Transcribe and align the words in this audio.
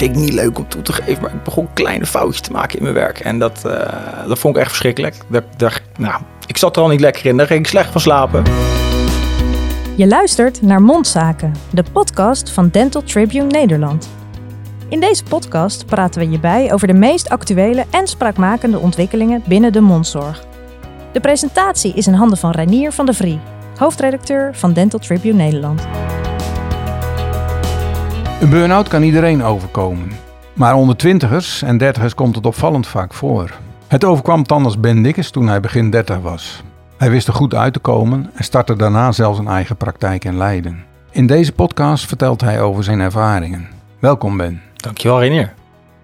vind 0.00 0.16
ik 0.16 0.22
niet 0.22 0.32
leuk 0.32 0.58
om 0.58 0.68
toe 0.68 0.82
te 0.82 0.92
geven, 0.92 1.22
maar 1.22 1.34
ik 1.34 1.42
begon 1.42 1.68
kleine 1.74 2.06
foutjes 2.06 2.40
te 2.40 2.52
maken 2.52 2.76
in 2.76 2.82
mijn 2.82 2.94
werk. 2.94 3.18
En 3.18 3.38
dat, 3.38 3.62
uh, 3.66 3.72
dat 4.26 4.38
vond 4.38 4.54
ik 4.54 4.60
echt 4.60 4.70
verschrikkelijk. 4.70 5.16
Dat, 5.28 5.44
dat, 5.56 5.80
nou, 5.98 6.22
ik 6.46 6.56
zat 6.56 6.76
er 6.76 6.82
al 6.82 6.88
niet 6.88 7.00
lekker 7.00 7.26
in, 7.26 7.36
daar 7.36 7.46
ging 7.46 7.60
ik 7.60 7.66
slecht 7.66 7.90
van 7.92 8.00
slapen. 8.00 8.42
Je 9.96 10.06
luistert 10.06 10.62
naar 10.62 10.82
Mondzaken, 10.82 11.54
de 11.70 11.84
podcast 11.92 12.50
van 12.50 12.68
Dental 12.68 13.02
Tribune 13.02 13.46
Nederland. 13.46 14.10
In 14.88 15.00
deze 15.00 15.24
podcast 15.24 15.86
praten 15.86 16.20
we 16.20 16.30
je 16.30 16.40
bij 16.40 16.72
over 16.72 16.86
de 16.86 16.94
meest 16.94 17.28
actuele 17.28 17.84
en 17.90 18.06
spraakmakende 18.06 18.78
ontwikkelingen 18.78 19.42
binnen 19.46 19.72
de 19.72 19.80
mondzorg. 19.80 20.44
De 21.12 21.20
presentatie 21.20 21.94
is 21.94 22.06
in 22.06 22.14
handen 22.14 22.38
van 22.38 22.50
Reinier 22.50 22.92
van 22.92 23.06
der 23.06 23.14
Vrie, 23.14 23.40
hoofdredacteur 23.76 24.54
van 24.54 24.72
Dental 24.72 25.00
Tribune 25.00 25.34
Nederland. 25.34 25.82
Een 28.40 28.50
burn-out 28.50 28.88
kan 28.88 29.02
iedereen 29.02 29.42
overkomen. 29.42 30.10
Maar 30.52 30.74
onder 30.74 30.96
twintigers 30.96 31.62
en 31.62 31.78
dertigers 31.78 32.14
komt 32.14 32.36
het 32.36 32.46
opvallend 32.46 32.86
vaak 32.86 33.14
voor. 33.14 33.50
Het 33.86 34.04
overkwam 34.04 34.42
Tanders 34.42 34.80
Ben 34.80 35.02
Dikkers 35.02 35.30
toen 35.30 35.48
hij 35.48 35.60
begin 35.60 35.90
30 35.90 36.18
was. 36.18 36.62
Hij 36.96 37.10
wist 37.10 37.28
er 37.28 37.34
goed 37.34 37.54
uit 37.54 37.72
te 37.72 37.78
komen 37.78 38.30
en 38.34 38.44
startte 38.44 38.76
daarna 38.76 39.12
zelfs 39.12 39.38
een 39.38 39.48
eigen 39.48 39.76
praktijk 39.76 40.24
in 40.24 40.36
Leiden. 40.36 40.84
In 41.10 41.26
deze 41.26 41.52
podcast 41.52 42.06
vertelt 42.06 42.40
hij 42.40 42.60
over 42.62 42.84
zijn 42.84 43.00
ervaringen. 43.00 43.68
Welkom 43.98 44.36
Ben. 44.36 44.62
Dankjewel 44.76 45.20
Renier. 45.20 45.54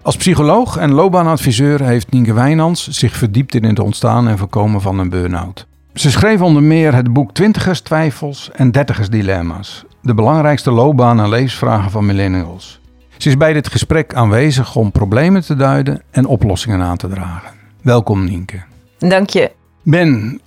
Als 0.01 0.17
psycholoog 0.17 0.77
en 0.77 0.91
loopbaanadviseur 0.91 1.83
heeft 1.83 2.11
Nienke 2.11 2.33
Wijnands 2.33 2.87
zich 2.87 3.15
verdiept 3.15 3.55
in 3.55 3.63
het 3.63 3.79
ontstaan 3.79 4.27
en 4.27 4.37
voorkomen 4.37 4.81
van 4.81 4.99
een 4.99 5.09
burn-out. 5.09 5.65
Ze 5.93 6.11
schreef 6.11 6.41
onder 6.41 6.63
meer 6.63 6.93
het 6.93 7.13
boek 7.13 7.33
Twintigers 7.33 7.81
Twijfels 7.81 8.51
en 8.53 8.71
Dertigers 8.71 9.09
Dilemma's. 9.09 9.85
De 10.07 10.13
belangrijkste 10.13 10.71
loopbaan- 10.71 11.19
en 11.19 11.29
levensvragen 11.29 11.91
van 11.91 12.05
millennials. 12.05 12.79
Ze 13.17 13.29
is 13.29 13.37
bij 13.37 13.53
dit 13.53 13.67
gesprek 13.67 14.13
aanwezig 14.13 14.75
om 14.75 14.91
problemen 14.91 15.41
te 15.41 15.55
duiden 15.55 16.01
en 16.11 16.25
oplossingen 16.25 16.81
aan 16.81 16.97
te 16.97 17.07
dragen. 17.07 17.51
Welkom 17.81 18.23
Nienke. 18.23 18.63
Dank 18.97 19.29
je. 19.29 19.51
Ben, 19.83 20.41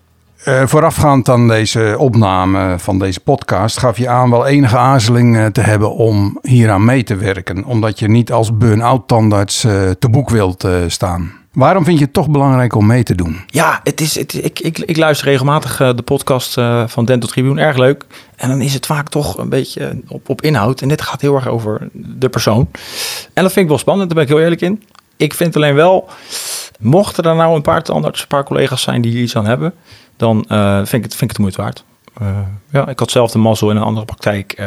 uh, 0.47 0.67
voorafgaand 0.67 1.29
aan 1.29 1.49
deze 1.49 1.95
opname 1.99 2.79
van 2.79 2.99
deze 2.99 3.21
podcast 3.21 3.79
gaf 3.79 3.99
je 3.99 4.09
aan 4.09 4.31
wel 4.31 4.47
enige 4.47 4.77
aarzeling 4.77 5.37
uh, 5.37 5.47
te 5.47 5.61
hebben 5.61 5.95
om 5.95 6.39
hieraan 6.43 6.85
mee 6.85 7.03
te 7.03 7.17
werken. 7.17 7.65
Omdat 7.65 7.99
je 7.99 8.09
niet 8.09 8.33
als 8.33 8.57
burn-out 8.57 9.09
tandarts 9.09 9.65
uh, 9.65 9.91
te 9.91 10.09
boek 10.09 10.31
wilt 10.31 10.69
staan. 10.87 11.33
Waarom 11.61 11.85
vind 11.85 11.99
je 11.99 12.05
het 12.05 12.13
toch 12.13 12.31
belangrijk 12.31 12.75
om 12.75 12.87
mee 12.87 13.03
te 13.03 13.15
doen? 13.15 13.41
Ja, 13.47 13.81
het 13.85 14.01
is, 14.01 14.15
het, 14.15 14.45
ik, 14.45 14.61
ik, 14.61 14.79
ik 14.79 14.97
luister 14.97 15.27
regelmatig 15.27 15.77
de 15.77 16.03
podcast 16.05 16.53
van 16.87 17.05
Dental 17.05 17.29
Tribune. 17.29 17.61
Erg 17.61 17.77
leuk. 17.77 18.05
En 18.37 18.49
dan 18.49 18.61
is 18.61 18.75
het 18.75 18.87
vaak 18.87 19.09
toch 19.09 19.39
een 19.39 19.49
beetje 19.49 20.03
op, 20.09 20.29
op 20.29 20.43
inhoud. 20.43 20.81
En 20.81 20.89
dit 20.89 21.03
gaat 21.03 21.21
heel 21.21 21.35
erg 21.35 21.49
over 21.49 21.89
de 21.93 22.29
persoon. 22.29 22.69
En 23.33 23.43
dat 23.43 23.53
vind 23.53 23.57
ik 23.57 23.69
wel 23.69 23.79
spannend, 23.79 24.09
daar 24.09 24.17
ben 24.17 24.27
ik 24.27 24.33
heel 24.33 24.43
eerlijk 24.43 24.61
in. 24.61 24.83
Ik 25.17 25.35
vind 25.35 25.57
alleen 25.57 25.75
wel, 25.75 26.09
mochten 26.79 27.25
er 27.25 27.37
nou 27.37 27.55
een 27.55 27.63
paar 27.63 27.83
tandarts, 27.83 28.21
een 28.21 28.27
paar 28.27 28.45
collega's 28.45 28.83
zijn 28.83 29.01
die 29.01 29.13
hier 29.13 29.23
iets 29.23 29.37
aan 29.37 29.47
hebben 29.47 29.75
dan 30.17 30.45
vind, 30.87 30.93
ik 30.93 31.03
het, 31.03 31.15
vind 31.15 31.31
ik 31.31 31.37
het 31.37 31.37
de 31.37 31.43
moeite 31.43 31.63
waard. 31.63 31.85
Ja, 32.71 32.89
ik 32.89 32.99
had 32.99 33.11
zelf 33.11 33.31
de 33.31 33.39
mazzel 33.39 33.71
in 33.71 33.77
een 33.77 33.83
andere 33.83 34.07
praktijk 34.07 34.63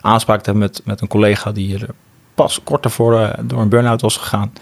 aanspraak 0.00 0.42
te 0.42 0.50
hebben 0.50 0.62
met, 0.62 0.80
met 0.84 1.00
een 1.00 1.08
collega 1.08 1.52
die 1.52 1.74
er 1.74 1.88
pas 2.34 2.60
kort 2.64 2.82
daarvoor 2.82 3.30
door 3.42 3.60
een 3.60 3.68
burn-out 3.68 4.00
was 4.00 4.16
gegaan. 4.16 4.52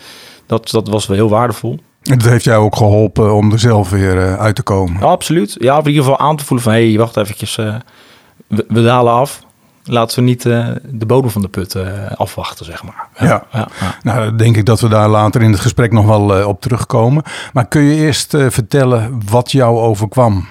Dat, 0.50 0.70
dat 0.70 0.88
was 0.88 1.06
wel 1.06 1.16
heel 1.16 1.28
waardevol. 1.28 1.78
En 2.02 2.18
dat 2.18 2.28
heeft 2.28 2.44
jou 2.44 2.64
ook 2.64 2.76
geholpen 2.76 3.34
om 3.34 3.52
er 3.52 3.58
zelf 3.58 3.90
weer 3.90 4.38
uit 4.38 4.54
te 4.54 4.62
komen? 4.62 5.00
Ja, 5.00 5.06
absoluut. 5.06 5.56
Ja, 5.58 5.78
in 5.78 5.86
ieder 5.86 6.02
geval 6.02 6.18
aan 6.18 6.36
te 6.36 6.44
voelen 6.44 6.64
van... 6.64 6.74
hé, 6.74 6.88
hey, 6.88 6.98
wacht 6.98 7.16
eventjes, 7.16 7.56
we, 7.56 8.64
we, 8.68 8.82
dalen 8.82 9.12
af 9.12 9.42
laten 9.84 10.18
we 10.18 10.24
niet 10.24 10.44
uh, 10.44 10.68
de 10.84 11.06
bodem 11.06 11.30
van 11.30 11.42
de 11.42 11.48
put 11.48 11.74
uh, 11.74 12.10
afwachten, 12.14 12.64
zeg 12.64 12.82
maar. 12.82 13.08
Ja, 13.18 13.44
ja. 13.52 13.68
nou 14.02 14.36
denk 14.36 14.56
ik 14.56 14.66
dat 14.66 14.80
we 14.80 14.88
daar 14.88 15.08
later 15.08 15.42
in 15.42 15.50
het 15.50 15.60
gesprek 15.60 15.92
nog 15.92 16.06
wel 16.06 16.46
op 16.46 16.60
terugkomen. 16.60 17.22
Maar 17.52 17.68
kun 17.68 17.82
je 17.82 17.94
eerst 17.94 18.36
vertellen 18.36 19.20
wat 19.30 19.52
jou 19.52 19.78
overkwam? 19.78 20.48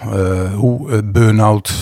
hoe 0.55 0.91
het 0.91 1.11
burn-out 1.11 1.73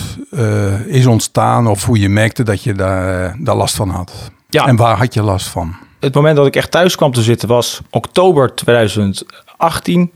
is 0.86 1.06
ontstaan 1.06 1.66
of 1.66 1.84
hoe 1.84 1.98
je 1.98 2.08
merkte 2.08 2.42
dat 2.42 2.62
je 2.62 2.72
daar, 2.74 3.36
daar 3.38 3.56
last 3.56 3.74
van 3.74 3.88
had? 3.88 4.30
Ja. 4.48 4.66
En 4.66 4.76
waar 4.76 4.96
had 4.96 5.14
je 5.14 5.22
last 5.22 5.48
van? 5.48 5.76
Het 6.00 6.14
moment 6.14 6.36
dat 6.36 6.46
ik 6.46 6.56
echt 6.56 6.70
thuis 6.70 6.96
kwam 6.96 7.12
te 7.12 7.22
zitten 7.22 7.48
was 7.48 7.80
oktober 7.90 8.54
2018, 8.54 10.10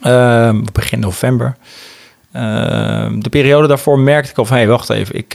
ehm, 0.00 0.64
begin 0.72 1.00
november. 1.00 1.56
Ehm, 2.32 3.20
de 3.20 3.28
periode 3.28 3.68
daarvoor 3.68 3.98
merkte 3.98 4.30
ik 4.30 4.38
al 4.38 4.44
van, 4.44 4.56
hé, 4.56 4.62
hey, 4.62 4.70
wacht 4.70 4.90
even, 4.90 5.14
ik, 5.14 5.32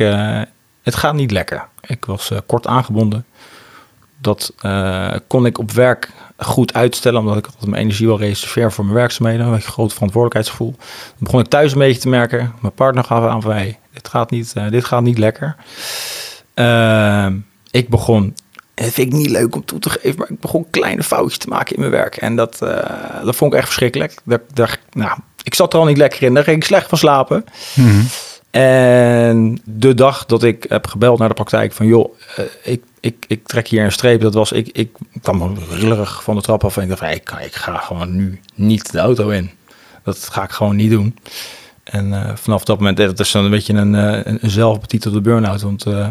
het 0.83 0.95
gaat 0.95 1.13
niet 1.13 1.31
lekker. 1.31 1.67
Ik 1.81 2.05
was 2.05 2.31
uh, 2.31 2.37
kort 2.45 2.67
aangebonden. 2.67 3.25
Dat 4.21 4.53
uh, 4.61 5.15
kon 5.27 5.45
ik 5.45 5.57
op 5.57 5.71
werk 5.71 6.09
goed 6.37 6.73
uitstellen, 6.73 7.19
omdat 7.19 7.37
ik 7.37 7.45
altijd 7.45 7.65
mijn 7.65 7.81
energie 7.81 8.07
wel 8.07 8.19
reserveer 8.19 8.71
voor 8.71 8.83
mijn 8.83 8.97
werkzaamheden. 8.97 9.45
Een 9.45 9.61
groot 9.61 9.93
verantwoordelijkheidsgevoel. 9.93 10.75
Dan 10.77 11.17
begon 11.17 11.39
ik 11.39 11.47
thuis 11.47 11.71
een 11.71 11.79
beetje 11.79 12.01
te 12.01 12.09
merken. 12.09 12.53
Mijn 12.61 12.73
partner 12.73 13.03
gaf 13.03 13.23
aan 13.23 13.41
van, 13.41 13.51
hey, 13.51 13.79
dit, 13.93 14.07
gaat 14.07 14.31
niet, 14.31 14.53
dit 14.69 14.85
gaat 14.85 15.01
niet 15.01 15.17
lekker. 15.17 15.55
Ehm, 16.53 17.37
ik 17.71 17.89
begon 17.89 18.35
het 18.83 18.93
vind 18.93 19.13
ik 19.13 19.19
niet 19.19 19.29
leuk 19.29 19.55
om 19.55 19.65
toe 19.65 19.79
te 19.79 19.89
geven, 19.89 20.17
maar 20.17 20.29
ik 20.29 20.39
begon 20.39 20.69
kleine 20.69 21.03
foutjes 21.03 21.37
te 21.37 21.47
maken 21.47 21.75
in 21.75 21.79
mijn 21.79 21.91
werk. 21.91 22.15
En 22.15 22.35
dat, 22.35 22.59
uh, 22.63 22.69
dat 23.23 23.35
vond 23.35 23.51
ik 23.53 23.57
echt 23.57 23.67
verschrikkelijk. 23.67 24.13
Dat, 24.23 24.41
dat, 24.53 24.77
nou, 24.91 25.19
ik 25.43 25.55
zat 25.55 25.73
er 25.73 25.79
al 25.79 25.85
niet 25.85 25.97
lekker 25.97 26.21
in, 26.21 26.33
daar 26.33 26.43
ging 26.43 26.57
ik 26.57 26.63
slecht 26.63 26.89
van 26.89 26.97
slapen. 26.97 27.45
Mm 27.75 27.89
-hmm. 27.89 28.07
En 28.51 29.61
de 29.63 29.93
dag 29.93 30.25
dat 30.25 30.43
ik 30.43 30.65
heb 30.67 30.87
gebeld 30.87 31.19
naar 31.19 31.27
de 31.27 31.33
praktijk 31.33 31.73
van 31.73 31.87
joh, 31.87 32.13
uh, 32.39 32.45
ik, 32.63 32.83
ik, 32.99 33.25
ik 33.27 33.47
trek 33.47 33.67
hier 33.67 33.83
een 33.83 33.91
streep. 33.91 34.21
Dat 34.21 34.33
was, 34.33 34.51
ik, 34.51 34.67
ik 34.67 34.89
kwam 35.21 35.57
rillerig 35.69 36.23
van 36.23 36.35
de 36.35 36.41
trap 36.41 36.63
af 36.63 36.77
en 36.77 36.83
ik 36.83 36.89
dacht, 36.89 37.01
hey, 37.01 37.15
ik, 37.15 37.31
ik 37.45 37.55
ga 37.55 37.77
gewoon 37.77 38.15
nu 38.15 38.39
niet 38.55 38.91
de 38.91 38.99
auto 38.99 39.29
in. 39.29 39.51
Dat 40.03 40.29
ga 40.31 40.43
ik 40.43 40.51
gewoon 40.51 40.75
niet 40.75 40.91
doen. 40.91 41.17
En 41.83 42.07
uh, 42.07 42.31
vanaf 42.35 42.63
dat 42.63 42.77
moment, 42.77 42.97
dat 42.97 43.19
is 43.19 43.31
dan 43.31 43.43
een 43.43 43.51
beetje 43.51 43.73
een, 43.73 43.93
een 43.93 44.39
zelfbetitelde 44.41 45.21
burn-out. 45.21 45.61
Want 45.61 45.85
uh, 45.85 46.07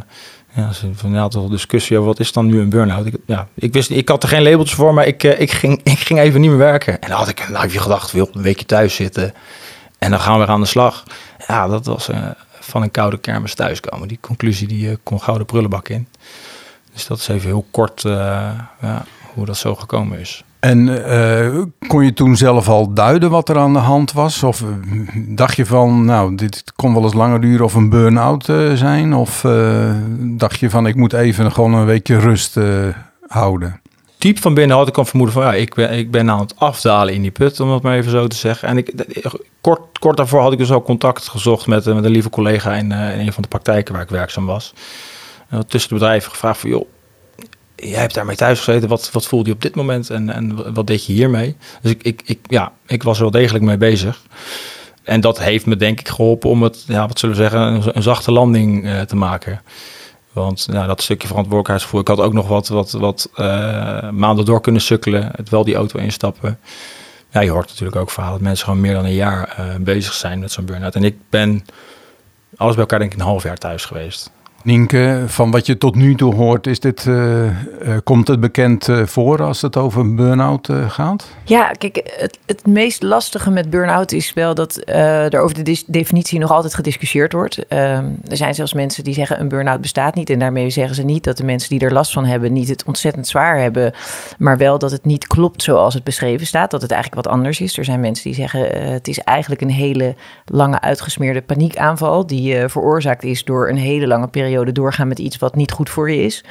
ja, 0.54 0.70
van 0.92 1.12
ja, 1.12 1.28
toch 1.28 1.50
discussie 1.50 1.96
over 1.96 2.08
wat 2.08 2.20
is 2.20 2.32
dan 2.32 2.46
nu 2.46 2.60
een 2.60 2.68
burn-out. 2.68 3.06
Ik, 3.06 3.16
ja, 3.26 3.48
ik 3.54 3.72
wist, 3.72 3.90
ik 3.90 4.08
had 4.08 4.22
er 4.22 4.28
geen 4.28 4.42
labeltjes 4.42 4.76
voor, 4.76 4.94
maar 4.94 5.06
ik, 5.06 5.22
ik, 5.22 5.50
ging, 5.50 5.80
ik 5.94 5.98
ging 5.98 6.20
even 6.20 6.40
niet 6.40 6.50
meer 6.50 6.58
werken. 6.58 7.00
En 7.00 7.08
dan 7.08 7.18
had 7.18 7.28
ik, 7.28 7.48
nou 7.48 7.60
heb 7.60 7.72
je 7.72 7.78
gedacht, 7.78 8.12
wil 8.12 8.30
een 8.32 8.42
weekje 8.42 8.66
thuis 8.66 8.94
zitten 8.94 9.34
en 9.98 10.10
dan 10.10 10.20
gaan 10.20 10.32
we 10.32 10.38
weer 10.38 10.48
aan 10.48 10.60
de 10.60 10.66
slag 10.66 11.04
ja, 11.48 11.68
dat 11.68 11.86
was 11.86 12.08
uh, 12.08 12.30
van 12.60 12.82
een 12.82 12.90
koude 12.90 13.18
kermis 13.18 13.54
thuiskomen. 13.54 14.08
Die 14.08 14.18
conclusie 14.20 14.68
die 14.68 14.90
uh, 14.90 14.96
kon 15.02 15.20
gouden 15.20 15.46
prullenbak 15.46 15.88
in. 15.88 16.08
Dus 16.92 17.06
dat 17.06 17.18
is 17.18 17.28
even 17.28 17.46
heel 17.46 17.66
kort 17.70 18.02
ja, 18.02 19.04
hoe 19.34 19.46
dat 19.46 19.56
zo 19.56 19.74
gekomen 19.74 20.18
is. 20.18 20.44
En 20.60 21.02
kon 21.86 22.04
je 22.04 22.12
toen 22.12 22.36
zelf 22.36 22.68
al 22.68 22.94
duiden 22.94 23.30
wat 23.30 23.48
er 23.48 23.58
aan 23.58 23.72
de 23.72 23.78
hand 23.78 24.12
was? 24.12 24.42
Of 24.42 24.64
dacht 25.14 25.56
je 25.56 25.66
van, 25.66 26.04
nou, 26.04 26.34
dit 26.34 26.72
kon 26.76 26.94
wel 26.94 27.02
eens 27.02 27.14
langer 27.14 27.40
duren 27.40 27.64
of 27.64 27.74
een 27.74 27.88
burn-out 27.88 28.44
zijn? 28.74 29.14
Of 29.14 29.46
dacht 30.18 30.58
je 30.58 30.70
van, 30.70 30.86
ik 30.86 30.94
moet 30.94 31.12
even 31.12 31.52
gewoon 31.52 31.74
een 31.74 31.86
weekje 31.86 32.18
rust 32.18 32.56
houden? 33.26 33.80
diep 34.18 34.38
van 34.38 34.54
binnen 34.54 34.76
had 34.76 34.88
ik 34.88 34.98
al 34.98 35.04
vermoeden 35.04 35.34
van 35.34 35.44
ja, 35.44 35.54
ik 35.54 35.74
ben, 35.74 35.90
ik 35.90 36.10
ben 36.10 36.30
aan 36.30 36.40
het 36.40 36.54
afdalen 36.56 37.14
in 37.14 37.22
die 37.22 37.30
put, 37.30 37.60
om 37.60 37.70
het 37.70 37.82
maar 37.82 37.96
even 37.96 38.10
zo 38.10 38.26
te 38.26 38.36
zeggen. 38.36 38.68
En 38.68 38.76
ik, 38.76 38.92
kort, 39.60 39.98
kort 39.98 40.16
daarvoor 40.16 40.40
had 40.40 40.52
ik 40.52 40.58
dus 40.58 40.70
ook 40.70 40.84
contact 40.84 41.28
gezocht 41.28 41.66
met, 41.66 41.84
met 41.84 42.04
een 42.04 42.10
lieve 42.10 42.30
collega 42.30 42.74
in, 42.74 42.92
in 42.92 43.18
een 43.18 43.32
van 43.32 43.42
de 43.42 43.48
praktijken 43.48 43.94
waar 43.94 44.02
ik 44.02 44.08
werkzaam 44.08 44.46
was. 44.46 44.74
En 45.48 45.66
tussen 45.66 45.88
de 45.88 45.96
bedrijven 45.96 46.30
gevraagd 46.30 46.60
van 46.60 46.70
joh, 46.70 46.88
jij 47.84 48.00
hebt 48.00 48.14
daarmee 48.14 48.36
thuis 48.36 48.58
gezeten, 48.58 48.88
wat, 48.88 49.10
wat 49.12 49.26
voelde 49.26 49.48
je 49.48 49.54
op 49.54 49.62
dit 49.62 49.74
moment 49.74 50.10
en, 50.10 50.30
en 50.30 50.74
wat 50.74 50.86
deed 50.86 51.06
je 51.06 51.12
hiermee? 51.12 51.56
Dus 51.82 51.90
ik, 51.90 52.02
ik, 52.02 52.22
ik, 52.24 52.38
ja, 52.42 52.72
ik 52.86 53.02
was 53.02 53.16
er 53.16 53.22
wel 53.22 53.30
degelijk 53.30 53.64
mee 53.64 53.76
bezig. 53.76 54.22
En 55.02 55.20
dat 55.20 55.38
heeft 55.38 55.66
me 55.66 55.76
denk 55.76 56.00
ik 56.00 56.08
geholpen 56.08 56.50
om 56.50 56.62
het, 56.62 56.84
ja, 56.86 57.06
wat 57.06 57.18
zullen 57.18 57.36
we 57.36 57.42
zeggen, 57.42 57.96
een, 57.96 58.02
zachte 58.02 58.32
landing 58.32 58.84
uh, 58.84 59.00
te 59.00 59.16
maken. 59.16 59.62
Want 60.32 60.66
nou, 60.70 60.86
dat 60.86 61.02
stukje 61.02 61.26
verantwoordelijkheidsgevoel. 61.26 62.00
Ik 62.00 62.08
had 62.08 62.20
ook 62.20 62.32
nog 62.32 62.48
wat, 62.48 62.68
wat, 62.68 62.90
wat 62.90 63.30
uh, 63.36 64.10
maanden 64.10 64.44
door 64.44 64.60
kunnen 64.60 64.82
sukkelen. 64.82 65.30
Het 65.36 65.48
wel 65.48 65.64
die 65.64 65.74
auto 65.74 65.98
instappen. 65.98 66.58
Ja, 67.30 67.40
je 67.40 67.50
hoort 67.50 67.68
natuurlijk 67.68 67.96
ook 67.96 68.10
verhalen 68.10 68.38
dat 68.38 68.46
mensen 68.46 68.64
gewoon 68.64 68.80
meer 68.80 68.94
dan 68.94 69.04
een 69.04 69.14
jaar 69.14 69.56
uh, 69.60 69.74
bezig 69.80 70.12
zijn 70.12 70.38
met 70.38 70.52
zo'n 70.52 70.64
burn-out. 70.64 70.94
En 70.94 71.04
ik 71.04 71.16
ben 71.30 71.64
alles 72.56 72.72
bij 72.72 72.82
elkaar 72.82 72.98
denk 72.98 73.12
ik 73.12 73.18
een 73.18 73.24
half 73.24 73.42
jaar 73.42 73.58
thuis 73.58 73.84
geweest. 73.84 74.30
Nienke, 74.68 75.22
van 75.26 75.50
wat 75.50 75.66
je 75.66 75.78
tot 75.78 75.94
nu 75.94 76.14
toe 76.14 76.34
hoort, 76.34 76.66
is 76.66 76.80
dit, 76.80 77.04
uh, 77.04 77.44
uh, 77.44 77.50
komt 78.04 78.28
het 78.28 78.40
bekend 78.40 78.88
uh, 78.88 79.06
voor 79.06 79.42
als 79.42 79.62
het 79.62 79.76
over 79.76 80.14
burn-out 80.14 80.68
gaat? 80.88 81.28
Ja, 81.44 81.70
kijk, 81.70 82.14
het, 82.16 82.38
het 82.46 82.66
meest 82.66 83.02
lastige 83.02 83.50
met 83.50 83.70
burn-out 83.70 84.12
is 84.12 84.32
wel 84.32 84.54
dat 84.54 84.82
er 84.86 85.40
over 85.40 85.64
de 85.64 85.84
definitie 85.86 86.38
nog 86.38 86.50
altijd 86.50 86.74
gediscussieerd 86.74 87.32
wordt. 87.32 87.66
Ehm, 87.66 88.04
er 88.28 88.36
zijn 88.36 88.54
zelfs 88.54 88.72
mensen 88.72 89.04
die 89.04 89.14
zeggen 89.14 89.40
een 89.40 89.48
burn-out 89.48 89.80
bestaat 89.80 90.14
niet. 90.14 90.30
En 90.30 90.38
daarmee 90.38 90.70
zeggen 90.70 90.94
ze 90.94 91.02
niet 91.02 91.24
dat 91.24 91.36
de 91.36 91.44
mensen 91.44 91.70
die 91.70 91.80
er 91.80 91.92
last 91.92 92.12
van 92.12 92.24
hebben 92.24 92.52
niet 92.52 92.68
het 92.68 92.84
ontzettend 92.84 93.26
zwaar 93.26 93.58
hebben. 93.60 93.92
Maar 94.38 94.56
wel 94.56 94.78
dat 94.78 94.90
het 94.90 95.04
niet 95.04 95.26
klopt 95.26 95.62
zoals 95.62 95.94
het 95.94 96.04
beschreven 96.04 96.46
staat. 96.46 96.70
Dat 96.70 96.82
het 96.82 96.90
eigenlijk 96.90 97.24
wat 97.24 97.34
anders 97.34 97.60
is. 97.60 97.78
Er 97.78 97.84
zijn 97.84 98.00
mensen 98.00 98.24
die 98.24 98.34
zeggen 98.34 98.90
het 98.92 99.08
is 99.08 99.18
eigenlijk 99.18 99.60
een 99.60 99.70
hele 99.70 100.14
lange 100.44 100.80
uitgesmeerde 100.80 101.42
paniekaanval. 101.42 102.26
Die 102.26 102.68
veroorzaakt 102.68 103.24
is 103.24 103.44
door 103.44 103.68
een 103.68 103.76
hele 103.76 104.06
lange 104.06 104.28
periode 104.28 104.56
periode 104.58 104.80
doorgaan 104.80 105.08
met 105.08 105.18
iets 105.18 105.36
wat 105.36 105.54
niet 105.54 105.72
goed 105.72 105.90
voor 105.90 106.10
je 106.10 106.22
is. 106.22 106.44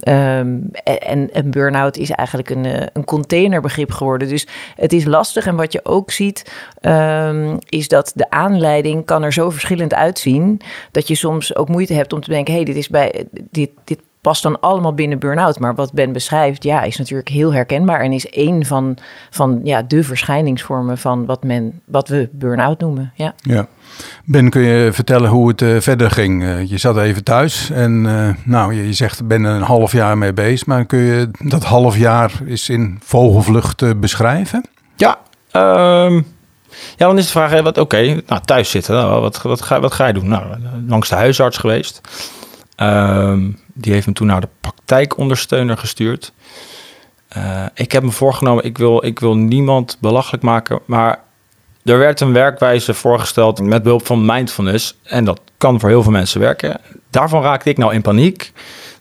Ehm, 0.00 0.58
en 0.84 1.28
een 1.32 1.50
burn-out 1.50 1.96
is 1.96 2.10
eigenlijk 2.10 2.50
een, 2.50 2.64
eh, 2.64 2.86
een 2.92 3.04
containerbegrip 3.04 3.90
geworden. 3.92 4.28
Dus 4.28 4.46
het 4.76 4.92
is 4.92 5.04
lastig. 5.04 5.46
En 5.46 5.56
wat 5.56 5.72
je 5.72 5.84
ook 5.84 6.10
ziet, 6.10 6.52
ehm, 6.80 7.56
is 7.68 7.88
dat 7.88 8.12
de 8.14 8.30
aanleiding 8.30 9.04
kan 9.04 9.22
er 9.22 9.32
zo 9.32 9.50
verschillend 9.50 9.94
uitzien. 9.94 10.60
Dat 10.90 11.08
je 11.08 11.14
soms 11.14 11.56
ook 11.56 11.68
moeite 11.68 11.94
hebt 11.94 12.12
om 12.12 12.20
te 12.20 12.30
denken: 12.30 12.52
hé, 12.52 12.58
hey, 12.58 12.66
dit 12.66 12.76
is 12.76 12.88
bij 12.88 13.26
dit, 13.50 13.70
dit 13.84 13.98
past 14.20 14.42
dan 14.42 14.60
allemaal 14.60 14.94
binnen 14.94 15.18
burn-out. 15.18 15.58
Maar 15.58 15.74
wat 15.74 15.92
Ben 15.92 16.12
beschrijft, 16.12 16.62
ja, 16.62 16.82
is 16.82 16.96
natuurlijk 16.96 17.28
heel 17.28 17.52
herkenbaar 17.52 18.00
en 18.00 18.12
is 18.12 18.28
één 18.28 18.64
van, 18.64 18.96
van 19.30 19.60
ja, 19.64 19.82
de 19.82 20.04
verschijningsvormen 20.04 20.98
van 20.98 21.26
wat, 21.26 21.44
men, 21.44 21.80
wat 21.84 22.08
we 22.08 22.28
burn-out 22.32 22.80
noemen. 22.80 23.12
Ja. 23.14 23.34
ja. 23.36 23.68
Ben, 24.24 24.50
kun 24.50 24.62
je 24.62 24.92
vertellen 24.92 25.30
hoe 25.30 25.48
het 25.48 25.62
uh, 25.62 25.80
verder 25.80 26.10
ging? 26.10 26.42
Uh, 26.42 26.70
je 26.70 26.78
zat 26.78 26.98
even 26.98 27.24
thuis 27.24 27.70
en 27.70 28.04
uh, 28.04 28.28
nou, 28.44 28.74
je, 28.74 28.86
je 28.86 28.92
zegt, 28.92 29.26
ben 29.26 29.44
een 29.44 29.62
half 29.62 29.92
jaar 29.92 30.18
mee 30.18 30.32
bezig. 30.32 30.66
Maar 30.66 30.84
kun 30.84 30.98
je 30.98 31.30
dat 31.38 31.64
half 31.64 31.96
jaar 31.96 32.32
eens 32.46 32.68
in 32.68 33.00
vogelvlucht 33.04 34.00
beschrijven? 34.00 34.64
Ja, 34.96 35.18
um, 35.52 36.26
ja, 36.96 37.06
dan 37.06 37.18
is 37.18 37.24
de 37.24 37.30
vraag, 37.30 37.76
oké, 37.76 38.22
nou, 38.26 38.40
thuis 38.44 38.70
zitten, 38.70 38.94
nou, 38.94 39.20
wat, 39.20 39.42
wat, 39.42 39.62
ga, 39.62 39.80
wat 39.80 39.92
ga 39.92 40.06
je 40.06 40.12
doen? 40.12 40.28
Nou, 40.28 40.44
langs 40.86 41.08
de 41.08 41.14
huisarts 41.14 41.58
geweest. 41.58 42.00
Um, 42.76 43.58
die 43.74 43.92
heeft 43.92 44.06
me 44.06 44.12
toen 44.12 44.26
naar 44.26 44.40
de 44.40 44.48
praktijkondersteuner 44.60 45.76
gestuurd. 45.76 46.32
Ik 47.74 47.92
heb 47.92 48.02
me 48.02 48.10
voorgenomen, 48.10 48.64
ik 48.64 48.78
wil, 48.78 49.04
ik 49.04 49.18
wil 49.18 49.36
niemand 49.36 49.96
belachelijk 50.00 50.42
maken, 50.42 50.80
maar 50.86 51.18
er 51.84 51.98
werd 51.98 52.20
een 52.20 52.32
werkwijze 52.32 52.94
voorgesteld 52.94 53.60
met 53.60 53.82
behulp 53.82 54.06
van 54.06 54.24
mindfulness. 54.24 54.96
En 55.02 55.24
dat 55.24 55.40
kan 55.58 55.80
voor 55.80 55.88
heel 55.88 56.02
veel 56.02 56.12
mensen 56.12 56.40
werken. 56.40 56.80
Daarvan 57.10 57.42
raakte 57.42 57.70
ik 57.70 57.78
nou 57.78 57.94
in 57.94 58.02
paniek. 58.02 58.52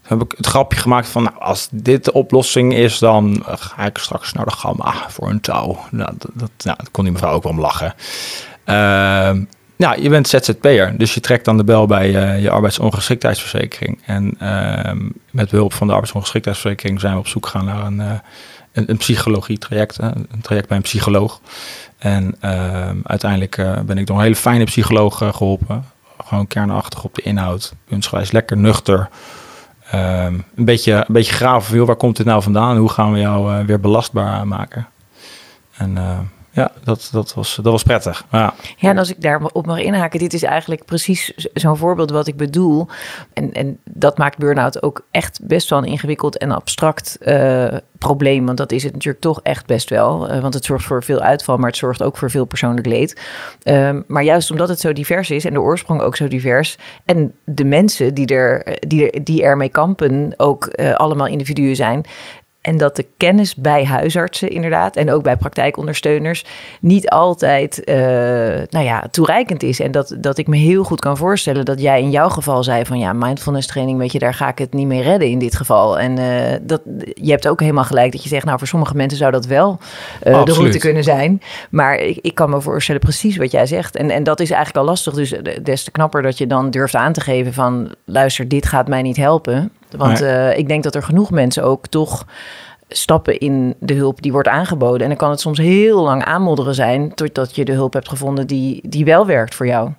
Dan 0.08 0.18
heb 0.18 0.32
ik 0.32 0.38
het 0.38 0.48
grapje 0.48 0.80
gemaakt 0.80 1.08
van, 1.08 1.24
nou, 1.24 1.36
als 1.40 1.68
dit 1.72 2.06
de 2.06 2.14
oplossing 2.14 2.74
is, 2.74 3.00
dan 3.00 3.44
ga 3.46 3.86
ik 3.86 3.98
straks 3.98 4.34
naar 4.34 4.46
de 4.46 4.52
gamma 4.52 4.94
voor 5.08 5.30
een 5.30 5.42
touw. 5.42 5.80
Nou, 5.92 6.14
dat, 6.34 6.52
nou, 6.64 6.78
kon 6.92 7.04
die 7.04 7.14
mevrouw 7.14 7.34
ook 7.34 7.44
wel 7.44 7.52
om 7.52 7.60
lachen. 7.60 7.94
Uh, 8.66 9.32
ja, 9.80 9.94
je 9.94 10.10
bent 10.10 10.28
ZZP'er, 10.28 10.98
dus 10.98 11.14
je 11.14 11.20
trekt 11.20 11.46
dan 11.46 11.58
de 11.58 11.64
bel 11.64 11.86
bij 11.86 12.10
uh, 12.10 12.42
je 12.42 12.50
arbeidsongeschiktheidsverzekering. 12.50 14.02
En 14.06 14.38
uh, 14.42 14.92
met 15.32 15.50
behulp 15.50 15.74
van 15.74 15.88
de 15.88 15.94
arbeidsongeschiktheidsverzekering 15.94 17.00
zijn 17.00 17.14
we 17.14 17.20
op 17.20 17.28
zoek 17.28 17.46
gegaan 17.46 17.66
naar 17.66 17.86
een, 17.86 18.00
uh, 18.00 18.12
een, 18.72 18.98
psychologie-traject, 18.98 19.98
een 19.98 20.42
traject 20.42 20.68
bij 20.68 20.78
een 20.78 20.84
psycholoog. 20.84 21.42
En 21.98 22.36
ehm, 22.40 22.98
uiteindelijk 23.04 23.58
eh, 23.58 23.80
ben 23.80 23.98
ik 23.98 24.08
door 24.08 24.16
een 24.16 24.24
hele 24.24 24.36
fijne 24.36 24.64
psycholoog 24.64 25.18
geholpen. 25.18 25.86
Gewoon 26.26 26.48
kernachtig 26.48 27.04
op 27.04 27.16
de 27.16 27.22
inhoud, 27.22 27.74
puntsgewijs 27.86 28.32
lekker 28.32 28.58
nuchter. 28.58 29.10
Ehm, 29.92 30.34
een, 30.56 30.66
beetje, 30.66 30.94
een 30.94 31.14
beetje 31.14 31.34
graven, 31.34 31.86
waar 31.86 31.96
komt 31.96 32.18
dit 32.18 32.26
nou 32.26 32.42
vandaan? 32.42 32.78
Hoe 32.78 32.90
gaan 32.90 33.12
we 33.14 33.20
jou 33.20 33.66
weer 33.66 33.80
belastbaar 33.80 34.48
maken? 34.48 34.88
En 35.78 35.98
ja, 36.60 36.72
dat, 36.84 37.10
dat, 37.12 37.34
was, 37.34 37.56
dat 37.56 37.72
was 37.72 37.84
prettig. 37.84 38.26
Ja. 38.32 38.54
ja, 38.78 38.90
en 38.90 38.98
als 38.98 39.10
ik 39.10 39.22
daarop 39.22 39.66
mag 39.66 39.80
inhaken, 39.80 40.20
dit 40.20 40.34
is 40.34 40.44
eigenlijk 40.44 40.86
precies 40.86 41.34
zo'n 41.54 41.78
voorbeeld 41.78 42.12
wat 42.12 42.28
ik 42.28 42.38
bedoel. 42.38 42.88
En, 43.34 43.54
en 43.54 43.80
dat 43.84 44.18
maakt 44.18 44.38
burn-out 44.38 44.84
ook 44.84 45.06
echt 45.12 45.40
best 45.44 45.70
wel 45.70 45.80
een 45.80 45.86
ingewikkeld 45.86 46.38
en 46.38 46.52
abstract 46.52 47.18
uh, 47.22 47.68
probleem. 47.98 48.46
Want 48.46 48.58
dat 48.58 48.72
is 48.72 48.84
het 48.84 48.94
natuurlijk 48.94 49.24
toch 49.24 49.40
echt 49.44 49.66
best 49.66 49.90
wel. 49.90 50.32
Uh, 50.32 50.40
want 50.40 50.54
het 50.54 50.66
zorgt 50.66 50.86
voor 50.86 51.04
veel 51.04 51.20
uitval, 51.20 51.58
maar 51.58 51.70
het 51.70 51.78
zorgt 51.78 52.04
ook 52.04 52.18
voor 52.18 52.32
veel 52.32 52.46
persoonlijk 52.46 52.88
leed. 52.88 53.22
Um, 53.64 54.04
maar 54.08 54.24
juist 54.24 54.52
omdat 54.52 54.70
het 54.70 54.80
zo 54.80 54.94
divers 54.94 55.30
is 55.30 55.46
en 55.46 55.54
de 55.54 55.62
oorsprong 55.62 56.02
ook 56.02 56.16
zo 56.16 56.28
divers. 56.28 56.78
En 57.06 57.34
de 57.44 57.66
mensen 57.66 58.14
die, 58.14 58.28
er, 58.28 58.78
die, 58.88 59.24
die 59.24 59.44
ermee 59.44 59.70
kampen 59.70 60.34
ook 60.38 60.70
uh, 60.76 60.94
allemaal 60.94 61.28
individuen 61.28 61.76
zijn 61.76 62.06
en 62.62 62.78
dat 62.78 62.96
de 62.96 63.06
kennis 63.18 63.56
bij 63.56 63.86
huisartsen 63.86 64.50
inderdaad 64.50 64.96
en 64.96 65.12
ook 65.12 65.24
bij 65.24 65.38
praktijkondersteuners 65.38 66.46
niet 66.82 67.10
altijd 67.10 67.82
uh, 67.86 67.96
nou 68.70 68.86
ja, 68.86 69.08
toereikend 69.12 69.64
is. 69.64 69.80
En 69.80 69.92
dat, 69.92 70.16
dat 70.18 70.38
ik 70.38 70.48
me 70.48 70.58
heel 70.58 70.84
goed 70.84 71.00
kan 71.00 71.18
voorstellen 71.18 71.66
dat 71.66 71.82
jij 71.82 72.02
in 72.02 72.10
jouw 72.10 72.30
geval 72.30 72.64
zei 72.64 72.86
van 72.86 73.00
ja, 73.00 73.14
mindfulness 73.14 73.68
training, 73.68 73.98
weet 73.98 74.12
je, 74.12 74.20
daar 74.20 74.34
ga 74.34 74.48
ik 74.48 74.58
het 74.58 74.74
niet 74.74 74.88
mee 74.88 75.02
redden 75.02 75.28
in 75.28 75.40
dit 75.40 75.56
geval. 75.56 76.00
En 76.00 76.20
uh, 76.20 76.58
dat, 76.62 76.82
je 77.14 77.32
hebt 77.32 77.48
ook 77.48 77.60
helemaal 77.60 77.84
gelijk 77.84 78.12
dat 78.12 78.24
je 78.24 78.30
zegt, 78.30 78.46
nou 78.46 78.58
voor 78.58 78.68
sommige 78.68 78.96
mensen 78.96 79.18
zou 79.18 79.32
dat 79.32 79.46
wel 79.46 79.80
uh, 80.28 80.46
de 80.46 80.54
route 80.54 80.78
kunnen 80.78 81.04
zijn. 81.04 81.42
Maar 81.70 81.96
ik, 81.96 82.18
ik 82.22 82.36
kan 82.36 82.50
me 82.50 82.62
voorstellen 82.62 83.02
precies 83.02 83.38
wat 83.38 83.52
jij 83.52 83.66
zegt. 83.66 83.96
En, 83.96 84.10
en 84.10 84.24
dat 84.24 84.40
is 84.40 84.52
eigenlijk 84.52 84.86
al 84.86 84.92
lastig. 84.92 85.14
Dus 85.14 85.34
des 85.64 85.84
te 85.84 85.92
knapper 85.92 86.22
dat 86.22 86.38
je 86.38 86.48
dan 86.48 86.70
durft 86.70 86.96
aan 86.96 87.14
te 87.14 87.22
geven 87.22 87.54
van 87.54 87.96
luister, 88.06 88.48
dit 88.48 88.66
gaat 88.66 88.88
mij 88.88 89.02
niet 89.02 89.18
helpen. 89.18 89.72
Want 89.98 90.22
uh, 90.22 90.58
ik 90.58 90.68
denk 90.68 90.84
dat 90.84 90.96
er 90.96 91.04
genoeg 91.04 91.32
mensen 91.32 91.64
ook 91.64 91.88
toch 91.88 92.26
stappen 92.90 93.38
in 93.38 93.76
de 93.80 93.94
hulp 93.94 94.22
die 94.22 94.32
wordt 94.32 94.48
aangeboden. 94.48 95.02
En 95.02 95.08
dan 95.08 95.18
kan 95.18 95.30
het 95.30 95.40
soms 95.40 95.58
heel 95.58 96.02
lang 96.02 96.24
aanmodderen 96.24 96.76
zijn... 96.76 97.14
totdat 97.14 97.56
je 97.56 97.66
de 97.66 97.72
hulp 97.72 97.94
hebt 97.94 98.10
gevonden 98.10 98.48
die, 98.48 98.82
die 98.90 99.06
wel 99.06 99.26
werkt 99.26 99.56
voor 99.56 99.68
jou. 99.68 99.92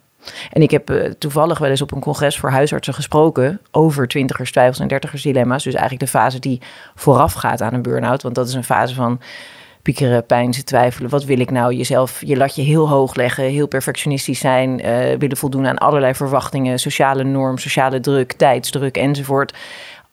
En 0.51 0.63
ik 0.63 0.71
heb 0.71 0.91
uh, 0.91 1.11
toevallig 1.19 1.59
wel 1.59 1.71
eens 1.71 1.83
op 1.83 1.93
een 1.93 2.01
congres 2.01 2.39
voor 2.39 2.51
huisartsen 2.51 2.95
gesproken... 2.95 3.61
over 3.71 4.09
twintigers, 4.09 4.51
twijfels 4.53 4.79
en 4.79 4.89
dertigers 4.89 5.23
dilemma's. 5.23 5.65
Dus 5.65 5.75
eigenlijk 5.75 6.05
de 6.05 6.19
fase 6.19 6.39
die 6.39 6.61
vooraf 6.95 7.33
gaat 7.33 7.63
aan 7.63 7.75
een 7.75 7.83
burn-out. 7.83 8.23
Want 8.23 8.35
dat 8.35 8.49
is 8.49 8.55
een 8.55 8.65
fase 8.65 8.95
van 8.95 9.21
piekeren, 9.83 10.27
pijn, 10.27 10.51
twijfelen. 10.51 11.11
Wat 11.11 11.25
wil 11.25 11.41
ik 11.41 11.51
nou? 11.51 11.75
Jezelf, 11.75 12.21
je 12.25 12.37
lat 12.37 12.55
je 12.55 12.63
heel 12.63 12.89
hoog 12.89 13.15
leggen, 13.15 13.45
heel 13.45 13.67
perfectionistisch 13.67 14.39
zijn, 14.39 14.87
uh, 14.87 15.19
willen 15.19 15.37
voldoen 15.37 15.67
aan 15.67 15.79
allerlei 15.79 16.15
verwachtingen, 16.15 16.79
sociale 16.79 17.25
norm, 17.25 17.59
sociale 17.59 18.01
druk, 18.01 18.33
tijdsdruk 18.33 18.97
enzovoort 18.97 19.55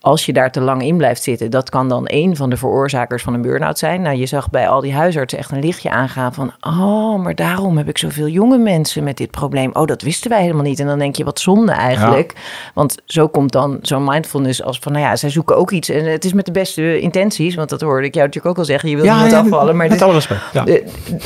als 0.01 0.25
je 0.25 0.33
daar 0.33 0.51
te 0.51 0.61
lang 0.61 0.81
in 0.81 0.97
blijft 0.97 1.23
zitten, 1.23 1.51
dat 1.51 1.69
kan 1.69 1.89
dan 1.89 2.03
een 2.05 2.35
van 2.35 2.49
de 2.49 2.57
veroorzakers 2.57 3.23
van 3.23 3.33
een 3.33 3.41
burn-out 3.41 3.79
zijn. 3.79 4.01
Nou, 4.01 4.17
je 4.17 4.25
zag 4.25 4.49
bij 4.49 4.69
al 4.69 4.81
die 4.81 4.93
huisartsen 4.93 5.39
echt 5.39 5.51
een 5.51 5.59
lichtje 5.59 5.89
aangaan 5.89 6.33
van, 6.33 6.51
oh, 6.61 7.19
maar 7.19 7.35
daarom 7.35 7.77
heb 7.77 7.89
ik 7.89 7.97
zoveel 7.97 8.27
jonge 8.27 8.57
mensen 8.57 9.03
met 9.03 9.17
dit 9.17 9.31
probleem. 9.31 9.69
Oh, 9.73 9.85
dat 9.85 10.01
wisten 10.01 10.29
wij 10.29 10.41
helemaal 10.41 10.63
niet. 10.63 10.79
En 10.79 10.85
dan 10.85 10.99
denk 10.99 11.15
je, 11.15 11.23
wat 11.23 11.39
zonde 11.39 11.71
eigenlijk. 11.71 12.33
Want 12.73 12.95
zo 13.05 13.27
komt 13.27 13.51
dan 13.51 13.79
zo'n 13.81 14.03
mindfulness 14.03 14.63
als 14.63 14.79
van, 14.79 14.91
nou 14.91 15.03
ja, 15.03 15.15
zij 15.15 15.29
zoeken 15.29 15.57
ook 15.57 15.71
iets. 15.71 15.89
En 15.89 16.05
het 16.05 16.25
is 16.25 16.33
met 16.33 16.45
de 16.45 16.51
beste 16.51 16.99
intenties, 16.99 17.55
want 17.55 17.69
dat 17.69 17.81
hoorde 17.81 18.07
ik 18.07 18.13
jou 18.13 18.25
natuurlijk 18.25 18.53
ook 18.55 18.61
al 18.61 18.65
zeggen. 18.69 18.89
Je 18.89 18.95
wil 18.95 19.05
ja, 19.05 19.23
niet 19.23 19.31
ja, 19.31 19.39
afvallen. 19.39 19.75
Maar 19.75 19.87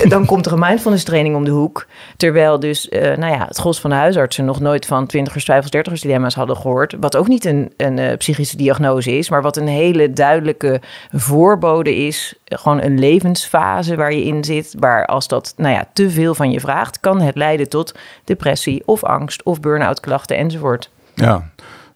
dan 0.09 0.25
komt 0.25 0.45
er 0.45 0.51
een 0.51 0.59
mindfulness 0.59 1.03
training 1.03 1.35
om 1.35 1.43
de 1.43 1.51
hoek. 1.51 1.87
Terwijl 2.17 2.59
dus, 2.59 2.89
uh, 2.89 3.01
nou 3.01 3.33
ja, 3.33 3.45
het 3.47 3.57
gros 3.57 3.79
van 3.79 3.89
de 3.89 3.95
huisartsen 3.95 4.45
nog 4.45 4.59
nooit 4.59 4.85
van 4.85 5.05
twintigers, 5.05 5.43
twijfels, 5.43 5.71
dertigers 5.71 6.01
dilemma's 6.01 6.35
hadden 6.35 6.57
gehoord. 6.57 6.95
Wat 6.99 7.17
ook 7.17 7.27
niet 7.27 7.45
een, 7.45 7.73
een 7.77 7.97
uh, 7.97 8.17
psychische 8.17 8.57
diagnose 8.61 9.17
is, 9.17 9.29
maar 9.29 9.41
wat 9.41 9.57
een 9.57 9.67
hele 9.67 10.13
duidelijke 10.13 10.81
voorbode 11.11 11.95
is. 11.95 12.35
Gewoon 12.45 12.81
een 12.81 12.99
levensfase 12.99 13.95
waar 13.95 14.13
je 14.13 14.23
in 14.23 14.43
zit, 14.43 14.75
waar 14.79 15.05
als 15.05 15.27
dat 15.27 15.53
nou 15.57 15.73
ja, 15.73 15.85
te 15.93 16.09
veel 16.09 16.35
van 16.35 16.51
je 16.51 16.59
vraagt, 16.59 16.99
kan 16.99 17.21
het 17.21 17.35
leiden 17.35 17.69
tot 17.69 17.95
depressie 18.23 18.83
of 18.85 19.03
angst 19.03 19.43
of 19.43 19.59
burn-out 19.59 19.99
klachten 19.99 20.37
enzovoort. 20.37 20.89
Ja, 21.15 21.49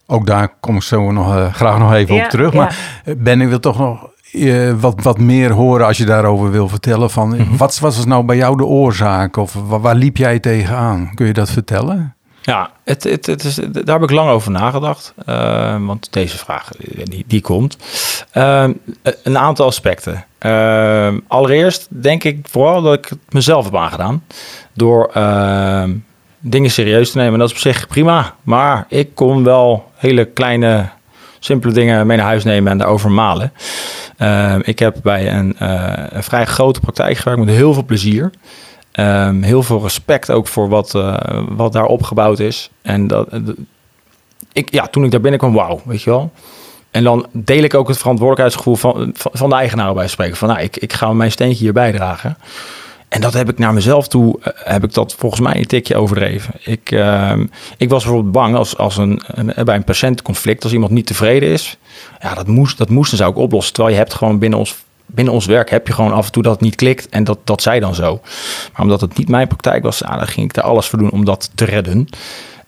ook 0.07 0.25
daar 0.25 0.49
kom 0.59 0.75
ik 0.75 0.81
zo 0.81 1.11
nog 1.11 1.35
uh, 1.35 1.53
graag 1.53 1.79
nog 1.79 1.93
even 1.93 2.15
op 2.15 2.29
terug. 2.29 2.53
Maar 2.53 2.77
ja. 3.05 3.11
Eh, 3.11 3.17
Ben, 3.17 3.41
ik 3.41 3.47
wil 3.47 3.59
toch 3.59 3.77
nog 3.77 4.09
uh, 4.33 4.73
wat, 4.79 5.03
wat 5.03 5.19
meer 5.19 5.51
horen 5.51 5.85
als 5.85 5.97
je 5.97 6.05
daarover 6.05 6.51
wil 6.51 6.67
vertellen. 6.67 7.09
Van, 7.09 7.27
mm 7.27 7.35
-hmm. 7.35 7.57
wat, 7.57 7.79
wat 7.79 7.95
was 7.95 8.05
nou 8.05 8.23
bij 8.23 8.37
jou 8.37 8.57
de 8.57 8.65
oorzaak? 8.65 9.37
Of 9.37 9.53
waar, 9.53 9.81
waar 9.81 9.95
liep 9.95 10.17
jij 10.17 10.39
tegenaan? 10.39 11.11
Kun 11.13 11.25
je 11.25 11.33
dat 11.33 11.49
vertellen? 11.49 12.14
Ja, 12.45 12.71
het, 12.83 13.03
het, 13.03 13.25
het 13.25 13.43
is, 13.43 13.55
daar 13.55 13.99
heb 13.99 14.03
ik 14.03 14.11
lang 14.11 14.29
over 14.29 14.51
nagedacht. 14.51 15.13
Uh, 15.29 15.85
want 15.85 16.13
deze 16.13 16.37
vraag, 16.37 16.69
die, 17.03 17.23
die 17.27 17.41
komt. 17.41 17.77
Uh, 18.33 18.67
een 19.23 19.37
aantal 19.37 19.65
aspecten. 19.65 20.25
Uh, 20.41 21.13
allereerst 21.27 21.87
denk 21.89 22.23
ik 22.23 22.47
vooral 22.49 22.81
dat 22.81 22.93
ik 22.93 23.05
het 23.05 23.19
mezelf 23.29 23.65
heb 23.65 23.75
aangedaan. 23.75 24.23
Door 24.73 25.11
dingen 26.39 26.71
serieus 26.71 27.11
te 27.11 27.17
nemen. 27.17 27.33
En 27.33 27.39
dat 27.39 27.49
is 27.49 27.55
op 27.55 27.61
zich 27.61 27.87
prima. 27.87 28.35
Maar 28.43 28.85
ik 28.89 29.15
kon 29.15 29.43
wel 29.43 29.91
hele 29.95 30.25
kleine, 30.25 30.89
simpele 31.39 31.73
dingen 31.73 32.07
mee 32.07 32.17
naar 32.17 32.25
huis 32.25 32.43
nemen 32.43 32.71
en 32.71 32.77
daarover 32.77 33.11
malen. 33.11 33.53
ik 34.61 34.79
heb 34.79 34.97
bij 35.03 35.33
een, 35.33 35.55
een 36.15 36.23
vrij 36.23 36.45
grote 36.45 36.79
praktijk 36.79 37.17
gewerkt 37.17 37.45
met 37.45 37.55
heel 37.55 37.73
veel 37.73 37.85
plezier. 37.85 38.31
Um, 38.99 39.41
heel 39.41 39.63
veel 39.63 39.81
respect 39.81 40.31
ook 40.31 40.47
voor 40.47 40.69
wat, 40.69 40.93
uh, 40.95 41.17
wat 41.49 41.73
daar 41.73 41.85
opgebouwd 41.85 42.39
is. 42.39 42.69
En 42.81 43.07
dat, 43.07 43.27
ik, 44.53 44.73
ja, 44.73 44.87
toen 44.87 45.03
ik 45.03 45.11
daar 45.11 45.21
binnenkwam, 45.21 45.53
wauw, 45.53 45.81
weet 45.85 46.01
je 46.01 46.09
wel. 46.09 46.31
En 46.91 47.03
dan 47.03 47.27
deel 47.31 47.63
ik 47.63 47.73
ook 47.73 47.87
het 47.87 47.97
verantwoordelijkheidsgevoel 47.97 48.75
van, 48.75 49.11
van, 49.13 49.49
de 49.49 49.55
eigenaar 49.55 49.93
bij 49.93 50.07
spreken. 50.07 50.37
Van 50.37 50.47
nou, 50.47 50.61
ik, 50.61 50.77
ik 50.77 50.93
ga 50.93 51.13
mijn 51.13 51.31
steentje 51.31 51.63
hier 51.63 51.73
bijdragen. 51.73 52.37
En 53.07 53.21
dat 53.21 53.33
heb 53.33 53.49
ik 53.49 53.57
naar 53.57 53.73
mezelf 53.73 54.07
toe, 54.07 54.39
uh, 54.39 54.45
heb 54.53 54.83
ik 54.83 54.93
dat 54.93 55.15
volgens 55.17 55.41
mij 55.41 55.55
een 55.55 55.65
tikje 55.65 55.95
overdreven. 55.95 56.53
Ik, 56.63 56.91
uh, 56.91 57.33
ik 57.77 57.89
was 57.89 58.03
bijvoorbeeld 58.03 58.33
bang 58.33 58.55
als, 58.55 58.77
als 58.77 58.97
een, 58.97 59.21
een, 59.25 59.65
bij 59.65 59.75
een 59.75 59.83
patiëntconflict, 59.83 60.63
als 60.63 60.73
iemand 60.73 60.91
niet 60.91 61.05
tevreden 61.05 61.49
is. 61.49 61.77
Ja, 62.21 62.33
dat 62.33 62.47
moest, 62.47 62.77
dat 62.77 62.89
moest 62.89 63.15
zou 63.15 63.31
ik 63.31 63.37
oplossen. 63.37 63.73
Terwijl 63.73 63.95
je 63.95 64.01
hebt 64.01 64.13
gewoon 64.13 64.39
binnen 64.39 64.59
ons 64.59 64.75
binnen 65.15 65.33
ons 65.33 65.45
werk 65.45 65.69
heb 65.69 65.87
je 65.87 65.93
gewoon 65.93 66.13
af 66.13 66.25
en 66.25 66.31
toe 66.31 66.43
dat 66.43 66.51
het 66.51 66.61
niet 66.61 66.75
klikt 66.75 67.09
en 67.09 67.23
dat, 67.23 67.39
dat 67.43 67.61
zij 67.61 67.79
dan 67.79 67.95
zo. 67.95 68.19
Maar 68.73 68.81
omdat 68.81 69.01
het 69.01 69.17
niet 69.17 69.29
mijn 69.29 69.47
praktijk 69.47 69.83
was, 69.83 70.03
ah, 70.03 70.17
dan 70.17 70.27
ging 70.27 70.49
ik 70.49 70.57
er 70.57 70.63
alles 70.63 70.87
voor 70.87 70.99
doen 70.99 71.11
om 71.11 71.25
dat 71.25 71.51
te 71.55 71.65
redden. 71.65 72.07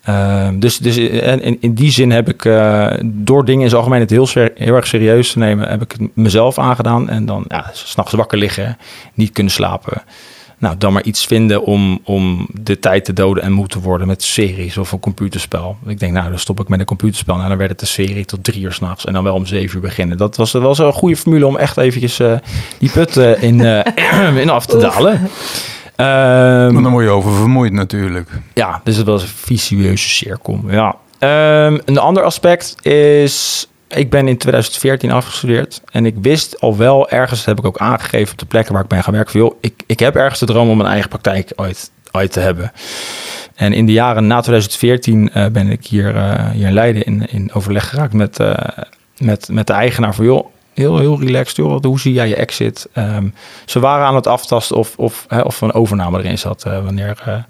Ehm, 0.03 0.59
dus 0.59 0.77
dus 0.77 0.97
in, 0.97 1.41
in, 1.41 1.57
in 1.59 1.73
die 1.73 1.91
zin 1.91 2.11
heb 2.11 2.29
ik 2.29 2.45
eh, 2.45 2.93
door 3.03 3.45
dingen 3.45 3.61
in 3.61 3.69
zijn 3.69 3.81
algemeen 3.81 4.01
het 4.01 4.09
heel, 4.09 4.27
heel 4.55 4.75
erg 4.75 4.87
serieus 4.87 5.31
te 5.31 5.39
nemen, 5.39 5.69
heb 5.69 5.81
ik 5.81 5.91
het 5.91 6.15
mezelf 6.15 6.57
aangedaan. 6.59 7.09
En 7.09 7.25
dan 7.25 7.45
ja, 7.47 7.69
s'nachts 7.73 8.13
wakker 8.13 8.37
liggen, 8.37 8.77
niet 9.13 9.31
kunnen 9.31 9.51
slapen. 9.51 10.01
Nou, 10.59 10.77
dan 10.77 10.93
maar 10.93 11.03
iets 11.03 11.25
vinden 11.25 11.63
om, 11.63 11.99
om 12.03 12.47
de 12.53 12.79
tijd 12.79 13.05
te 13.05 13.13
doden 13.13 13.43
en 13.43 13.51
moe 13.51 13.67
te 13.67 13.79
worden 13.79 14.07
met 14.07 14.23
series 14.23 14.77
of 14.77 14.91
een 14.91 14.99
computerspel. 14.99 15.77
Ik 15.85 15.99
denk, 15.99 16.13
nou, 16.13 16.29
dan 16.29 16.39
stop 16.39 16.59
ik 16.59 16.67
met 16.67 16.79
een 16.79 16.85
computerspel. 16.85 17.35
Nou, 17.35 17.49
dan 17.49 17.57
werd 17.57 17.69
het 17.69 17.81
een 17.81 17.87
serie 17.87 18.25
tot 18.25 18.43
drie 18.43 18.61
uur 18.61 18.73
s'nachts 18.73 19.05
en 19.05 19.13
dan 19.13 19.23
wel 19.23 19.33
om 19.33 19.45
zeven 19.45 19.75
uur 19.75 19.81
beginnen. 19.81 20.17
Dat 20.17 20.35
was, 20.35 20.51
dat 20.51 20.61
was 20.61 20.79
een 20.79 20.93
goede 20.93 21.15
formule 21.17 21.47
om 21.47 21.57
echt 21.57 21.77
eventjes 21.77 22.19
eh, 22.19 22.33
die 22.77 22.89
put 22.91 23.17
eh, 23.17 23.43
in, 23.43 23.65
eh, 23.65 24.37
in 24.41 24.49
af 24.49 24.65
te 24.65 24.77
dalen. 24.77 25.13
Ehm, 25.95 26.73
Maar 26.73 26.83
dan 26.83 26.91
word 26.91 27.05
je 27.05 27.11
oververmoeid 27.11 27.73
natuurlijk. 27.73 28.29
ja, 28.53 28.81
dus 28.83 28.97
het 28.97 29.05
was 29.05 29.21
een 29.21 29.27
visueuze 29.27 30.09
cirkel. 30.09 30.59
Ja. 30.67 30.95
Ehm, 31.19 31.79
een 31.85 31.97
ander 31.97 32.23
aspect 32.23 32.85
is, 32.85 33.67
ik 33.87 34.09
ben 34.09 34.27
in 34.27 34.37
2014 34.37 35.11
afgestudeerd 35.11 35.81
en 35.91 36.05
ik 36.05 36.15
wist 36.21 36.61
al 36.61 36.77
wel 36.77 37.09
ergens, 37.09 37.45
heb 37.45 37.57
ik 37.57 37.65
ook 37.65 37.77
aangegeven 37.77 38.31
op 38.31 38.39
de 38.39 38.45
plekken 38.45 38.73
waar 38.73 38.83
ik 38.83 38.89
ben 38.89 39.03
gaan 39.03 39.13
werken, 39.13 39.53
ik, 39.61 39.83
ik 39.85 39.99
heb 39.99 40.15
ergens 40.15 40.39
de 40.39 40.45
droom 40.45 40.69
om 40.69 40.79
een 40.79 40.85
eigen 40.85 41.09
praktijk 41.09 41.51
ooit, 41.55 41.91
ooit 42.11 42.31
te 42.31 42.39
hebben. 42.39 42.71
En 43.55 43.73
in 43.73 43.85
de 43.85 43.91
jaren 43.91 44.27
na 44.27 44.41
2014 44.41 45.33
eh, 45.33 45.45
ben 45.45 45.69
ik 45.69 45.85
hier, 45.85 46.15
eh, 46.15 46.49
hier 46.49 46.67
in 46.67 46.73
Leiden 46.73 47.03
in, 47.03 47.25
in 47.29 47.53
overleg 47.53 47.89
geraakt 47.89 48.13
met, 48.13 48.39
eh, 48.39 48.57
met, 49.17 49.49
met 49.51 49.67
de 49.67 49.73
eigenaar 49.73 50.15
van, 50.15 50.25
joh, 50.25 50.45
heel, 50.73 50.97
heel 50.97 51.19
relaxed, 51.19 51.55
joh, 51.55 51.83
hoe 51.83 51.99
zie 51.99 52.13
jij 52.13 52.27
je 52.27 52.35
exit? 52.35 52.87
Ehm, 52.93 53.29
ze 53.65 53.79
waren 53.79 54.05
aan 54.05 54.15
het 54.15 54.27
aftasten 54.27 54.77
of, 54.77 54.93
of, 54.97 55.25
hè, 55.27 55.41
of 55.41 55.61
een 55.61 55.73
overname 55.73 56.19
erin 56.19 56.37
zat 56.37 56.63
wanneer 56.63 57.45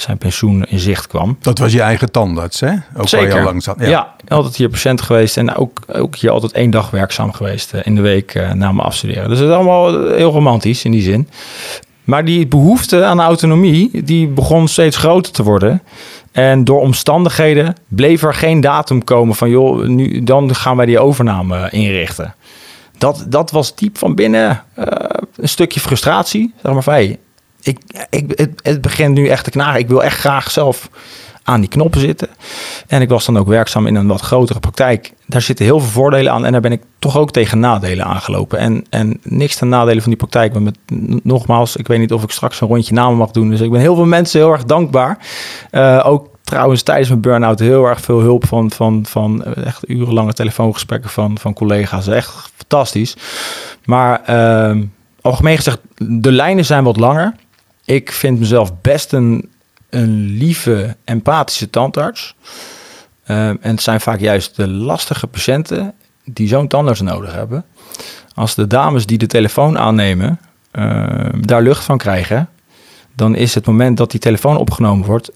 zijn 0.00 0.18
pensioen 0.18 0.64
in 0.64 0.78
zicht 0.78 1.06
kwam. 1.06 1.36
Dat 1.40 1.58
was 1.58 1.72
je 1.72 1.80
eigen 1.80 2.10
tandarts, 2.10 2.60
hè? 2.60 2.72
Ook 2.72 2.80
waar 2.92 3.02
je 3.02 3.08
Zeker. 3.08 3.38
al 3.38 3.44
lang 3.44 3.62
zat. 3.62 3.76
Ja. 3.78 4.14
altijd 4.28 4.56
hier 4.56 4.68
patiënt 4.68 5.02
geweest 5.02 5.36
en 5.36 5.54
ook, 5.54 5.80
ook 5.92 6.16
hier 6.16 6.30
altijd 6.30 6.52
één 6.52 6.70
dag 6.70 6.90
werkzaam 6.90 7.32
geweest 7.32 7.74
eh, 7.74 7.80
in 7.84 7.94
de 7.94 8.00
week 8.00 8.34
eh, 8.34 8.52
na 8.52 8.72
mijn 8.72 8.86
afstuderen. 8.86 9.28
Dus 9.28 9.38
het 9.38 9.48
is 9.48 9.54
allemaal 9.54 10.08
heel 10.08 10.32
romantisch 10.32 10.84
in 10.84 10.90
die 10.90 11.02
zin. 11.02 11.28
Maar 12.04 12.24
die 12.24 12.46
behoefte 12.46 13.04
aan 13.04 13.20
autonomie, 13.20 14.02
die 14.04 14.28
begon 14.28 14.68
steeds 14.68 14.96
groter 14.96 15.32
te 15.32 15.42
worden. 15.42 15.82
En 16.32 16.64
door 16.64 16.80
omstandigheden 16.80 17.74
bleef 17.88 18.22
er 18.22 18.34
geen 18.34 18.60
datum 18.60 19.04
komen 19.04 19.34
van, 19.34 19.50
joh, 19.50 19.86
nu, 19.86 20.24
dan 20.24 20.54
gaan 20.54 20.76
wij 20.76 20.86
die 20.86 20.98
overname 20.98 21.70
inrichten. 21.70 22.34
Dat, 22.98 23.24
dat 23.28 23.50
was 23.50 23.74
diep 23.74 23.98
van 23.98 24.14
binnen 24.14 24.62
eh, 24.74 24.84
een 25.36 25.48
stukje 25.48 25.80
frustratie. 25.80 26.54
Zeg 26.62 26.72
maar 26.72 26.82
van, 26.82 26.92
hey, 26.92 27.18
ik, 27.62 27.78
ik, 28.10 28.32
het, 28.34 28.50
het 28.62 28.80
begint 28.80 29.14
nu 29.14 29.28
echt 29.28 29.44
te 29.44 29.50
knagen. 29.50 29.80
Ik 29.80 29.88
wil 29.88 30.02
echt 30.02 30.18
graag 30.18 30.50
zelf 30.50 30.90
aan 31.42 31.60
die 31.60 31.68
knoppen 31.68 32.00
zitten. 32.00 32.28
En 32.86 33.00
ik 33.00 33.08
was 33.08 33.26
dan 33.26 33.38
ook 33.38 33.46
werkzaam 33.46 33.86
in 33.86 33.94
een 33.94 34.06
wat 34.06 34.20
grotere 34.20 34.60
praktijk. 34.60 35.12
Daar 35.26 35.42
zitten 35.42 35.64
heel 35.64 35.80
veel 35.80 35.90
voordelen 35.90 36.32
aan. 36.32 36.44
En 36.44 36.52
daar 36.52 36.60
ben 36.60 36.72
ik 36.72 36.82
toch 36.98 37.16
ook 37.16 37.30
tegen 37.30 37.60
nadelen 37.60 38.04
aangelopen. 38.04 38.58
En, 38.58 38.84
en 38.90 39.18
niks 39.22 39.56
ten 39.56 39.68
nadelen 39.68 40.02
van 40.02 40.10
die 40.10 40.20
praktijk. 40.20 40.52
Maar 40.52 40.62
met, 40.62 40.78
nogmaals, 41.22 41.76
ik 41.76 41.86
weet 41.86 41.98
niet 41.98 42.12
of 42.12 42.22
ik 42.22 42.30
straks 42.30 42.60
een 42.60 42.68
rondje 42.68 42.94
namen 42.94 43.16
mag 43.16 43.30
doen. 43.30 43.50
Dus 43.50 43.60
ik 43.60 43.70
ben 43.70 43.80
heel 43.80 43.94
veel 43.94 44.04
mensen 44.04 44.40
heel 44.40 44.52
erg 44.52 44.64
dankbaar. 44.64 45.18
Uh, 45.72 46.02
ook 46.04 46.28
trouwens 46.42 46.82
tijdens 46.82 47.08
mijn 47.08 47.20
burn-out 47.20 47.58
heel 47.58 47.84
erg 47.84 48.00
veel 48.00 48.20
hulp 48.20 48.46
van, 48.46 48.70
van, 48.70 49.06
van 49.06 49.44
echt 49.44 49.88
urenlange 49.88 50.32
telefoongesprekken 50.32 51.10
van, 51.10 51.38
van 51.38 51.54
collega's. 51.54 52.06
Echt 52.06 52.50
fantastisch. 52.56 53.16
Maar 53.84 54.20
uh, 54.30 54.82
algemeen 55.20 55.56
gezegd, 55.56 55.78
de 55.96 56.32
lijnen 56.32 56.64
zijn 56.64 56.84
wat 56.84 56.96
langer. 56.96 57.34
Ik 57.90 58.12
vind 58.12 58.38
mezelf 58.38 58.80
best 58.80 59.12
een, 59.12 59.48
een 59.88 60.26
lieve, 60.26 60.96
empathische 61.04 61.70
tandarts. 61.70 62.34
Uh, 63.26 63.48
en 63.48 63.58
het 63.60 63.82
zijn 63.82 64.00
vaak 64.00 64.20
juist 64.20 64.56
de 64.56 64.68
lastige 64.68 65.26
patiënten 65.26 65.94
die 66.24 66.48
zo'n 66.48 66.68
tandarts 66.68 67.00
nodig 67.00 67.32
hebben. 67.32 67.64
Als 68.34 68.54
de 68.54 68.66
dames 68.66 69.06
die 69.06 69.18
de 69.18 69.26
telefoon 69.26 69.78
aannemen, 69.78 70.40
uh, 70.72 71.04
daar 71.40 71.62
lucht 71.62 71.84
van 71.84 71.98
krijgen, 71.98 72.48
dan 73.14 73.34
is 73.34 73.54
het 73.54 73.66
moment 73.66 73.96
dat 73.96 74.10
die 74.10 74.20
telefoon 74.20 74.56
opgenomen 74.56 75.06
wordt 75.06 75.30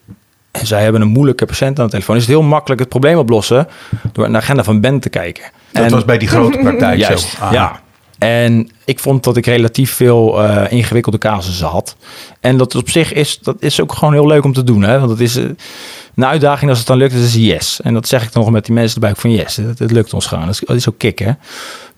en 0.50 0.66
zij 0.66 0.82
hebben 0.82 1.00
een 1.00 1.08
moeilijke 1.08 1.46
patiënt 1.46 1.78
aan 1.78 1.84
de 1.84 1.90
telefoon, 1.90 2.16
is 2.16 2.22
het 2.22 2.30
heel 2.30 2.42
makkelijk 2.42 2.80
het 2.80 2.88
probleem 2.88 3.18
oplossen 3.18 3.68
door 4.12 4.30
naar 4.30 4.40
de 4.40 4.46
agenda 4.46 4.64
van 4.64 4.80
Ben 4.80 5.00
te 5.00 5.08
kijken. 5.08 5.44
Dat 5.72 5.84
en, 5.84 5.90
was 5.90 6.04
bij 6.04 6.18
die 6.18 6.28
grote 6.28 6.58
praktijk 6.58 6.98
juist, 7.08 7.28
zo. 7.28 7.44
Ah. 7.44 7.52
Ja. 7.52 7.80
En 8.24 8.70
ik 8.84 8.98
vond 8.98 9.24
dat 9.24 9.36
ik 9.36 9.46
relatief 9.46 9.92
veel 9.92 10.44
uh, 10.44 10.62
ingewikkelde 10.68 11.18
casussen 11.18 11.66
had. 11.66 11.96
En 12.40 12.56
dat 12.56 12.74
op 12.74 12.90
zich 12.90 13.12
is, 13.12 13.38
dat 13.38 13.56
is 13.58 13.80
ook 13.80 13.92
gewoon 13.92 14.14
heel 14.14 14.26
leuk 14.26 14.44
om 14.44 14.52
te 14.52 14.64
doen. 14.64 14.82
Hè? 14.82 14.98
Want 14.98 15.10
het 15.10 15.20
is 15.20 15.36
uh, 15.36 15.44
een 16.14 16.24
uitdaging 16.24 16.70
als 16.70 16.78
het 16.78 16.86
dan 16.86 16.96
lukt, 16.96 17.12
is 17.12 17.34
yes. 17.34 17.80
En 17.80 17.94
dat 17.94 18.08
zeg 18.08 18.24
ik 18.24 18.32
nog 18.32 18.50
met 18.50 18.64
die 18.64 18.74
mensen 18.74 18.94
erbij 18.94 19.14
van 19.14 19.30
yes, 19.30 19.56
het, 19.56 19.78
het 19.78 19.90
lukt 19.90 20.14
ons 20.14 20.26
gewoon. 20.26 20.44
Dat 20.44 20.54
is, 20.54 20.62
dat 20.66 20.76
is 20.76 20.88
ook 20.88 20.98
kicken. 20.98 21.38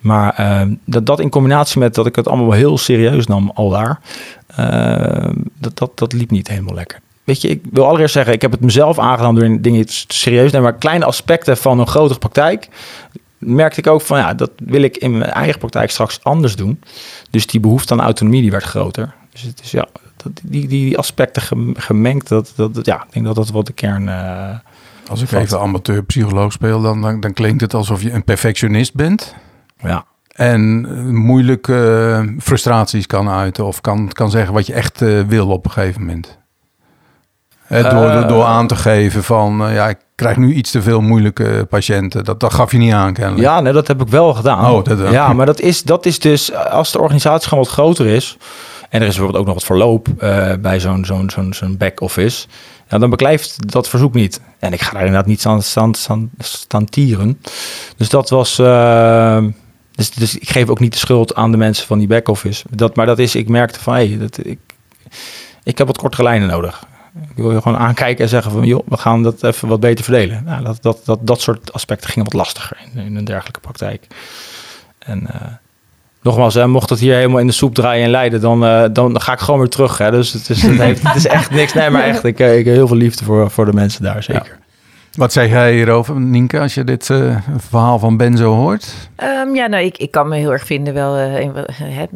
Maar 0.00 0.37
uh, 0.40 0.75
dat, 0.85 1.06
dat 1.06 1.21
in 1.21 1.30
combinatie 1.30 1.80
met 1.80 1.95
dat 1.95 2.06
ik 2.06 2.16
het 2.16 2.28
allemaal 2.28 2.52
heel 2.52 2.78
serieus 2.78 3.26
nam 3.26 3.50
al 3.54 3.71
daar, 3.71 4.00
dat, 5.59 5.78
dat, 5.78 5.90
dat 5.95 6.12
liep 6.12 6.30
niet 6.30 6.49
helemaal 6.49 6.75
lekker. 6.75 7.00
Weet 7.25 7.42
je, 7.42 7.49
ik 7.49 7.62
wil 7.73 7.87
allereerst 7.87 8.14
zeggen, 8.14 8.33
ik 8.33 8.42
heb 8.42 8.50
het 8.50 8.61
mezelf 8.61 8.99
aangedaan 8.99 9.35
door 9.35 9.61
dingen 9.61 9.85
serieus 9.88 10.50
te 10.50 10.56
nemen. 10.56 10.71
Maar 10.71 10.80
kleine 10.80 11.04
aspecten 11.04 11.56
van 11.56 11.78
een 11.78 11.87
grotere 11.87 12.18
praktijk 12.18 12.68
merkte 13.47 13.81
ik 13.81 13.87
ook 13.87 14.00
van, 14.00 14.19
ja, 14.19 14.35
dat 14.35 14.50
wil 14.57 14.83
ik 14.83 14.97
in 14.97 15.19
mijn 15.19 15.31
eigen 15.31 15.59
praktijk 15.59 15.91
straks 15.91 16.21
anders 16.23 16.57
doen. 16.57 16.81
Dus 17.31 17.47
die 17.47 17.61
behoefte 17.61 17.93
aan 17.93 18.00
autonomie, 18.00 18.41
die 18.41 18.50
werd 18.50 18.65
groter. 18.65 19.15
Dus 19.31 19.43
het 19.43 19.61
is, 19.62 19.71
ja, 19.71 19.87
dat, 20.17 20.33
die, 20.43 20.69
die 20.69 20.99
aspecten 20.99 21.43
gemengd, 21.76 22.29
dat, 22.29 22.53
dat, 22.57 22.87
ja, 22.87 23.03
ik 23.03 23.12
denk 23.12 23.25
dat 23.25 23.35
dat 23.35 23.50
wat 23.50 23.67
de 23.67 23.73
kern... 23.73 24.07
Uh, 24.07 24.59
Als 25.09 25.23
ik 25.23 25.33
even 25.33 25.61
amateur-psycholoog 25.61 26.53
speel, 26.53 26.81
dan, 26.81 27.00
dan, 27.03 27.21
dan 27.21 27.33
klinkt 27.33 27.61
het 27.61 27.75
alsof 27.75 28.03
je 28.03 28.12
een 28.12 28.25
perfectionist 28.25 28.95
bent. 28.95 29.35
Ja. 29.79 30.05
En 30.33 30.81
moeilijke 31.15 32.23
uh, 32.25 32.41
frustraties 32.41 33.07
kan 33.07 33.29
uiten 33.29 33.65
of 33.65 33.81
kan, 33.81 34.09
kan 34.12 34.31
zeggen 34.31 34.55
wat 34.55 34.67
je 34.67 34.73
echt 34.73 35.00
wil 35.26 35.49
op 35.49 35.65
een 35.65 35.71
gegeven 35.71 36.00
moment. 36.00 36.38
He, 37.66 37.82
door, 37.82 38.04
uh, 38.04 38.28
door 38.28 38.44
aan 38.44 38.66
te 38.66 38.76
geven 38.76 39.25
van, 39.25 39.68
uh, 39.68 39.75
ja, 39.75 39.88
ik 39.88 39.99
krijg 40.14 40.37
nu 40.37 40.54
iets 40.54 40.70
te 40.70 40.82
veel 40.82 41.00
moeilijke 41.00 41.66
patiënten. 41.68 42.25
Dat, 42.25 42.40
dat 42.40 42.54
gaf 42.54 42.73
je 42.73 42.78
niet 42.78 42.92
aan, 42.92 43.12
kennelijk. 43.12 43.42
Ja, 43.42 43.61
nee, 43.61 43.73
dat 43.73 43.88
heb 43.88 44.00
ik 44.00 44.08
wel 44.08 44.35
gedaan. 44.35 44.70
Oh, 44.70 44.85
dat, 44.85 45.11
ja, 45.11 45.32
maar 45.32 45.46
dat 45.46 45.61
is, 45.61 45.82
dat 45.82 46.06
is 46.06 46.18
dus, 46.18 46.54
als 46.54 46.92
de 46.92 47.00
organisatie 47.00 47.49
gewoon 47.49 47.64
wat 47.64 47.73
groter 47.73 48.06
is... 48.06 48.37
en 48.88 49.00
er 49.00 49.06
is 49.06 49.14
bijvoorbeeld 49.14 49.40
ook 49.40 49.46
nog 49.46 49.54
wat 49.54 49.64
verloop 49.64 50.08
uh, 50.08 50.52
bij 50.61 50.80
zo'n 50.80 51.04
zo'n 51.04 51.30
zo'n 51.30 51.54
zo'n 51.54 51.76
back-office... 51.76 52.46
Ja, 52.88 52.99
dan 52.99 53.11
beklijft 53.11 53.73
dat 53.73 53.88
verzoek 53.88 54.14
niet. 54.14 54.40
En 54.58 54.73
ik 54.73 54.80
ga 54.82 54.90
daar 54.92 55.04
inderdaad 55.04 55.26
niet 55.26 55.40
staan, 55.40 55.62
staan, 55.62 55.94
staan, 55.94 56.30
staan 56.38 56.85
tieren. 56.85 57.40
Dus 57.96 58.08
dat 58.08 58.30
was... 58.30 58.56
Dus, 59.92 60.11
dus 60.11 60.38
ik 60.38 60.50
geef 60.50 60.68
ook 60.68 60.80
niet 60.80 60.92
de 60.92 60.99
schuld 60.99 61.35
aan 61.35 61.50
de 61.50 61.56
mensen 61.56 61.87
van 61.87 61.99
die 61.99 62.08
back-office. 62.08 62.64
Dat, 62.70 62.96
maar 62.96 63.06
dat 63.06 63.18
is, 63.18 63.35
ik 63.35 63.49
merkte 63.49 63.80
van, 63.80 63.94
hé, 63.94 64.06
hey, 64.06 64.18
dat, 64.18 64.38
ik, 64.42 64.58
ik 65.62 65.78
heb 65.78 65.87
wat 65.87 65.99
kortere 65.99 66.23
lijnen 66.23 66.49
nodig. 66.49 66.85
Ik 67.23 67.42
wil 67.42 67.61
gewoon 67.61 67.78
aankijken 67.78 68.25
en 68.25 68.30
zeggen 68.30 68.52
van, 68.52 68.64
joh, 68.64 68.87
we 68.88 68.96
gaan 68.96 69.23
dat 69.23 69.42
even 69.42 69.68
wat 69.68 69.80
beter 69.80 70.04
verdelen. 70.04 70.42
Nou, 70.44 70.64
dat, 70.64 70.78
dat, 70.80 71.00
dat, 71.04 71.18
dat 71.23 71.40
soort 71.40 71.73
aspecten 71.73 72.11
gingen 72.11 72.25
wat 72.25 72.40
lastiger 72.40 72.76
in, 72.94 73.00
in 73.02 73.16
een 73.16 73.25
dergelijke 73.25 73.61
praktijk. 73.61 74.06
En 74.99 75.23
uh, 75.23 75.40
nogmaals, 76.23 76.54
mocht 76.66 76.90
het 76.90 76.99
hier 76.99 77.14
helemaal 77.14 77.38
in 77.38 77.46
de 77.46 77.52
soep 77.52 77.75
draaien 77.75 78.04
en 78.04 78.11
leiden, 78.11 78.40
dan, 78.40 78.64
uh, 78.64 78.85
dan 78.92 79.20
ga 79.20 79.32
ik 79.32 79.38
gewoon 79.38 79.61
weer 79.61 79.68
terug. 79.68 79.99
Hè. 79.99 80.11
Dus 80.11 80.32
het 80.32 80.49
is, 80.49 80.62
het, 80.62 80.78
heeft, 80.78 81.02
het 81.02 81.16
is 81.16 81.26
echt 81.26 81.50
niks. 81.50 81.73
Nee, 81.73 81.90
maar 81.90 82.02
echt, 82.02 82.25
ik, 82.25 82.38
ik 82.38 82.64
heb 82.64 82.75
heel 82.75 82.88
veel 82.88 82.96
liefde 82.96 83.25
voor, 83.25 83.50
voor 83.50 83.64
de 83.64 83.73
mensen 83.73 84.02
daar, 84.02 84.23
zeker. 84.23 84.58
Wat 85.16 85.32
zeg 85.32 85.49
jij 85.49 85.73
hierover, 85.75 86.20
Nienke, 86.20 86.61
als 86.61 86.75
je 86.75 86.85
dit 86.85 87.08
uh, 87.08 87.37
verhaal 87.56 87.99
van 87.99 88.16
Ben 88.16 88.37
zo 88.37 88.54
hoort? 88.54 88.94
Um, 89.23 89.54
ja, 89.54 89.66
nou, 89.66 89.85
ik, 89.85 89.96
ik 89.96 90.11
kan 90.11 90.28
me 90.28 90.37
heel 90.37 90.52
erg 90.52 90.66
vinden 90.66 90.94
wel. 90.94 91.18
Uh, 91.18 91.42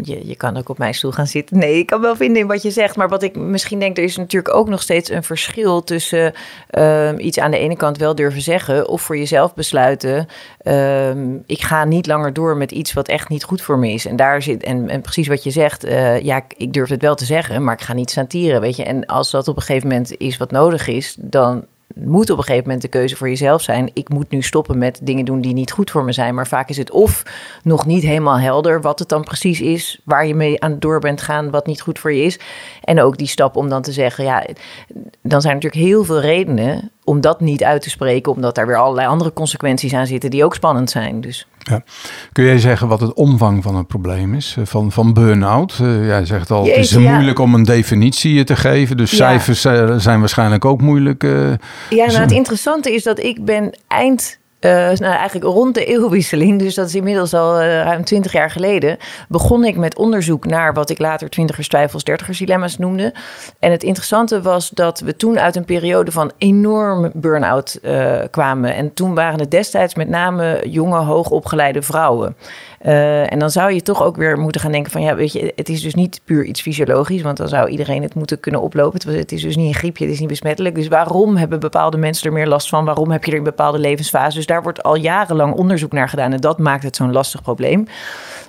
je, 0.02 0.26
je 0.26 0.36
kan 0.36 0.56
ook 0.56 0.68
op 0.68 0.78
mijn 0.78 0.94
stoel 0.94 1.10
gaan 1.10 1.26
zitten. 1.26 1.58
Nee, 1.58 1.78
ik 1.78 1.86
kan 1.86 2.00
wel 2.00 2.16
vinden 2.16 2.42
in 2.42 2.46
wat 2.46 2.62
je 2.62 2.70
zegt. 2.70 2.96
Maar 2.96 3.08
wat 3.08 3.22
ik 3.22 3.36
misschien 3.36 3.78
denk, 3.78 3.96
er 3.96 4.04
is 4.04 4.16
natuurlijk 4.16 4.54
ook 4.54 4.68
nog 4.68 4.82
steeds 4.82 5.10
een 5.10 5.22
verschil 5.22 5.84
tussen 5.84 6.32
um, 6.78 7.18
iets 7.18 7.38
aan 7.38 7.50
de 7.50 7.58
ene 7.58 7.76
kant 7.76 7.98
wel 7.98 8.14
durven 8.14 8.42
zeggen. 8.42 8.88
Of 8.88 9.02
voor 9.02 9.18
jezelf 9.18 9.54
besluiten. 9.54 10.26
Um, 10.64 11.42
ik 11.46 11.62
ga 11.62 11.84
niet 11.84 12.06
langer 12.06 12.32
door 12.32 12.56
met 12.56 12.72
iets 12.72 12.92
wat 12.92 13.08
echt 13.08 13.28
niet 13.28 13.44
goed 13.44 13.62
voor 13.62 13.78
me 13.78 13.92
is. 13.92 14.06
En 14.06 14.16
daar 14.16 14.42
zit, 14.42 14.62
en, 14.62 14.88
en 14.88 15.00
precies 15.00 15.28
wat 15.28 15.44
je 15.44 15.50
zegt. 15.50 15.84
eh, 15.84 16.20
ja, 16.20 16.42
ik 16.56 16.72
durf 16.72 16.88
het 16.88 17.02
wel 17.02 17.14
te 17.14 17.24
zeggen, 17.24 17.64
maar 17.64 17.74
ik 17.74 17.80
ga 17.80 17.92
niet 17.92 18.10
staan 18.10 18.26
tieren. 18.26 18.60
Weet 18.60 18.76
je, 18.76 18.84
en 18.84 19.06
als 19.06 19.30
dat 19.30 19.48
op 19.48 19.56
een 19.56 19.62
gegeven 19.62 19.88
moment 19.88 20.16
is 20.16 20.36
wat 20.36 20.50
nodig 20.50 20.88
is, 20.88 21.16
dan 21.18 21.64
moet 21.94 22.30
op 22.30 22.38
een 22.38 22.44
gegeven 22.44 22.64
moment 22.64 22.82
de 22.82 22.88
keuze 22.88 23.16
voor 23.16 23.28
jezelf 23.28 23.62
zijn. 23.62 23.90
Ik 23.92 24.08
moet 24.08 24.30
nu 24.30 24.42
stoppen 24.42 24.78
met 24.78 25.00
dingen 25.02 25.24
doen 25.24 25.40
die 25.40 25.52
niet 25.52 25.70
goed 25.70 25.90
voor 25.90 26.04
me 26.04 26.12
zijn. 26.12 26.34
Maar 26.34 26.46
vaak 26.46 26.68
is 26.68 26.76
het 26.76 26.90
of 26.90 27.22
nog 27.62 27.86
niet 27.86 28.02
helemaal 28.02 28.38
helder 28.38 28.80
wat 28.80 28.98
het 28.98 29.08
dan 29.08 29.24
precies 29.24 29.60
is, 29.60 30.00
waar 30.04 30.26
je 30.26 30.34
mee 30.34 30.60
aan 30.60 30.78
door 30.78 31.00
bent 31.00 31.20
gaan, 31.20 31.50
wat 31.50 31.66
niet 31.66 31.80
goed 31.80 31.98
voor 31.98 32.12
je 32.12 32.22
is. 32.22 32.38
En 32.84 33.00
ook 33.00 33.18
die 33.18 33.26
stap 33.26 33.56
om 33.56 33.68
dan 33.68 33.82
te 33.82 33.92
zeggen, 33.92 34.24
ja, 34.24 34.46
dan 35.22 35.40
zijn 35.40 35.54
natuurlijk 35.54 35.82
heel 35.82 36.04
veel 36.04 36.20
redenen 36.20 36.90
om 37.10 37.20
dat 37.20 37.40
niet 37.40 37.64
uit 37.64 37.82
te 37.82 37.90
spreken, 37.90 38.32
omdat 38.32 38.54
daar 38.54 38.66
weer 38.66 38.76
allerlei 38.76 39.08
andere 39.08 39.32
consequenties 39.32 39.92
aan 39.92 40.06
zitten 40.06 40.30
die 40.30 40.44
ook 40.44 40.54
spannend 40.54 40.90
zijn. 40.90 41.20
Dus. 41.20 41.46
Ja. 41.58 41.82
Kun 42.32 42.44
jij 42.44 42.58
zeggen 42.58 42.88
wat 42.88 43.00
het 43.00 43.12
omvang 43.12 43.62
van 43.62 43.76
het 43.76 43.86
probleem 43.86 44.34
is, 44.34 44.54
eh, 44.58 44.64
van, 44.66 44.92
van 44.92 45.12
burn-out? 45.12 45.78
Uh, 45.82 46.06
jij 46.06 46.26
zegt 46.26 46.50
al, 46.50 46.64
het 46.64 46.76
is 46.76 46.96
moeilijk 46.96 47.38
om 47.38 47.54
een 47.54 47.64
definitie 47.64 48.44
te 48.44 48.56
geven, 48.56 48.96
dus 48.96 49.16
cijfers 49.16 49.60
zijn 49.96 50.20
waarschijnlijk 50.20 50.64
ook 50.64 50.80
moeilijk. 50.80 51.22
Uh, 51.22 51.50
ja, 51.90 52.06
nou 52.06 52.18
het 52.18 52.32
interessante 52.32 52.94
is 52.94 53.02
dat 53.02 53.18
ik 53.18 53.44
ben 53.44 53.78
eind 53.88 54.38
uh, 54.60 54.70
nou, 54.70 55.14
eigenlijk 55.14 55.44
rond 55.44 55.74
de 55.74 55.84
eeuwwisseling, 55.84 56.58
dus 56.58 56.74
dat 56.74 56.86
is 56.86 56.94
inmiddels 56.94 57.34
al 57.34 57.60
uh, 57.60 57.82
ruim 57.82 58.04
twintig 58.04 58.32
jaar 58.32 58.50
geleden, 58.50 58.96
begon 59.28 59.64
ik 59.64 59.76
met 59.76 59.96
onderzoek 59.96 60.46
naar 60.46 60.74
wat 60.74 60.90
ik 60.90 60.98
later 60.98 61.30
twintigers 61.30 61.68
twijfels, 61.68 62.04
dertigers 62.04 62.38
dilemma's 62.38 62.78
noemde. 62.78 63.14
En 63.58 63.70
het 63.70 63.82
interessante 63.82 64.42
was 64.42 64.70
dat 64.70 65.00
we 65.00 65.16
toen 65.16 65.38
uit 65.38 65.56
een 65.56 65.64
periode 65.64 66.12
van 66.12 66.32
enorme 66.38 67.10
burn-out 67.14 67.78
uh, 67.82 68.18
kwamen. 68.30 68.74
En 68.74 68.94
toen 68.94 69.14
waren 69.14 69.40
het 69.40 69.50
destijds 69.50 69.94
met 69.94 70.08
name 70.08 70.62
jonge, 70.64 70.98
hoogopgeleide 70.98 71.82
vrouwen. 71.82 72.36
Uh, 72.86 73.32
en 73.32 73.38
dan 73.38 73.50
zou 73.50 73.72
je 73.72 73.82
toch 73.82 74.02
ook 74.02 74.16
weer 74.16 74.38
moeten 74.38 74.60
gaan 74.60 74.72
denken 74.72 74.92
van 74.92 75.02
ja, 75.02 75.14
weet 75.14 75.32
je, 75.32 75.52
het 75.56 75.68
is 75.68 75.82
dus 75.82 75.94
niet 75.94 76.20
puur 76.24 76.44
iets 76.44 76.60
fysiologisch, 76.60 77.22
want 77.22 77.36
dan 77.36 77.48
zou 77.48 77.68
iedereen 77.68 78.02
het 78.02 78.14
moeten 78.14 78.40
kunnen 78.40 78.60
oplopen. 78.60 79.16
Het 79.16 79.32
is 79.32 79.42
dus 79.42 79.56
niet 79.56 79.66
een 79.66 79.74
griepje, 79.74 80.04
het 80.04 80.12
is 80.12 80.20
niet 80.20 80.28
besmettelijk. 80.28 80.74
Dus 80.74 80.88
waarom 80.88 81.36
hebben 81.36 81.60
bepaalde 81.60 81.96
mensen 81.96 82.26
er 82.26 82.32
meer 82.32 82.46
last 82.46 82.68
van? 82.68 82.84
Waarom 82.84 83.10
heb 83.10 83.24
je 83.24 83.30
er 83.30 83.36
in 83.36 83.42
bepaalde 83.44 83.78
levensfases? 83.78 84.34
Dus 84.34 84.46
daar 84.46 84.62
wordt 84.62 84.82
al 84.82 84.96
jarenlang 84.96 85.54
onderzoek 85.54 85.92
naar 85.92 86.08
gedaan 86.08 86.32
en 86.32 86.40
dat 86.40 86.58
maakt 86.58 86.82
het 86.82 86.96
zo'n 86.96 87.12
lastig 87.12 87.42
probleem. 87.42 87.86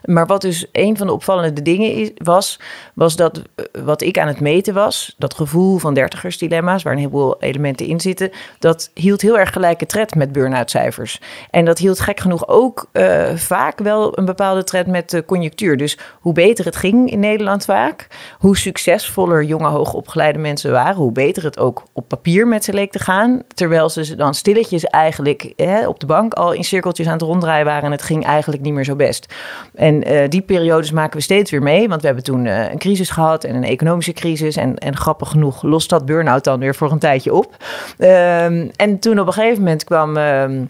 Maar 0.06 0.26
wat 0.26 0.42
dus 0.42 0.66
een 0.72 0.98
van 0.98 1.08
de 1.08 1.14
opvallende 1.14 1.62
dingen 1.62 1.94
is, 1.94 2.12
was, 2.16 2.60
was 2.94 3.16
dat 3.16 3.42
eh, 3.56 3.66
wat 3.84 4.02
ik 4.02 4.18
aan 4.18 4.28
het 4.28 4.40
meten 4.40 4.74
was, 4.74 5.16
dat 5.18 5.34
gevoel 5.34 5.78
van 5.78 5.94
dertigersdilemma's, 5.94 6.84
waar 6.84 6.94
een 6.94 7.00
heleboel 7.00 7.36
elementen 7.40 7.86
in 7.86 8.00
zitten, 8.00 8.32
dat 8.60 8.92
hield 8.94 9.22
heel 9.22 9.40
erg 9.40 9.54
gelijke 9.54 9.86
tred 9.86 10.16
met 10.16 10.32
burn-out 10.32 10.70
cijfers. 10.70 11.22
En 11.50 11.66
dat 11.66 11.78
hield 11.78 12.00
gek 12.00 12.20
genoeg 12.20 12.48
ook 12.48 12.90
uh, 12.94 13.36
vaak 13.36 13.80
wel 13.80 14.18
een 14.18 14.26
bepaalde 14.26 14.64
trend 14.64 14.88
met 14.88 15.10
de 15.10 15.26
conjunctuur. 15.26 15.78
Dus 15.78 15.98
hoe 16.20 16.34
beter 16.34 16.66
het 16.66 16.76
ging 16.76 17.12
in 17.12 17.20
Nederland 17.20 17.66
vaak, 17.66 18.08
hoe 18.40 18.58
succesvoller 18.58 19.44
jonge 19.44 19.68
hoogopgeleide 19.68 20.40
mensen 20.40 20.72
waren, 20.72 20.96
hoe 20.96 21.12
beter 21.12 21.44
het 21.44 21.60
ook 21.60 21.84
op 21.94 22.08
papier 22.08 22.48
met 22.48 22.64
ze 22.64 22.74
leek 22.74 22.92
te 22.92 23.00
gaan. 23.00 23.42
Terwijl 23.54 23.90
ze 23.90 24.16
dan 24.16 24.34
stilletjes 24.34 24.86
eigenlijk 24.86 25.54
op 25.88 26.00
de 26.00 26.06
bank 26.06 26.34
al 26.34 26.52
in 26.52 26.64
cirkeltjes 26.64 27.08
aan 27.08 27.14
het 27.14 27.22
ronddraaien 27.22 27.66
waren 27.66 27.84
en 27.84 27.92
het 27.92 28.02
ging 28.02 28.26
eigenlijk 28.26 28.62
niet 28.62 28.74
meer 28.74 28.84
zo 28.84 28.96
best. 28.96 29.34
En 29.76 29.91
uh, 29.94 30.30
die 30.30 30.42
periodes 30.42 30.92
maken 30.92 31.18
we 31.18 31.24
steeds 31.24 31.52
weer 31.52 31.64
mee, 31.64 31.88
want 31.88 32.02
we 32.02 32.08
hebben 32.08 32.26
toen 32.26 32.46
uh, 32.46 32.72
een 32.72 32.78
crisis 32.78 33.10
gehad 33.10 33.44
en 33.44 33.56
een 33.56 33.64
economische 33.64 34.14
crisis. 34.14 34.56
En, 34.56 34.78
en 34.78 34.98
grappig 34.98 35.30
genoeg 35.30 35.64
lost 35.64 35.90
dat 35.90 36.06
burn-out 36.06 36.44
dan 36.44 36.60
weer 36.60 36.76
voor 36.76 36.92
een 36.92 37.00
tijdje 37.00 37.34
op. 37.34 37.56
Uh, 37.98 38.46
en 38.76 39.00
toen 39.00 39.20
op 39.20 39.28
een 39.28 39.34
gegeven 39.34 39.60
moment 39.60 39.84
kwam. 39.84 40.18
Ehm, 40.18 40.64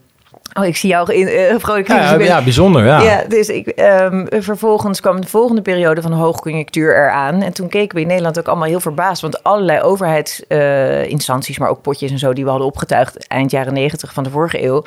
Oh, 0.54 0.66
ik 0.66 0.78
zie 0.78 0.90
jou 0.90 1.14
in 1.14 1.28
uh, 1.28 1.60
vrolijk. 1.60 1.88
Ja, 1.88 2.20
ja, 2.20 2.44
bijzonder. 2.44 2.86
Ja. 2.86 3.02
ja 3.02 3.24
dus 3.28 3.50
ik, 3.50 3.74
um, 4.12 4.28
vervolgens 4.30 5.00
kwam 5.00 5.22
de 5.22 5.28
volgende 5.28 5.62
periode 5.62 6.02
van 6.02 6.12
hoogconjunctuur 6.12 6.96
eraan. 6.96 7.42
En 7.42 7.54
toen 7.54 7.70
keken 7.70 7.96
we 7.96 8.02
in 8.02 8.08
Nederland 8.08 8.40
ook 8.40 8.48
allemaal 8.48 8.68
heel 8.68 8.80
verbaasd. 8.80 9.22
Want 9.22 9.44
allerlei 9.44 9.82
overheidsinstanties, 9.82 11.56
uh, 11.56 11.62
maar 11.62 11.70
ook 11.70 11.82
potjes 11.82 12.12
en 12.12 12.20
zo, 12.20 12.34
die 12.34 12.44
we 12.44 12.50
hadden 12.50 12.68
opgetuigd 12.68 13.28
eind 13.28 13.52
jaren 13.52 13.74
negentig 13.74 14.14
van 14.14 14.24
de 14.24 14.30
vorige 14.30 14.64
eeuw, 14.64 14.84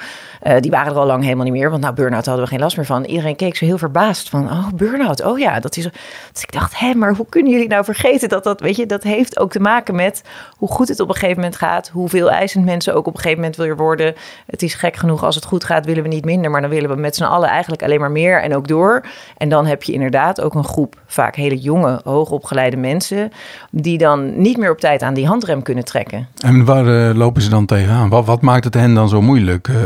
uh, 0.46 0.56
die 0.60 0.70
waren 0.70 0.92
er 0.92 0.98
al 0.98 1.06
lang 1.06 1.22
helemaal 1.22 1.44
niet 1.44 1.52
meer. 1.52 1.70
Want 1.70 1.82
nou, 1.82 1.94
burn-out 1.94 2.26
hadden 2.26 2.44
we 2.44 2.50
geen 2.50 2.60
last 2.60 2.76
meer 2.76 2.86
van. 2.86 3.04
Iedereen 3.04 3.36
keek 3.36 3.56
zo 3.56 3.64
heel 3.64 3.78
verbaasd 3.78 4.28
van, 4.28 4.50
oh, 4.50 4.68
burn-out, 4.74 5.24
oh 5.24 5.38
ja, 5.38 5.60
dat 5.60 5.76
is. 5.76 5.88
Dus 6.32 6.42
ik 6.42 6.52
dacht, 6.52 6.78
hé, 6.78 6.94
maar 6.94 7.14
hoe 7.14 7.26
kunnen 7.28 7.52
jullie 7.52 7.68
nou 7.68 7.84
vergeten 7.84 8.28
dat 8.28 8.44
dat, 8.44 8.60
weet 8.60 8.76
je, 8.76 8.86
dat 8.86 9.02
heeft 9.02 9.38
ook 9.38 9.50
te 9.50 9.60
maken 9.60 9.94
met 9.94 10.22
hoe 10.56 10.68
goed 10.68 10.88
het 10.88 11.00
op 11.00 11.08
een 11.08 11.14
gegeven 11.14 11.36
moment 11.36 11.56
gaat, 11.56 11.88
hoeveel 11.92 12.30
eisend 12.30 12.64
mensen 12.64 12.94
ook 12.94 13.06
op 13.06 13.14
een 13.14 13.20
gegeven 13.20 13.38
moment 13.38 13.56
weer 13.56 13.76
worden. 13.76 14.14
Het 14.46 14.62
is 14.62 14.74
gek 14.74 14.96
genoeg 14.96 15.24
als 15.24 15.34
het 15.34 15.44
goed 15.44 15.53
goed 15.54 15.64
gaat, 15.64 15.86
willen 15.86 16.02
we 16.02 16.08
niet 16.08 16.24
minder, 16.24 16.50
maar 16.50 16.60
dan 16.60 16.70
willen 16.70 16.90
we 16.90 16.96
met 16.96 17.16
z'n 17.16 17.24
allen 17.24 17.48
eigenlijk 17.48 17.82
alleen 17.82 18.00
maar 18.00 18.10
meer 18.10 18.42
en 18.42 18.56
ook 18.56 18.68
door. 18.68 19.04
En 19.36 19.48
dan 19.48 19.66
heb 19.66 19.82
je 19.82 19.92
inderdaad 19.92 20.40
ook 20.40 20.54
een 20.54 20.64
groep, 20.64 21.00
vaak 21.06 21.36
hele 21.36 21.58
jonge, 21.58 22.00
hoogopgeleide 22.04 22.76
mensen, 22.76 23.30
die 23.70 23.98
dan 23.98 24.40
niet 24.40 24.56
meer 24.56 24.70
op 24.70 24.80
tijd 24.80 25.02
aan 25.02 25.14
die 25.14 25.26
handrem 25.26 25.62
kunnen 25.62 25.84
trekken. 25.84 26.28
En 26.38 26.64
waar 26.64 26.86
uh, 26.86 27.14
lopen 27.14 27.42
ze 27.42 27.50
dan 27.50 27.66
tegenaan? 27.66 28.08
Wat, 28.08 28.24
wat 28.24 28.40
maakt 28.40 28.64
het 28.64 28.74
hen 28.74 28.94
dan 28.94 29.08
zo 29.08 29.22
moeilijk? 29.22 29.68
Uh... 29.68 29.76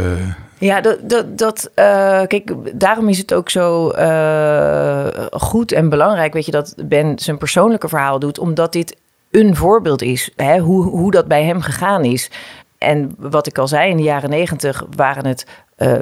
Ja, 0.58 0.80
dat, 0.80 0.98
dat, 1.02 1.38
dat 1.38 1.70
uh, 1.74 1.84
kijk, 2.26 2.54
daarom 2.74 3.08
is 3.08 3.18
het 3.18 3.34
ook 3.34 3.50
zo 3.50 3.92
uh, 3.98 5.06
goed 5.30 5.72
en 5.72 5.88
belangrijk, 5.88 6.32
weet 6.32 6.46
je, 6.46 6.50
dat 6.50 6.74
Ben 6.84 7.18
zijn 7.18 7.38
persoonlijke 7.38 7.88
verhaal 7.88 8.18
doet, 8.18 8.38
omdat 8.38 8.72
dit 8.72 8.96
een 9.30 9.56
voorbeeld 9.56 10.02
is, 10.02 10.30
hè, 10.36 10.58
hoe, 10.58 10.84
hoe 10.84 11.10
dat 11.10 11.28
bij 11.28 11.44
hem 11.44 11.60
gegaan 11.60 12.04
is. 12.04 12.30
En 12.78 13.14
wat 13.18 13.46
ik 13.46 13.58
al 13.58 13.68
zei, 13.68 13.90
in 13.90 13.96
de 13.96 14.02
jaren 14.02 14.30
negentig 14.30 14.86
waren 14.96 15.26
het 15.26 15.46
uh, 15.78 15.98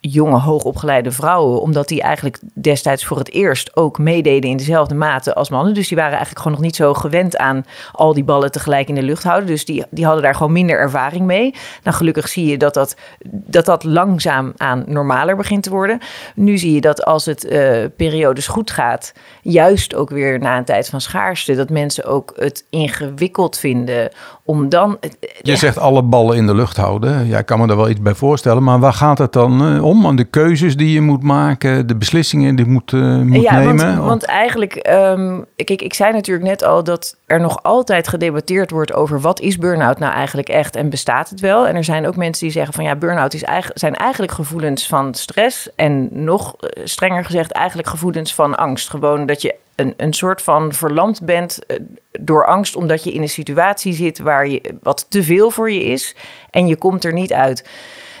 jonge, 0.00 0.38
hoogopgeleide 0.38 1.10
vrouwen, 1.10 1.60
omdat 1.60 1.88
die 1.88 2.02
eigenlijk 2.02 2.38
destijds 2.54 3.04
voor 3.04 3.18
het 3.18 3.30
eerst 3.30 3.76
ook 3.76 3.98
meededen 3.98 4.50
in 4.50 4.56
dezelfde 4.56 4.94
mate 4.94 5.34
als 5.34 5.50
mannen. 5.50 5.74
Dus 5.74 5.88
die 5.88 5.96
waren 5.96 6.12
eigenlijk 6.12 6.42
gewoon 6.42 6.56
nog 6.56 6.66
niet 6.66 6.76
zo 6.76 6.94
gewend 6.94 7.36
aan 7.36 7.64
al 7.92 8.14
die 8.14 8.24
ballen 8.24 8.52
tegelijk 8.52 8.88
in 8.88 8.94
de 8.94 9.02
lucht 9.02 9.22
houden. 9.22 9.48
Dus 9.48 9.64
die, 9.64 9.84
die 9.90 10.04
hadden 10.04 10.22
daar 10.22 10.34
gewoon 10.34 10.52
minder 10.52 10.78
ervaring 10.78 11.24
mee. 11.24 11.54
Nou, 11.82 11.96
gelukkig 11.96 12.28
zie 12.28 12.46
je 12.46 12.58
dat 12.58 12.74
dat, 12.74 12.96
dat, 13.30 13.64
dat 13.64 13.84
langzaam 13.84 14.52
aan 14.56 14.84
normaler 14.86 15.36
begint 15.36 15.62
te 15.62 15.70
worden. 15.70 15.98
Nu 16.34 16.58
zie 16.58 16.74
je 16.74 16.80
dat 16.80 17.04
als 17.04 17.26
het 17.26 17.44
uh, 17.44 17.84
periodes 17.96 18.46
goed 18.46 18.70
gaat, 18.70 19.12
juist 19.42 19.94
ook 19.94 20.10
weer 20.10 20.38
na 20.38 20.56
een 20.56 20.64
tijd 20.64 20.88
van 20.88 21.00
schaarste, 21.00 21.54
dat 21.54 21.70
mensen 21.70 22.04
ook 22.04 22.32
het 22.36 22.64
ingewikkeld 22.70 23.58
vinden 23.58 24.10
om 24.44 24.68
dan. 24.68 24.98
Je 25.42 25.56
zegt 25.56 25.78
alle 25.78 26.02
ballen 26.02 26.36
in 26.36 26.46
de 26.46 26.54
lucht 26.54 26.76
houden. 26.76 27.26
Ja, 27.26 27.38
ik 27.38 27.46
kan 27.46 27.60
me 27.60 27.66
daar 27.66 27.76
wel 27.76 27.88
iets 27.88 28.00
bij 28.00 28.14
voorstellen. 28.14 28.62
Maar 28.62 28.78
waar 28.80 28.92
gaat 28.92 29.18
het 29.18 29.32
dan 29.32 29.74
uh, 29.74 29.84
om? 29.84 30.06
Aan 30.06 30.16
de 30.16 30.24
keuzes 30.24 30.76
die 30.76 30.92
je 30.92 31.00
moet 31.00 31.22
maken, 31.22 31.86
de 31.86 31.96
beslissingen 31.96 32.56
die 32.56 32.64
je 32.64 32.70
moet, 32.70 32.92
uh, 32.92 33.18
moet 33.18 33.42
ja, 33.42 33.58
nemen? 33.58 33.96
Want, 33.96 34.08
want 34.08 34.24
eigenlijk, 34.24 34.88
um, 34.90 35.44
kijk, 35.56 35.82
ik 35.82 35.94
zei 35.94 36.12
natuurlijk 36.12 36.46
net 36.46 36.64
al 36.64 36.84
dat 36.84 37.16
er 37.26 37.40
nog 37.40 37.62
altijd 37.62 38.08
gedebatteerd 38.08 38.70
wordt 38.70 38.92
over 38.92 39.20
wat 39.20 39.40
is 39.40 39.58
burn-out 39.58 39.98
nou 39.98 40.12
eigenlijk 40.12 40.48
echt 40.48 40.76
en 40.76 40.90
bestaat 40.90 41.30
het 41.30 41.40
wel? 41.40 41.66
En 41.66 41.76
er 41.76 41.84
zijn 41.84 42.06
ook 42.06 42.16
mensen 42.16 42.44
die 42.44 42.52
zeggen 42.52 42.74
van 42.74 42.84
ja, 42.84 42.96
burn-out 42.96 43.34
is 43.34 43.42
eigenlijk, 43.42 43.78
zijn 43.78 43.94
eigenlijk 43.94 44.32
gevoelens 44.32 44.86
van 44.86 45.14
stress 45.14 45.68
en 45.76 46.08
nog 46.12 46.54
eh, 46.56 46.84
strenger 46.84 47.24
gezegd 47.24 47.52
eigenlijk 47.52 47.88
gevoelens 47.88 48.34
van 48.34 48.56
angst. 48.56 48.90
Gewoon 48.90 49.26
dat 49.26 49.42
je 49.42 49.54
een, 49.96 50.12
soort 50.12 50.42
van 50.42 50.72
verlamd 50.72 51.24
bent 51.24 51.66
eh, 51.66 51.76
door 52.20 52.46
angst, 52.46 52.76
omdat 52.76 53.04
je 53.04 53.12
in 53.12 53.22
een 53.22 53.28
situatie 53.28 53.92
zit 53.92 54.18
waar 54.18 54.48
je 54.48 54.74
wat 54.82 55.06
te 55.08 55.22
veel 55.22 55.50
voor 55.50 55.70
je 55.70 55.84
is 55.84 56.16
en 56.50 56.66
je 56.66 56.76
komt 56.76 57.04
er 57.04 57.12
niet 57.12 57.32
uit. 57.32 57.68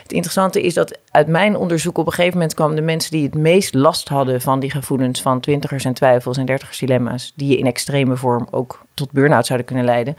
Het 0.02 0.12
interessante 0.12 0.62
is 0.62 0.74
dat 0.74 0.98
uit 1.10 1.26
mijn 1.26 1.56
onderzoek 1.56 1.98
op 1.98 2.06
een 2.06 2.12
gegeven 2.12 2.38
moment 2.38 2.54
kwamen 2.54 2.76
de 2.76 2.82
mensen 2.82 3.10
die 3.10 3.24
het 3.24 3.34
meest 3.34 3.74
last 3.74 4.08
hadden 4.08 4.40
van 4.40 4.60
die 4.60 4.70
gevoelens 4.70 5.22
van 5.22 5.40
twintigers 5.40 5.84
en 5.84 5.94
twijfels 5.94 6.36
en 6.36 6.46
dertigers 6.46 6.78
dilemma's, 6.78 7.32
die 7.36 7.48
je 7.48 7.58
in 7.58 7.66
extreme 7.66 8.16
vorm 8.16 8.46
ook 8.50 8.80
tot 8.94 9.12
burn-out 9.12 9.46
zouden 9.46 9.66
kunnen 9.66 9.84
leiden, 9.84 10.16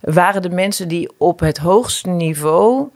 waren 0.00 0.42
de 0.42 0.50
mensen 0.50 0.88
die 0.88 1.10
op 1.18 1.40
het 1.40 1.58
hoogste 1.58 2.08
niveau 2.08 2.88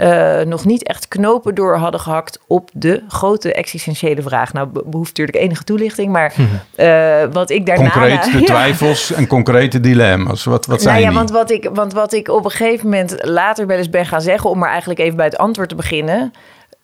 uh, 0.00 0.40
nog 0.40 0.64
niet 0.64 0.82
echt 0.82 1.08
knopen 1.08 1.54
door 1.54 1.76
hadden 1.76 2.00
gehakt 2.00 2.40
op 2.46 2.70
de 2.72 3.02
grote 3.08 3.52
existentiële 3.52 4.22
vraag. 4.22 4.52
Nou, 4.52 4.68
behoeft 4.84 5.08
natuurlijk 5.08 5.38
enige 5.44 5.64
toelichting, 5.64 6.12
maar 6.12 6.34
uh, 6.76 7.32
wat 7.32 7.50
ik 7.50 7.66
daarna... 7.66 7.90
Concreet 7.90 8.32
de 8.38 8.42
twijfels 8.42 9.12
en 9.12 9.26
concrete 9.26 9.80
dilemma's, 9.80 10.44
wat, 10.44 10.66
wat 10.66 10.82
zijn 10.82 10.94
nou 10.94 11.06
ja, 11.06 11.10
die? 11.10 11.18
Want 11.18 11.30
wat, 11.30 11.50
ik, 11.50 11.70
want 11.72 11.92
wat 11.92 12.12
ik 12.12 12.28
op 12.28 12.44
een 12.44 12.50
gegeven 12.50 12.84
moment 12.84 13.16
later 13.22 13.66
wel 13.66 13.76
eens 13.76 13.90
ben 13.90 14.06
gaan 14.06 14.20
zeggen... 14.20 14.50
om 14.50 14.58
maar 14.58 14.70
eigenlijk 14.70 15.00
even 15.00 15.16
bij 15.16 15.26
het 15.26 15.38
antwoord 15.38 15.68
te 15.68 15.74
beginnen... 15.74 16.32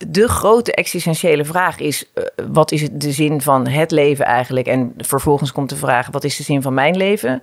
De 0.09 0.29
grote 0.29 0.73
existentiële 0.73 1.45
vraag 1.45 1.79
is: 1.79 2.05
uh, 2.15 2.25
wat 2.53 2.73
is 2.73 2.89
de 2.93 3.13
zin 3.13 3.41
van 3.41 3.69
het 3.69 3.91
leven 3.91 4.25
eigenlijk? 4.25 4.67
En 4.67 4.95
vervolgens 4.99 5.53
komt 5.53 5.69
de 5.69 5.77
vraag: 5.77 6.09
wat 6.11 6.25
is 6.25 6.37
de 6.37 6.43
zin 6.43 6.63
van 6.63 6.75
mijn 6.75 6.97
leven? 6.97 7.43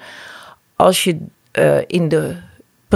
Als 0.75 1.03
je 1.03 1.17
uh, 1.59 1.77
in 1.87 2.09
de 2.09 2.35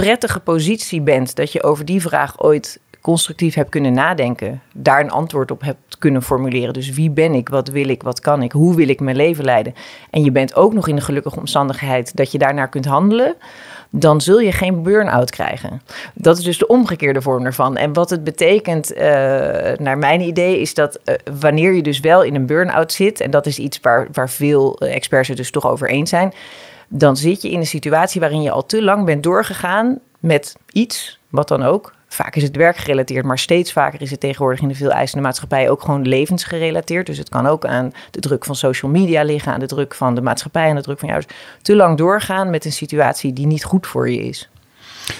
prettige 0.00 0.40
positie 0.40 1.00
bent 1.00 1.36
dat 1.36 1.52
je 1.52 1.62
over 1.62 1.84
die 1.84 2.00
vraag 2.00 2.42
ooit 2.42 2.80
constructief 3.00 3.54
hebt 3.54 3.70
kunnen 3.70 3.92
nadenken, 3.92 4.62
daar 4.74 5.00
een 5.00 5.10
antwoord 5.10 5.50
op 5.50 5.62
hebt 5.62 5.98
kunnen 5.98 6.22
formuleren. 6.22 6.72
Dus 6.72 6.90
wie 6.90 7.10
ben 7.10 7.34
ik, 7.34 7.48
wat 7.48 7.68
wil 7.68 7.88
ik, 7.88 8.02
wat 8.02 8.20
kan 8.20 8.42
ik, 8.42 8.52
hoe 8.52 8.76
wil 8.76 8.88
ik 8.88 9.00
mijn 9.00 9.16
leven 9.16 9.44
leiden? 9.44 9.74
En 10.10 10.24
je 10.24 10.32
bent 10.32 10.56
ook 10.56 10.72
nog 10.72 10.88
in 10.88 10.94
de 10.94 11.00
gelukkige 11.00 11.38
omstandigheid 11.38 12.16
dat 12.16 12.32
je 12.32 12.38
daarnaar 12.38 12.68
kunt 12.68 12.84
handelen, 12.84 13.34
dan 13.90 14.20
zul 14.20 14.40
je 14.40 14.52
geen 14.52 14.82
burn-out 14.82 15.30
krijgen. 15.30 15.82
Dat 16.14 16.38
is 16.38 16.44
dus 16.44 16.58
de 16.58 16.66
omgekeerde 16.66 17.22
vorm 17.22 17.44
ervan. 17.46 17.76
En 17.76 17.92
wat 17.92 18.10
het 18.10 18.24
betekent, 18.24 18.92
uh, 18.92 18.98
naar 19.76 19.98
mijn 19.98 20.20
idee, 20.20 20.60
is 20.60 20.74
dat 20.74 20.98
uh, 21.04 21.14
wanneer 21.40 21.72
je 21.72 21.82
dus 21.82 22.00
wel 22.00 22.22
in 22.22 22.34
een 22.34 22.46
burn-out 22.46 22.92
zit, 22.92 23.20
en 23.20 23.30
dat 23.30 23.46
is 23.46 23.58
iets 23.58 23.80
waar, 23.80 24.08
waar 24.12 24.30
veel 24.30 24.78
experts 24.78 25.28
het 25.28 25.36
dus 25.36 25.50
toch 25.50 25.66
over 25.66 25.88
eens 25.88 26.10
zijn 26.10 26.32
dan 26.88 27.16
zit 27.16 27.42
je 27.42 27.50
in 27.50 27.58
een 27.58 27.66
situatie 27.66 28.20
waarin 28.20 28.42
je 28.42 28.50
al 28.50 28.66
te 28.66 28.82
lang 28.82 29.04
bent 29.04 29.22
doorgegaan 29.22 29.98
met 30.18 30.56
iets, 30.72 31.18
wat 31.28 31.48
dan 31.48 31.62
ook. 31.62 31.96
Vaak 32.08 32.36
is 32.36 32.42
het 32.42 32.56
werkgerelateerd, 32.56 33.24
maar 33.24 33.38
steeds 33.38 33.72
vaker 33.72 34.00
is 34.00 34.10
het 34.10 34.20
tegenwoordig 34.20 34.60
in 34.60 34.68
de 34.68 34.74
veel 34.74 34.90
eisende 34.90 35.24
maatschappij 35.24 35.70
ook 35.70 35.80
gewoon 35.80 36.08
levensgerelateerd. 36.08 37.06
Dus 37.06 37.18
het 37.18 37.28
kan 37.28 37.46
ook 37.46 37.64
aan 37.66 37.92
de 38.10 38.20
druk 38.20 38.44
van 38.44 38.56
social 38.56 38.90
media 38.90 39.22
liggen, 39.22 39.52
aan 39.52 39.60
de 39.60 39.66
druk 39.66 39.94
van 39.94 40.14
de 40.14 40.22
maatschappij, 40.22 40.68
aan 40.68 40.76
de 40.76 40.82
druk 40.82 40.98
van 40.98 41.08
jou. 41.08 41.22
Dus 41.22 41.36
te 41.62 41.76
lang 41.76 41.98
doorgaan 41.98 42.50
met 42.50 42.64
een 42.64 42.72
situatie 42.72 43.32
die 43.32 43.46
niet 43.46 43.64
goed 43.64 43.86
voor 43.86 44.10
je 44.10 44.18
is. 44.18 44.48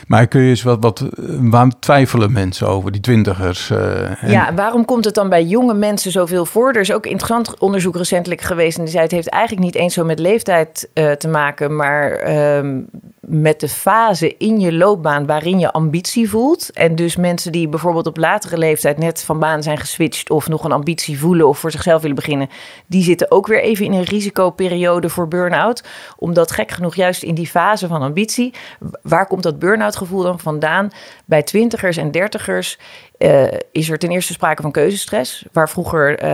Maar 0.07 0.27
kun 0.27 0.41
je 0.41 0.49
eens 0.49 0.63
wat, 0.63 0.79
wat 0.81 1.05
waar 1.41 1.71
twijfelen 1.79 2.33
mensen 2.33 2.69
over, 2.69 2.93
die 2.93 3.01
twintigers? 3.01 3.71
Uh, 3.71 4.23
en... 4.23 4.31
Ja, 4.31 4.55
waarom 4.55 4.85
komt 4.85 5.05
het 5.05 5.15
dan 5.15 5.29
bij 5.29 5.45
jonge 5.45 5.75
mensen 5.75 6.11
zoveel 6.11 6.47
voor? 6.47 6.69
Er 6.69 6.81
is 6.81 6.93
ook 6.93 7.07
interessant 7.07 7.59
onderzoek 7.59 7.97
recentelijk 7.97 8.41
geweest 8.41 8.77
en 8.77 8.83
die 8.83 8.93
zei 8.93 9.03
het 9.03 9.13
heeft 9.13 9.29
eigenlijk 9.29 9.65
niet 9.65 9.75
eens 9.75 9.95
zo 9.95 10.05
met 10.05 10.19
leeftijd 10.19 10.89
uh, 10.95 11.11
te 11.11 11.29
maken, 11.29 11.77
maar 11.77 12.29
uh, 12.29 12.83
met 13.21 13.61
de 13.61 13.69
fase 13.69 14.37
in 14.37 14.61
je 14.61 14.73
loopbaan 14.73 15.27
waarin 15.27 15.59
je 15.59 15.73
ambitie 15.73 16.31
voelt. 16.31 16.71
En 16.73 16.95
dus 16.95 17.17
mensen 17.17 17.53
die 17.53 17.69
bijvoorbeeld 17.69 18.07
op 18.07 18.17
latere 18.17 18.59
leeftijd 18.59 18.99
net 18.99 19.25
van 19.25 19.39
baan 19.39 19.63
zijn 19.63 19.79
geswitcht 19.79 20.31
of 20.31 20.49
nog 20.49 20.65
een 20.65 20.73
ambitie 20.73 21.19
voelen 21.19 21.49
of 21.49 21.59
voor 21.59 21.71
zichzelf 21.71 22.01
willen 22.01 22.17
beginnen, 22.17 22.49
die 22.87 23.03
zitten 23.03 23.31
ook 23.31 23.47
weer 23.47 23.63
even 23.63 23.85
in 23.85 23.93
een 23.93 24.05
risicoperiode 24.05 25.09
voor 25.09 25.29
burn-out. 25.29 25.85
Omdat 26.17 26.51
gek 26.51 26.71
genoeg 26.71 26.95
juist 26.95 27.23
in 27.23 27.35
die 27.35 27.47
fase 27.47 27.87
van 27.87 28.03
ambitie, 28.03 28.55
waar 29.03 29.27
komt 29.27 29.43
dat 29.43 29.59
burn-out 29.79 29.97
gevoel 29.97 30.23
dan 30.23 30.41
vandaan? 30.41 30.91
Bij 31.25 31.43
twintigers 31.43 31.97
en 31.97 32.11
dertigers 32.11 32.79
uh, 33.19 33.47
is 33.73 33.91
er 33.91 33.99
ten 33.99 34.11
eerste 34.11 34.33
sprake 34.33 34.63
van 34.63 34.71
keuzestress. 34.71 35.45
Waar 35.53 35.69
vroeger 35.69 36.23
uh, 36.23 36.29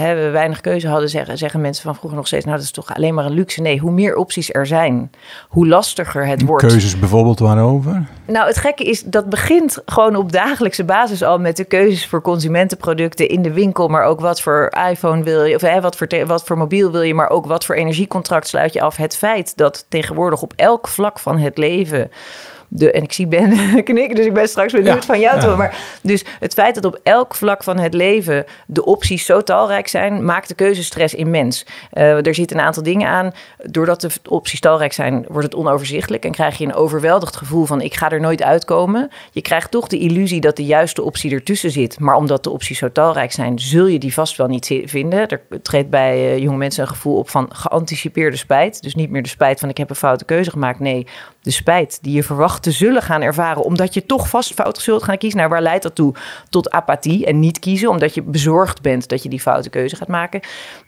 hè, 0.00 0.14
we 0.14 0.28
weinig 0.30 0.60
keuze 0.60 0.88
hadden, 0.88 1.08
zeggen, 1.08 1.38
zeggen 1.38 1.60
mensen 1.60 1.84
van 1.84 1.94
vroeger 1.94 2.18
nog 2.18 2.26
steeds: 2.26 2.44
Nou, 2.44 2.56
dat 2.56 2.66
is 2.66 2.72
toch 2.72 2.94
alleen 2.94 3.14
maar 3.14 3.24
een 3.24 3.32
luxe. 3.32 3.60
Nee, 3.60 3.78
hoe 3.78 3.90
meer 3.90 4.16
opties 4.16 4.52
er 4.52 4.66
zijn, 4.66 5.10
hoe 5.48 5.68
lastiger 5.68 6.26
het 6.26 6.42
wordt. 6.42 6.66
Keuzes 6.66 6.98
bijvoorbeeld 6.98 7.38
waarover? 7.38 8.06
Nou, 8.26 8.46
het 8.46 8.56
gekke 8.56 8.84
is 8.84 9.02
dat 9.02 9.28
begint 9.28 9.82
gewoon 9.86 10.16
op 10.16 10.32
dagelijkse 10.32 10.84
basis 10.84 11.22
al 11.22 11.38
met 11.38 11.56
de 11.56 11.64
keuzes 11.64 12.06
voor 12.06 12.22
consumentenproducten 12.22 13.28
in 13.28 13.42
de 13.42 13.52
winkel. 13.52 13.88
Maar 13.88 14.04
ook 14.04 14.20
wat 14.20 14.40
voor 14.40 14.72
iPhone 14.90 15.22
wil 15.22 15.44
je, 15.44 15.54
of 15.54 15.60
hè, 15.60 15.80
wat, 15.80 15.96
voor 15.96 16.26
wat 16.26 16.44
voor 16.44 16.58
mobiel 16.58 16.90
wil 16.90 17.02
je, 17.02 17.14
maar 17.14 17.30
ook 17.30 17.46
wat 17.46 17.64
voor 17.64 17.74
energiecontract 17.74 18.48
sluit 18.48 18.72
je 18.72 18.80
af. 18.80 18.96
Het 18.96 19.16
feit 19.16 19.56
dat 19.56 19.86
tegenwoordig 19.88 20.42
op 20.42 20.52
elk 20.56 20.88
vlak 20.88 21.18
van 21.18 21.38
het 21.38 21.58
leven 21.58 22.10
de, 22.68 22.90
en 22.90 23.02
ik 23.02 23.12
zie 23.12 23.26
Ben 23.26 23.50
knikken, 23.84 24.16
dus 24.16 24.26
ik 24.26 24.34
ben 24.34 24.48
straks 24.48 24.72
benieuwd 24.72 25.04
van 25.04 25.20
jou 25.20 25.40
toe. 25.40 25.56
Maar 25.56 25.76
dus 26.02 26.24
het 26.40 26.52
feit 26.52 26.74
dat 26.74 26.84
op 26.84 27.00
elk 27.02 27.34
vlak 27.34 27.62
van 27.62 27.78
het 27.78 27.94
leven 27.94 28.44
de 28.66 28.84
opties 28.84 29.26
zo 29.26 29.42
talrijk 29.42 29.88
zijn, 29.88 30.24
maakt 30.24 30.48
de 30.48 30.54
keuzestress 30.54 31.14
immens. 31.14 31.66
Uh, 31.92 32.26
er 32.26 32.34
zitten 32.34 32.58
een 32.58 32.64
aantal 32.64 32.82
dingen 32.82 33.08
aan. 33.08 33.32
Doordat 33.62 34.00
de 34.00 34.10
opties 34.28 34.60
talrijk 34.60 34.92
zijn, 34.92 35.24
wordt 35.28 35.46
het 35.46 35.54
onoverzichtelijk 35.54 36.24
en 36.24 36.32
krijg 36.32 36.58
je 36.58 36.64
een 36.64 36.74
overweldigd 36.74 37.36
gevoel 37.36 37.64
van 37.64 37.80
ik 37.80 37.94
ga 37.94 38.10
er 38.10 38.20
nooit 38.20 38.42
uitkomen. 38.42 39.10
Je 39.30 39.42
krijgt 39.42 39.70
toch 39.70 39.86
de 39.86 39.98
illusie 39.98 40.40
dat 40.40 40.56
de 40.56 40.64
juiste 40.64 41.02
optie 41.02 41.32
ertussen 41.32 41.70
zit. 41.70 42.00
Maar 42.00 42.16
omdat 42.16 42.44
de 42.44 42.50
opties 42.50 42.78
zo 42.78 42.92
talrijk 42.92 43.32
zijn, 43.32 43.58
zul 43.58 43.86
je 43.86 43.98
die 43.98 44.14
vast 44.14 44.36
wel 44.36 44.46
niet 44.46 44.80
vinden. 44.84 45.28
Er 45.28 45.40
treedt 45.62 45.90
bij 45.90 46.16
uh, 46.16 46.38
jonge 46.38 46.56
mensen 46.56 46.82
een 46.82 46.88
gevoel 46.88 47.16
op 47.18 47.30
van 47.30 47.48
geanticipeerde 47.52 48.36
spijt. 48.36 48.82
Dus 48.82 48.94
niet 48.94 49.10
meer 49.10 49.22
de 49.22 49.28
spijt 49.28 49.60
van 49.60 49.68
ik 49.68 49.76
heb 49.76 49.90
een 49.90 49.96
foute 49.96 50.24
keuze 50.24 50.50
gemaakt. 50.50 50.78
Nee, 50.78 51.06
de 51.42 51.50
spijt 51.50 51.98
die 52.02 52.14
je 52.14 52.22
verwacht 52.22 52.57
te 52.58 52.70
zullen 52.70 53.02
gaan 53.02 53.22
ervaren, 53.22 53.62
omdat 53.62 53.94
je 53.94 54.06
toch 54.06 54.28
vast 54.28 54.54
fout 54.54 54.78
zult 54.78 55.02
gaan 55.02 55.18
kiezen. 55.18 55.38
Nou, 55.38 55.50
waar 55.50 55.62
leidt 55.62 55.82
dat 55.82 55.94
toe? 55.94 56.14
Tot 56.50 56.70
apathie 56.70 57.26
en 57.26 57.40
niet 57.40 57.58
kiezen, 57.58 57.90
omdat 57.90 58.14
je 58.14 58.22
bezorgd 58.22 58.82
bent 58.82 59.08
dat 59.08 59.22
je 59.22 59.28
die 59.28 59.40
foute 59.40 59.70
keuze 59.70 59.96
gaat 59.96 60.08
maken. 60.08 60.40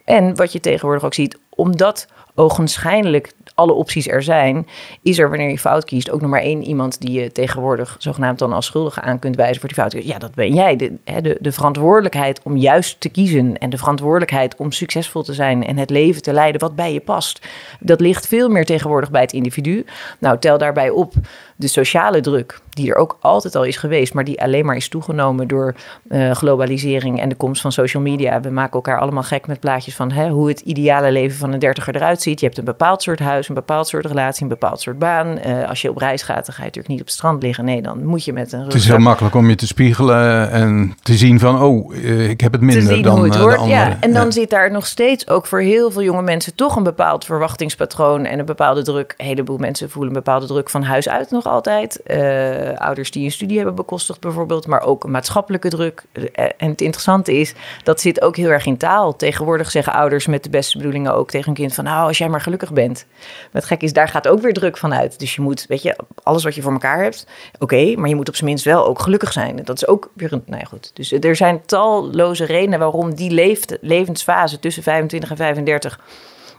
En 0.05 0.37
wat 0.37 0.53
je 0.53 0.61
tegenwoordig 0.61 1.05
ook 1.05 1.15
ziet, 1.15 1.39
omdat 1.51 2.07
ogenschijnlijk 2.35 3.33
alle 3.55 3.73
opties 3.73 4.09
er 4.09 4.23
zijn, 4.23 4.67
is 5.03 5.19
er 5.19 5.29
wanneer 5.29 5.51
je 5.51 5.59
fout 5.59 5.85
kiest 5.85 6.11
ook 6.11 6.21
nog 6.21 6.31
maar 6.31 6.41
één 6.41 6.63
iemand 6.63 7.01
die 7.01 7.21
je 7.21 7.33
tegenwoordig 7.33 7.97
zogenaamd 7.99 8.39
dan 8.39 8.53
als 8.53 8.67
schuldige 8.67 9.01
aan 9.01 9.19
kunt 9.19 9.37
wijzen 9.37 9.61
voor 9.61 9.69
die 9.69 9.79
fout. 9.79 10.05
Ja, 10.05 10.19
dat 10.19 10.35
ben 10.35 10.55
jij. 10.55 10.77
De, 10.77 10.93
de, 11.05 11.37
de 11.41 11.53
verantwoordelijkheid 11.53 12.41
om 12.43 12.57
juist 12.57 13.01
te 13.01 13.09
kiezen 13.09 13.59
en 13.59 13.71
de 13.71 13.79
verantwoordelijkheid 13.79 14.57
om 14.57 14.73
succesvol 14.73 15.23
te 15.23 15.35
zijn 15.35 15.67
en 15.67 15.77
het 15.77 15.91
leven 15.91 16.23
te 16.23 16.33
leiden 16.33 16.61
wat 16.61 16.77
bij 16.77 16.93
je 16.93 17.01
past, 17.01 17.47
dat 17.81 18.01
ligt 18.01 18.27
veel 18.27 18.49
meer 18.49 18.65
tegenwoordig 18.65 19.11
bij 19.11 19.21
het 19.21 19.33
individu. 19.33 19.85
Nou, 20.19 20.39
tel 20.39 20.59
daarbij 20.59 20.91
op 20.91 21.15
de 21.61 21.69
sociale 21.69 22.21
druk, 22.21 22.61
die 22.71 22.91
er 22.91 22.97
ook 22.97 23.19
altijd 23.21 23.55
al 23.55 23.65
is 23.65 23.77
geweest, 23.77 24.15
maar 24.15 24.25
die 24.25 24.43
alleen 24.43 24.67
maar 24.67 24.77
is 24.77 24.89
toegenomen 24.89 25.49
door 25.49 25.75
uh, 26.09 26.31
globalisering 26.31 27.21
en 27.21 27.29
de 27.29 27.35
komst 27.35 27.61
van 27.61 27.73
social 27.73 28.03
media. 28.03 28.41
We 28.41 28.51
maken 28.51 28.73
elkaar 28.73 29.01
allemaal 29.01 29.23
gek 29.23 29.47
met 29.47 29.61
plaatjes 29.61 29.95
van 29.95 30.11
hè, 30.11 30.29
hoe 30.29 30.49
het 30.49 30.61
ideale 30.61 31.13
leven 31.13 31.39
van 31.39 31.53
een 31.53 31.59
dertiger 31.59 31.97
eruit 31.97 32.23
ziet. 32.23 32.41
Je 32.41 32.47
hebt 32.47 32.59
een 32.59 32.65
bepaald 32.65 33.03
soort 33.03 33.19
huis, 33.19 33.49
een 33.49 33.55
bepaald 33.55 33.89
soort 33.89 34.07
relatie, 34.07 34.43
een 34.43 34.49
bepaald 34.49 34.81
soort 34.81 34.99
baan. 34.99 35.39
Uh, 35.47 35.69
als 35.69 35.83
je 35.83 35.91
op 35.91 35.97
reis 35.97 36.23
gaat, 36.23 36.47
dan 36.47 36.55
ga 36.55 36.61
je 36.61 36.67
natuurlijk 36.67 36.89
niet 36.89 37.01
op 37.01 37.07
het 37.07 37.15
strand 37.15 37.43
liggen. 37.43 37.65
Nee, 37.65 37.83
dan 37.83 38.05
moet 38.05 38.25
je 38.25 38.33
met 38.33 38.53
een. 38.53 38.65
Het 38.65 38.75
is 38.75 38.87
heel 38.87 38.99
makkelijk 38.99 39.35
om 39.35 39.49
je 39.49 39.55
te 39.55 39.67
spiegelen 39.67 40.51
en 40.51 40.95
te 41.03 41.15
zien 41.15 41.39
van, 41.39 41.63
oh, 41.63 41.95
uh, 41.95 42.29
ik 42.31 42.41
heb 42.41 42.53
het 42.53 42.61
minder 42.61 43.03
dan 43.03 43.23
het 43.23 43.33
de 43.33 43.39
andere. 43.39 43.67
Ja, 43.67 43.97
en 44.01 44.13
dan 44.13 44.33
zit 44.33 44.51
daar 44.51 44.71
nog 44.71 44.87
steeds 44.87 45.29
ook 45.29 45.47
voor 45.47 45.61
heel 45.61 45.91
veel 45.91 46.03
jonge 46.03 46.23
mensen 46.23 46.55
toch 46.55 46.77
een 46.77 46.83
bepaald 46.83 47.25
verwachtingspatroon 47.25 48.25
en 48.25 48.39
een 48.39 48.45
bepaalde 48.45 48.83
druk. 48.83 49.15
Een 49.17 49.27
heleboel 49.27 49.59
mensen 49.59 49.91
voelen 49.91 50.11
een 50.11 50.23
bepaalde 50.23 50.47
druk 50.47 50.71
van 50.71 50.83
huis 50.83 51.09
uit 51.09 51.31
nog 51.31 51.49
altijd. 51.51 52.01
Uh, 52.07 52.79
ouders 52.79 53.11
die 53.11 53.25
een 53.25 53.31
studie 53.31 53.57
hebben 53.57 53.75
bekostigd 53.75 54.21
bijvoorbeeld, 54.21 54.67
maar 54.67 54.83
ook 54.83 55.07
maatschappelijke 55.07 55.69
druk. 55.69 56.05
En 56.35 56.71
het 56.71 56.81
interessante 56.81 57.39
is, 57.39 57.55
dat 57.83 58.01
zit 58.01 58.23
ook 58.23 58.37
heel 58.37 58.49
erg 58.49 58.67
in 58.67 58.77
taal. 58.77 59.17
Tegenwoordig 59.17 59.71
zeggen 59.71 59.93
ouders 59.93 60.27
met 60.27 60.43
de 60.43 60.51
beste 60.51 60.77
bedoelingen 60.77 61.15
ook 61.15 61.31
tegen 61.31 61.49
een 61.49 61.55
kind 61.55 61.75
van, 61.75 61.85
nou, 61.85 62.07
als 62.07 62.19
jij 62.19 62.29
maar 62.29 62.41
gelukkig 62.41 62.73
bent. 62.73 63.07
Wat 63.53 63.65
gek 63.65 63.83
is, 63.83 63.93
daar 63.93 64.09
gaat 64.09 64.29
ook 64.29 64.41
weer 64.41 64.53
druk 64.53 64.77
van 64.77 64.95
uit. 64.95 65.19
Dus 65.19 65.35
je 65.35 65.43
moet, 65.43 65.65
weet 65.69 65.83
je, 65.83 65.97
alles 66.23 66.45
wat 66.45 66.55
je 66.55 66.63
voor 66.63 66.73
elkaar 66.73 67.03
hebt, 67.03 67.27
oké, 67.59 67.95
maar 67.97 68.09
je 68.09 68.15
moet 68.15 68.29
op 68.29 68.35
zijn 68.37 68.49
minst 68.49 68.65
wel 68.65 68.87
ook 68.87 69.01
gelukkig 69.01 69.33
zijn. 69.33 69.57
Dat 69.65 69.77
is 69.77 69.87
ook 69.87 70.11
weer 70.15 70.33
een, 70.33 70.43
nou 70.47 70.61
ja, 70.61 70.67
goed. 70.67 70.91
Dus 70.95 71.13
er 71.13 71.37
zijn 71.37 71.63
talloze 71.67 72.45
redenen 72.45 72.79
waarom 72.79 73.15
die 73.15 73.31
leeft, 73.31 73.79
levensfase 73.81 74.59
tussen 74.59 74.83
25 74.83 75.31
en 75.31 75.37
35 75.37 76.01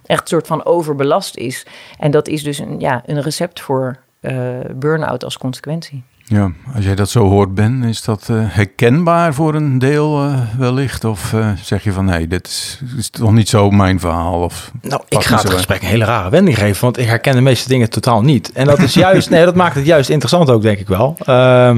echt 0.05 0.21
een 0.21 0.27
soort 0.27 0.47
van 0.47 0.65
overbelast 0.65 1.37
is. 1.37 1.65
En 1.99 2.11
dat 2.11 2.27
is 2.27 2.43
dus 2.43 2.57
een, 2.57 2.79
ja, 2.79 3.03
een 3.05 3.21
recept 3.21 3.61
voor 3.61 3.97
uh, 4.21 4.59
burn-out 4.75 5.23
als 5.23 5.37
consequentie. 5.37 6.03
Ja, 6.31 6.51
als 6.75 6.85
jij 6.85 6.95
dat 6.95 7.09
zo 7.09 7.29
hoort, 7.29 7.55
Ben, 7.55 7.83
is 7.83 8.03
dat 8.03 8.27
uh, 8.31 8.43
herkenbaar 8.47 9.33
voor 9.33 9.55
een 9.55 9.79
deel 9.79 10.25
uh, 10.25 10.39
wellicht? 10.57 11.03
Of 11.03 11.33
uh, 11.33 11.51
zeg 11.63 11.83
je 11.83 11.91
van 11.91 12.05
nee, 12.05 12.27
dit 12.27 12.47
is, 12.47 12.81
is 12.97 13.09
toch 13.09 13.31
niet 13.31 13.49
zo 13.49 13.71
mijn 13.71 13.99
verhaal? 13.99 14.41
Of 14.41 14.71
nou, 14.81 15.01
ik 15.07 15.23
ga 15.23 15.37
het 15.37 15.49
gesprek 15.49 15.81
een 15.81 15.87
hele 15.87 16.05
rare 16.05 16.29
wending 16.29 16.57
geven, 16.57 16.81
want 16.81 16.97
ik 16.97 17.07
herken 17.07 17.35
de 17.35 17.41
meeste 17.41 17.69
dingen 17.69 17.89
totaal 17.89 18.21
niet. 18.21 18.51
En 18.51 18.65
dat 18.65 18.79
is 18.79 18.93
juist, 18.93 19.29
nee, 19.31 19.45
dat 19.45 19.55
maakt 19.55 19.75
het 19.75 19.85
juist 19.85 20.09
interessant 20.09 20.49
ook, 20.49 20.61
denk 20.61 20.79
ik 20.79 20.87
wel. 20.87 21.17
Uh, 21.25 21.77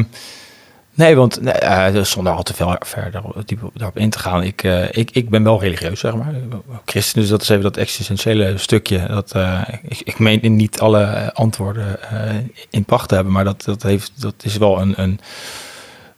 Nee, 0.95 1.15
want 1.15 1.41
uh, 1.41 2.01
zonder 2.01 2.33
al 2.33 2.43
te 2.43 2.53
veel 2.53 2.75
verder 2.79 3.21
daarop 3.73 3.97
in 3.97 4.09
te 4.09 4.19
gaan. 4.19 4.43
Ik, 4.43 4.63
uh, 4.63 4.91
ik, 4.91 5.11
ik 5.11 5.29
ben 5.29 5.43
wel 5.43 5.61
religieus, 5.61 5.99
zeg 5.99 6.15
maar. 6.15 6.33
Christen, 6.85 7.21
dus 7.21 7.29
dat 7.29 7.41
is 7.41 7.49
even 7.49 7.63
dat 7.63 7.77
existentiële 7.77 8.57
stukje. 8.57 9.07
Dat, 9.07 9.35
uh, 9.35 9.61
ik, 9.81 10.01
ik 10.03 10.19
meen 10.19 10.55
niet 10.55 10.79
alle 10.79 11.33
antwoorden 11.33 11.99
in 12.69 12.85
pacht 12.85 13.09
te 13.09 13.15
hebben, 13.15 13.33
maar 13.33 13.43
dat, 13.43 13.63
dat, 13.63 13.83
heeft, 13.83 14.11
dat 14.21 14.35
is 14.41 14.57
wel 14.57 14.81
een, 14.81 15.01
een, 15.01 15.19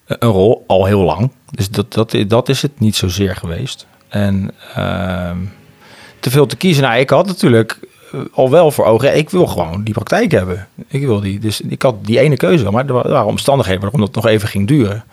een 0.06 0.30
rol 0.30 0.64
al 0.68 0.86
heel 0.86 1.02
lang. 1.02 1.32
Dus 1.52 1.70
dat, 1.70 1.94
dat, 1.94 2.16
dat 2.28 2.50
is 2.50 2.62
het 2.62 2.80
niet 2.80 2.96
zozeer 2.96 3.36
geweest. 3.36 3.88
En 4.08 4.52
ehm, 4.76 5.38
te 6.20 6.30
veel 6.30 6.46
te 6.46 6.56
kiezen. 6.56 6.84
Nou, 6.84 7.00
ik 7.00 7.10
had 7.10 7.26
natuurlijk 7.26 7.80
eh, 7.82 7.94
al 8.32 8.49
wel 8.49 8.71
voor 8.71 8.86
ogen. 8.86 9.17
Ik 9.17 9.30
wil 9.30 9.47
gewoon 9.47 9.84
die 9.84 9.93
praktijk 9.93 10.32
hebben. 10.32 10.67
Ik 10.88 11.06
wil 11.06 11.19
die. 11.19 11.39
Dus 11.39 11.62
ik 11.62 11.82
had 11.82 12.06
die 12.06 12.19
ene 12.19 12.38
keuze, 12.38 12.71
maar 12.71 12.86
er 12.86 12.93
waren 12.93 13.25
omstandigheden 13.25 13.82
waarom 13.82 13.99
dat 13.99 14.15
nog 14.15 14.25
even 14.25 14.47
ging 14.47 14.67
duren. 14.67 15.04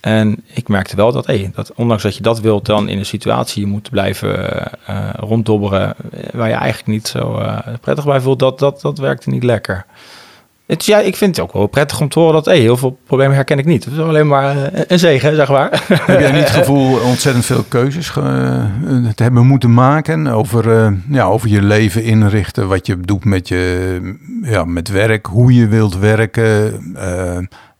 En 0.00 0.42
ik 0.52 0.68
merkte 0.68 0.96
wel 0.96 1.12
dat, 1.12 1.26
hey, 1.26 1.50
dat 1.54 1.72
ondanks 1.74 2.02
dat 2.02 2.16
je 2.16 2.22
dat 2.22 2.40
wilt, 2.40 2.66
dan 2.66 2.88
in 2.88 2.98
een 2.98 3.06
situatie 3.06 3.60
je 3.60 3.68
moet 3.68 3.90
blijven 3.90 4.62
uh, 4.90 5.10
ronddobberen 5.16 5.94
waar 6.32 6.48
je 6.48 6.54
eigenlijk 6.54 6.86
niet 6.86 7.08
zo 7.08 7.42
prettig 7.80 8.04
bij 8.04 8.20
voelt, 8.20 8.38
dat, 8.38 8.58
dat, 8.58 8.80
dat 8.80 8.98
werkte 8.98 9.30
niet 9.30 9.42
lekker. 9.42 9.86
Het, 10.66 10.84
ja, 10.84 10.98
ik 10.98 11.16
vind 11.16 11.36
het 11.36 11.44
ook 11.44 11.52
wel 11.52 11.66
prettig 11.66 12.00
om 12.00 12.08
te 12.08 12.18
horen 12.18 12.34
dat 12.34 12.44
hey, 12.44 12.58
heel 12.58 12.76
veel 12.76 12.98
problemen 13.06 13.34
herken 13.34 13.58
ik 13.58 13.64
niet. 13.64 13.84
Het 13.84 13.94
is 13.94 14.00
alleen 14.00 14.26
maar 14.26 14.56
eh, 14.56 14.82
een 14.86 14.98
zegen, 14.98 15.36
zeg 15.36 15.48
maar. 15.48 15.70
Heb 16.06 16.20
jij 16.20 16.32
niet 16.32 16.40
het 16.40 16.50
gevoel 16.50 16.98
ontzettend 16.98 17.44
veel 17.44 17.64
keuzes 17.68 18.08
uh, 18.18 18.24
te 19.14 19.22
hebben 19.22 19.46
moeten 19.46 19.74
maken 19.74 20.26
over, 20.26 20.66
uh, 20.66 20.88
ja, 21.10 21.24
over 21.24 21.48
je 21.48 21.62
leven 21.62 22.02
inrichten, 22.02 22.68
wat 22.68 22.86
je 22.86 23.00
doet 23.00 23.24
met 23.24 23.48
je 23.48 24.00
ja, 24.42 24.64
met 24.64 24.88
werk, 24.88 25.26
hoe 25.26 25.54
je 25.54 25.66
wilt 25.66 25.98
werken, 25.98 26.74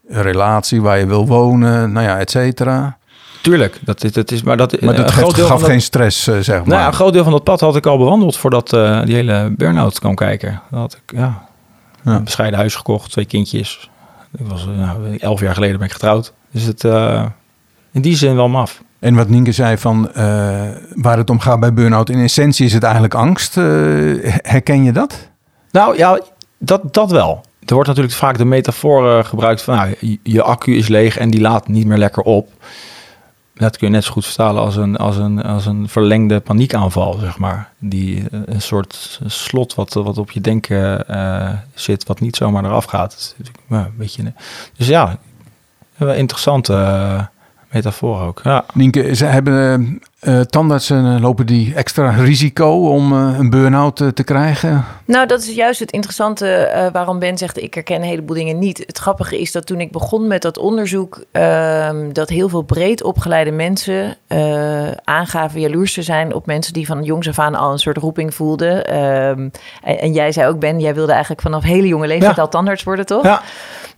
een 0.09 0.22
relatie 0.22 0.83
waar 0.83 0.99
je 0.99 1.07
wil 1.07 1.27
wonen, 1.27 1.92
nou 1.92 2.07
ja, 2.07 2.18
et 2.18 2.31
cetera? 2.31 2.99
Tuurlijk, 3.42 3.79
dat, 3.85 4.05
is, 4.05 4.12
dat 4.12 4.31
is, 4.31 4.42
maar 4.42 4.57
dat, 4.57 4.81
maar 4.81 4.96
dat 4.96 5.11
geeft, 5.11 5.40
gaf 5.40 5.62
geen 5.62 5.81
stress, 5.81 6.22
zeg 6.22 6.59
maar. 6.59 6.66
Nou, 6.66 6.87
een 6.87 6.92
groot 6.92 7.12
deel 7.12 7.22
van 7.22 7.33
dat 7.33 7.44
pad 7.44 7.61
had 7.61 7.77
ik 7.77 7.87
al 7.87 7.99
bewandeld 7.99 8.37
voordat 8.37 8.70
die 9.05 9.14
hele 9.14 9.55
burn-out 9.57 9.99
kwam 9.99 10.14
kijken. 10.14 10.61
Dat 10.70 10.81
had 10.81 11.01
ik, 11.05 11.18
ja, 11.18 11.46
een 12.14 12.25
bescheiden 12.25 12.59
huis 12.59 12.75
gekocht, 12.75 13.11
twee 13.11 13.25
kindjes. 13.25 13.90
Ik 14.38 14.47
was, 14.47 14.66
eh, 14.66 14.79
nou, 14.79 15.16
elf 15.16 15.40
jaar 15.40 15.55
geleden 15.55 15.79
ben 15.79 15.87
ik 15.87 15.92
getrouwd. 15.92 16.33
Dus 16.51 16.62
het, 16.62 16.85
uh, 16.85 17.25
in 17.92 18.01
die 18.01 18.16
zin 18.16 18.37
wel 18.37 18.49
maf. 18.49 18.83
En 18.99 19.14
wat 19.14 19.29
Nienke 19.29 19.53
zei 19.53 19.79
van 19.79 20.09
uh, 20.09 20.14
waar 20.95 21.16
het 21.16 21.31
om 21.31 21.40
gaat 21.40 21.61
bij 21.61 21.73
burn-out, 21.73 22.11
in 22.11 22.19
essentie 22.19 22.66
is 22.66 22.73
het 22.73 22.83
eigenlijk 22.83 23.14
angst. 23.14 23.55
herken 23.55 24.85
je 24.85 24.92
dat? 24.92 25.29
Nou 25.71 25.97
ja, 25.97 26.21
dat, 26.59 26.95
dat 26.95 27.11
wel. 27.11 27.45
Er 27.64 27.75
wordt 27.75 27.88
natuurlijk 27.88 28.16
vaak 28.16 28.38
de 28.38 28.45
metafoor 28.45 29.25
gebruikt 29.25 29.62
van 29.62 29.77
nou, 29.77 29.95
je, 30.01 30.19
je 30.23 30.42
accu 30.42 30.77
is 30.77 30.88
leeg 30.88 31.19
en 31.19 31.31
die 31.31 31.40
laat 31.40 31.69
niet 31.69 31.87
meer 31.87 31.99
lekker 31.99 32.23
op. 32.23 32.49
dat 33.59 33.77
kun 33.77 33.87
je 33.87 33.92
net 33.92 34.05
zo 34.05 34.12
goed 34.12 34.27
vertalen 34.27 34.62
als 34.62 34.77
een, 34.77 34.97
als 34.97 35.16
een, 35.16 35.42
als 35.42 35.66
een 35.66 35.88
verlengde 35.88 36.40
paniekaanval, 36.40 37.19
zeg 37.19 37.38
maar. 37.38 37.73
Die, 37.79 38.29
eh, 38.31 38.40
een 38.45 38.62
soort 38.62 39.21
slot 39.27 39.75
wat, 39.75 39.92
wat 39.92 40.19
op 40.19 40.31
je 40.31 40.40
denken 40.40 41.05
uh, 41.11 41.53
zit, 41.75 42.07
wat 42.07 42.21
niet 42.21 42.37
zomaar 42.37 42.64
eraf 42.64 42.85
gaat. 42.85 43.37
een 43.69 43.92
beetje, 43.97 44.33
dus 44.77 44.87
ja, 44.87 45.19
interessante 45.99 46.73
metafoor 47.71 48.21
ook. 48.21 48.41
Ja. 48.45 48.65
Nienke, 48.75 49.15
ze 49.15 49.25
hebben 49.25 50.01
uh, 50.23 50.41
tandartsen 50.41 51.21
lopen 51.21 51.47
die 51.47 51.75
extra 51.75 52.11
risico 52.11 52.89
om 52.91 53.13
uh, 53.13 53.39
een 53.39 53.51
burn-out 53.51 54.01
uh, 54.01 54.09
te 54.09 54.25
krijgen? 54.25 54.85
Nou, 55.05 55.27
dat 55.27 55.41
is 55.41 55.55
juist 55.55 55.81
het 55.81 55.91
interessante 55.91 56.89
waarom 56.93 57.19
Ben 57.19 57.39
zegt... 57.39 57.63
ik 57.63 57.75
herken 57.75 57.97
een 57.97 58.03
heleboel 58.03 58.37
dingen 58.37 58.59
niet. 58.59 58.79
Het 58.87 58.99
grappige 58.99 59.41
is 59.41 59.53
dat 59.53 59.67
toen 59.67 59.81
ik 59.81 59.93
begon 59.93 60.27
met 60.27 60.43
dat 60.43 60.59
onderzoek... 60.59 61.25
Ehm, 61.33 62.13
dat 62.13 62.29
heel 62.29 62.49
veel 62.49 62.63
breed 62.63 63.03
opgeleide 63.03 63.51
mensen 63.51 64.17
aangaven 65.05 65.61
jaloers 65.61 65.95
te 65.95 66.03
zijn... 66.03 66.35
op 66.35 66.47
mensen 66.47 66.73
die 66.73 66.87
van 66.87 67.03
jongs 67.03 67.29
af 67.29 67.39
aan 67.39 67.55
al 67.55 67.73
een 67.73 67.79
soort 67.79 67.97
roeping 67.97 68.35
voelden. 68.35 68.87
Ehm, 68.87 69.49
en, 69.83 70.01
en, 70.01 70.13
jij 70.13 70.33
zei 70.33 70.49
ook, 70.49 70.59
Ben, 70.59 70.81
jij 70.81 70.95
wilde 70.95 71.13
eigenlijk 71.13 71.43
vanaf 71.43 71.63
hele 71.63 71.87
jonge 71.87 72.07
leeftijd 72.07 72.37
ja. 72.37 72.43
al 72.43 72.49
tandarts 72.49 72.83
worden, 72.83 73.07
toch? 73.07 73.25
Ja. 73.25 73.43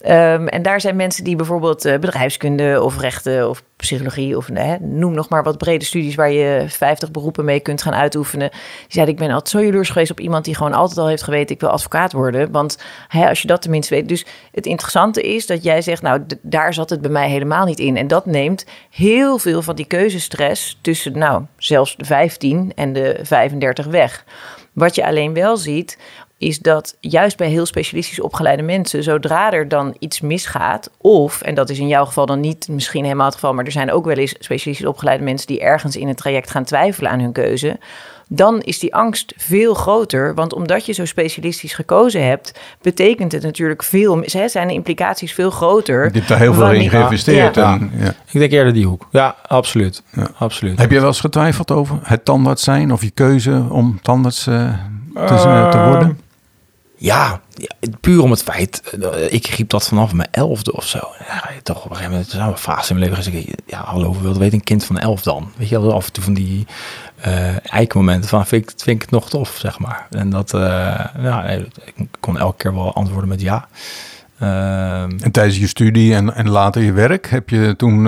Um, 0.03 0.49
en 0.49 0.63
daar 0.63 0.81
zijn 0.81 0.97
mensen 0.97 1.25
die 1.25 1.37
bijvoorbeeld 1.37 1.83
bedrijfskunde 1.83 2.83
of 2.83 3.01
rechten 3.01 3.49
of 3.49 3.63
psychologie... 3.77 4.37
of 4.37 4.49
noem 4.81 5.15
nog 5.15 5.29
maar 5.29 5.43
wat 5.43 5.59
brede 5.59 5.85
studies 5.85 6.15
waar 6.15 6.31
je 6.31 6.65
50 6.69 7.11
beroepen 7.11 7.45
mee 7.45 7.61
kunt 7.61 7.83
gaan 7.83 7.95
uitoefenen. 7.95 8.51
Die 8.51 8.61
zei, 8.89 9.07
ik 9.07 9.17
ben 9.17 9.31
altijd 9.31 9.49
zo 9.49 9.63
jaloers 9.63 9.91
geweest 9.91 10.11
op 10.11 10.21
iemand 10.21 10.45
die 10.45 10.55
gewoon 10.55 10.73
altijd 10.73 10.99
al 10.99 11.09
heeft 11.09 11.23
geweten, 11.23 11.55
ik 11.55 11.61
wil 11.61 11.71
advocaat 11.71 12.13
worden. 12.13 12.51
Want 12.51 12.79
als 13.09 13.43
je 13.43 13.49
dat 13.49 13.63
tenminste 13.63 13.95
weet. 13.95 14.09
Dus 14.09 14.27
het 14.53 14.67
interessante 14.67 15.23
is 15.23 15.47
dat 15.47 15.63
jij 15.63 15.83
zegt, 15.83 16.03
nou, 16.03 16.23
daar 16.43 16.75
zat 16.75 16.91
het 16.91 17.01
bij 17.01 17.11
mij 17.11 17.31
helemaal 17.31 17.65
niet 17.65 17.79
in. 17.79 17.97
En 17.97 18.07
dat 18.07 18.27
neemt 18.27 18.67
heel 18.91 19.39
veel 19.39 19.63
van 19.63 19.77
die 19.77 19.87
keuzestress 19.87 20.79
tussen, 20.81 21.19
nou, 21.19 21.45
zelfs 21.57 21.97
de 21.97 22.05
15 22.05 22.73
en 22.75 22.93
de 22.93 23.19
35 23.23 23.87
weg. 23.87 24.25
Wat 24.73 24.95
je 24.95 25.07
alleen 25.07 25.35
wel 25.35 25.57
ziet, 25.57 25.99
is 26.39 26.59
dat 26.59 26.97
juist 27.01 27.37
bij 27.37 27.49
heel 27.49 27.67
specialistisch 27.67 28.21
opgeleide 28.21 28.63
mensen, 28.63 29.03
zodra 29.03 29.53
er 29.53 29.69
dan 29.69 29.97
iets 29.99 30.21
misgaat, 30.21 30.91
of, 30.99 31.43
en 31.43 31.55
dat 31.55 31.71
is 31.71 31.79
in 31.79 31.89
jouw 31.89 32.05
geval 32.05 32.27
dan 32.27 32.41
niet 32.41 32.69
misschien 32.69 33.05
helemaal 33.05 33.27
het 33.27 33.35
geval, 33.35 33.55
maar 33.55 33.65
er 33.65 33.73
zijn 33.73 33.93
ook 33.93 34.05
wel 34.05 34.17
eens 34.17 34.35
specialistisch 34.39 34.87
opgeleide 34.89 35.25
mensen 35.25 35.47
die 35.47 35.61
ergens 35.61 35.97
in 35.97 36.09
het 36.09 36.17
traject 36.17 36.51
gaan 36.51 36.65
twijfelen 36.65 37.11
aan 37.11 37.21
hun 37.21 37.33
keuze, 37.33 37.79
dan 38.29 38.61
is 38.61 38.79
die 38.79 38.95
angst 38.95 39.33
veel 39.37 39.75
groter. 39.75 40.35
Want 40.35 40.55
omdat 40.55 40.87
je 40.87 40.93
zo 40.93 41.05
specialistisch 41.05 41.73
gekozen 41.73 42.27
hebt, 42.27 42.61
betekent 42.83 43.33
het 43.33 43.43
natuurlijk 43.43 43.83
veel, 43.83 44.23
zijn 44.27 44.69
de 44.69 44.75
implicaties 44.75 45.33
veel 45.33 45.51
groter. 45.51 46.05
Je 46.05 46.11
hebt 46.13 46.29
daar 46.29 46.39
heel 46.39 46.55
veel 46.55 46.73
in 46.73 46.91
geïnvesteerd. 46.91 47.55
Ja. 47.55 47.73
En, 47.73 47.91
ja. 47.99 48.09
Ik 48.09 48.41
denk 48.41 48.53
eerder 48.53 48.73
die 48.73 48.87
hoek. 48.87 49.09
Ja, 49.11 49.37
absoluut. 49.47 50.03
Ja. 50.13 50.31
absoluut. 50.39 50.79
Heb 50.79 50.91
je 50.91 50.99
wel 50.99 51.09
eens 51.09 51.21
getwijfeld 51.21 51.71
over 51.71 51.99
het 52.03 52.25
tandarts 52.25 52.65
zijn 52.65 52.93
of 52.93 53.03
je 53.03 53.11
keuze 53.11 53.65
om 53.71 53.99
tandarts 54.03 54.47
uh, 54.47 54.75
te, 55.15 55.69
te 55.71 55.85
worden? 55.89 56.21
Ja, 57.01 57.41
puur 58.01 58.23
om 58.23 58.31
het 58.31 58.43
feit, 58.43 58.83
eh, 59.01 59.33
ik 59.33 59.47
griep 59.47 59.69
dat 59.69 59.89
vanaf 59.89 60.13
mijn 60.13 60.29
elfde 60.31 60.73
of 60.73 60.87
zo. 60.87 60.99
Ja, 61.29 61.51
toch 61.63 61.85
op 61.85 61.91
een 61.91 61.97
gegeven 61.97 62.19
moment, 62.19 62.33
een 62.33 62.57
fase 62.57 62.93
in 62.93 62.99
mijn 62.99 63.11
leven 63.11 63.25
gezegd, 63.25 63.63
ja, 63.67 63.85
hallo, 63.85 64.21
wilden 64.21 64.41
weten 64.41 64.59
een 64.59 64.65
kind 64.65 64.85
van 64.85 64.99
elf 64.99 65.23
dan? 65.23 65.51
Weet 65.57 65.69
je 65.69 65.79
af 65.79 66.07
en 66.07 66.13
toe 66.13 66.25
van 66.25 66.35
die 66.35 66.67
uh, 67.27 67.73
eikmomenten 67.73 68.29
van, 68.29 68.47
vind 68.47 68.63
ik, 68.63 68.81
vind 68.81 68.97
ik 68.97 69.03
het 69.03 69.11
nog 69.11 69.29
tof, 69.29 69.57
zeg 69.59 69.79
maar. 69.79 70.07
En 70.11 70.31
dat, 70.31 70.55
uh, 70.55 70.61
ja, 71.19 71.45
ik 71.45 72.07
kon 72.21 72.39
elke 72.39 72.57
keer 72.57 72.75
wel 72.75 72.95
antwoorden 72.95 73.29
met 73.29 73.41
ja. 73.41 73.69
Uh, 74.43 75.03
en 75.03 75.31
tijdens 75.31 75.59
je 75.59 75.67
studie 75.67 76.15
en, 76.15 76.35
en 76.35 76.49
later 76.49 76.83
je 76.83 76.93
werk, 76.93 77.31
heb 77.31 77.49
je, 77.49 77.75
toen, 77.77 78.05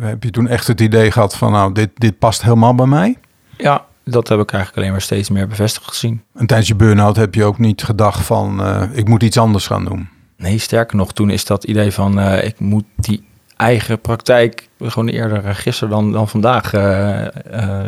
heb 0.00 0.22
je 0.22 0.30
toen 0.30 0.48
echt 0.48 0.66
het 0.66 0.80
idee 0.80 1.10
gehad 1.10 1.36
van, 1.36 1.52
nou, 1.52 1.72
dit, 1.72 1.90
dit 1.94 2.18
past 2.18 2.42
helemaal 2.42 2.74
bij 2.74 2.86
mij? 2.86 3.16
Ja, 3.56 3.84
dat 4.10 4.28
heb 4.28 4.40
ik 4.40 4.52
eigenlijk 4.52 4.76
alleen 4.76 4.90
maar 4.90 5.00
steeds 5.00 5.30
meer 5.30 5.46
bevestigd 5.46 5.88
gezien. 5.88 6.22
En 6.34 6.46
tijdens 6.46 6.68
je 6.68 6.74
burn-out 6.74 7.16
heb 7.16 7.34
je 7.34 7.44
ook 7.44 7.58
niet 7.58 7.82
gedacht 7.82 8.26
van 8.26 8.60
uh, 8.60 8.82
ik 8.92 9.08
moet 9.08 9.22
iets 9.22 9.38
anders 9.38 9.66
gaan 9.66 9.84
doen? 9.84 10.08
Nee, 10.36 10.58
sterker 10.58 10.96
nog, 10.96 11.12
toen 11.12 11.30
is 11.30 11.44
dat 11.44 11.64
idee 11.64 11.92
van 11.92 12.18
uh, 12.18 12.44
ik 12.44 12.60
moet 12.60 12.84
die 12.96 13.24
eigen 13.56 14.00
praktijk 14.00 14.68
gewoon 14.80 15.08
eerder 15.08 15.54
gisteren 15.54 15.90
dan, 15.90 16.12
dan 16.12 16.28
vandaag 16.28 16.70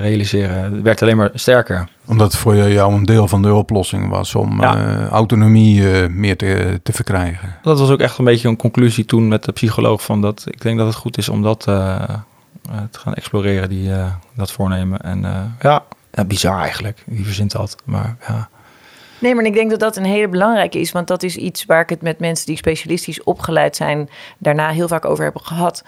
realiseren. 0.01 0.75
Het 0.75 0.83
werd 0.83 1.03
alleen 1.03 1.17
maar 1.17 1.31
sterker. 1.35 1.89
Omdat 2.07 2.33
het 2.33 2.41
voor 2.41 2.57
jou 2.57 2.95
een 2.95 3.05
deel 3.05 3.29
van 3.29 3.43
de 3.43 3.55
oplossing 3.55 4.09
was 4.09 4.35
om 4.35 4.61
ja. 4.61 5.09
autonomie 5.09 5.83
meer 6.09 6.37
te, 6.37 6.81
te 6.83 6.93
verkrijgen. 6.93 7.55
Dat 7.63 7.79
was 7.79 7.91
ook 7.91 8.01
echt 8.01 8.19
een 8.19 8.25
beetje 8.25 8.49
een 8.49 8.57
conclusie 8.57 9.05
toen 9.05 9.29
met 9.29 9.45
de 9.45 9.53
psycholoog 9.53 10.03
van 10.03 10.21
dat 10.21 10.45
ik 10.47 10.63
denk 10.63 10.79
dat 10.79 10.87
het 10.87 10.97
goed 10.97 11.19
is 11.19 11.29
om 11.29 11.43
dat 11.43 11.61
te 11.61 12.19
gaan 12.91 13.15
exploreren, 13.15 13.69
die, 13.69 13.91
dat 14.35 14.53
voornemen. 14.53 15.01
En 15.01 15.55
ja, 15.61 15.83
ja, 16.19 16.25
bizar 16.25 16.61
eigenlijk. 16.61 17.03
Wie 17.07 17.25
verzint 17.25 17.53
dat? 17.53 17.77
Maar 17.85 18.17
ja. 18.29 18.49
Nee, 19.19 19.35
maar 19.35 19.45
ik 19.45 19.55
denk 19.55 19.71
dat 19.71 19.81
dat 19.81 19.97
een 19.97 20.05
hele 20.05 20.29
belangrijke 20.29 20.81
is. 20.81 20.93
Want 20.93 21.07
dat 21.07 21.23
is 21.23 21.37
iets 21.37 21.65
waar 21.65 21.81
ik 21.81 21.89
het 21.89 22.03
met 22.03 22.19
mensen 22.19 22.47
die 22.47 22.57
specialistisch 22.57 23.23
opgeleid 23.23 23.77
zijn... 23.77 24.09
daarna 24.39 24.71
heel 24.71 24.89
vaak 24.89 25.05
over 25.05 25.25
heb 25.25 25.37
gehad. 25.37 25.85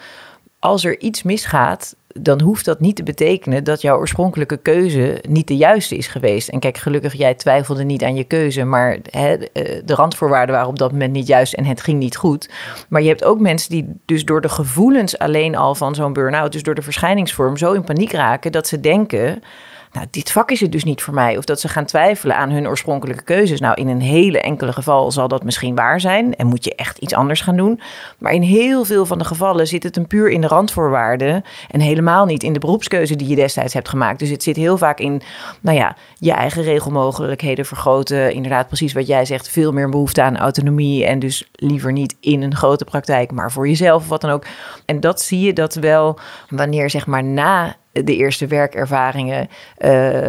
Als 0.59 0.85
er 0.85 1.01
iets 1.01 1.23
misgaat, 1.23 1.97
dan 2.15 2.41
hoeft 2.41 2.65
dat 2.65 2.81
niet 2.81 2.97
te 2.97 3.03
betekenen 3.03 3.65
dat 3.65 3.81
jouw 3.81 3.99
oorspronkelijke 3.99 4.57
keuze 4.57 5.23
niet 5.29 5.49
de 5.49 5.57
juiste 5.57 5.97
is 5.97 6.07
geweest. 6.07 6.49
En 6.49 6.61
kijk, 6.61 6.79
gelukkig, 6.79 7.15
jij 7.15 7.35
twijfelde 7.35 7.85
niet 7.85 8.05
aan 8.05 8.15
je 8.15 8.25
keuze, 8.25 8.65
maar 8.65 8.99
hè, 9.11 9.35
eh, 9.35 9.83
de 9.85 9.95
randvoorwaarden 9.95 10.55
waren 10.55 10.71
op 10.71 10.79
dat 10.79 10.93
moment 10.93 11.13
niet 11.13 11.27
juist 11.27 11.53
en 11.53 11.65
het 11.65 11.81
ging 11.81 11.99
niet 11.99 12.17
goed. 12.17 12.51
Maar 12.89 13.03
je 13.03 13.09
hebt 13.09 13.25
ook 13.25 13.41
mensen 13.41 13.71
die 13.71 13.89
dus 14.05 14.25
door 14.25 14.41
de 14.41 14.49
gevoelens 14.49 15.19
alleen 15.19 15.57
al 15.57 15.75
van 15.75 15.95
zo'n 15.95 16.13
burn-out, 16.13 16.53
dus 16.53 16.63
door 16.63 16.75
de 16.75 16.83
verschijningsvorm, 16.83 17.57
zo 17.57 17.73
in 17.73 17.85
paniek 17.85 18.13
raken 18.13 18.53
dat 18.53 18.67
ze 18.67 18.81
denken 18.81 19.43
nou, 19.93 20.07
dit 20.11 20.33
vak 20.33 20.51
is 20.51 20.61
het 20.61 20.73
dus 20.73 20.85
niet 20.85 21.03
voor 21.03 21.15
mij. 21.15 21.37
Of 21.37 21.45
dat 21.45 21.61
ze 21.61 21.69
gaan 21.69 21.85
twijfelen 21.85 22.37
aan 22.37 22.51
hun 22.51 22.69
oorspronkelijke 22.69 23.23
keuzes. 23.23 23.61
Nou, 23.61 23.75
in 23.75 23.89
een 23.89 24.01
hele 24.01 24.41
enkele 24.41 24.73
geval 24.73 25.11
zal 25.11 25.29
dat 25.29 25.45
misschien 25.45 25.75
waar 25.75 26.01
zijn 26.01 26.37
en 26.37 26.47
moet 26.47 26.65
je 26.65 26.75
echt 26.75 26.99
iets 26.99 27.15
anders 27.15 27.41
gaan 27.41 27.57
doen. 27.57 27.81
Maar 28.19 28.33
in 28.33 28.43
heel 28.43 28.85
veel 28.85 29.07
van 29.07 29.19
de 29.19 29.25
gevallen 29.25 29.67
zit 29.67 29.83
het 29.83 29.97
een 29.97 30.07
puur 30.07 30.31
in 30.31 30.41
de 30.41 30.47
randvoorwaarden 30.47 31.45
en 31.71 31.81
helemaal 31.81 32.25
niet 32.25 32.43
in 32.43 32.53
de 32.53 32.59
beroepskeuze 32.59 33.17
die 33.17 33.29
je 33.29 33.35
destijds 33.35 33.75
hebt 33.75 33.89
gemaakt. 33.89 34.19
Dus 34.19 34.29
het 34.29 34.43
zit 34.43 34.57
heel 34.57 34.79
vaak 34.79 34.99
in, 34.99 35.23
nou 35.61 35.77
ja, 35.77 35.97
je 36.19 36.33
eigen 36.33 36.63
regelmogelijkheden 36.63 37.67
vergroten. 37.67 38.33
Inderdaad, 38.33 38.67
precies 38.67 38.93
wat 38.93 39.07
jij 39.07 39.25
zegt, 39.25 39.49
veel 39.49 39.73
meer 39.73 39.89
behoefte 39.89 40.23
aan 40.23 40.37
autonomie 40.37 41.05
en 41.05 41.19
dus 41.19 41.49
liever 41.53 41.93
niet 41.93 42.17
in 42.21 42.43
een 42.43 42.57
grote 42.57 42.85
praktijk, 42.85 43.33
maar 43.33 43.53
voor 43.53 43.69
jezelf 43.69 44.03
of 44.03 44.09
wat 44.09 44.21
dan 44.21 44.31
ook. 44.31 44.45
En 44.85 45.01
dat 45.01 45.21
zie 45.21 45.41
je 45.41 45.53
dat 45.53 45.75
wel 45.75 46.19
wanneer 46.49 46.91
zeg 46.91 47.07
maar 47.07 47.25
na 47.25 47.77
de 47.93 48.17
eerste 48.17 48.47
werkervaringen 48.47 49.49
uh, 49.79 50.21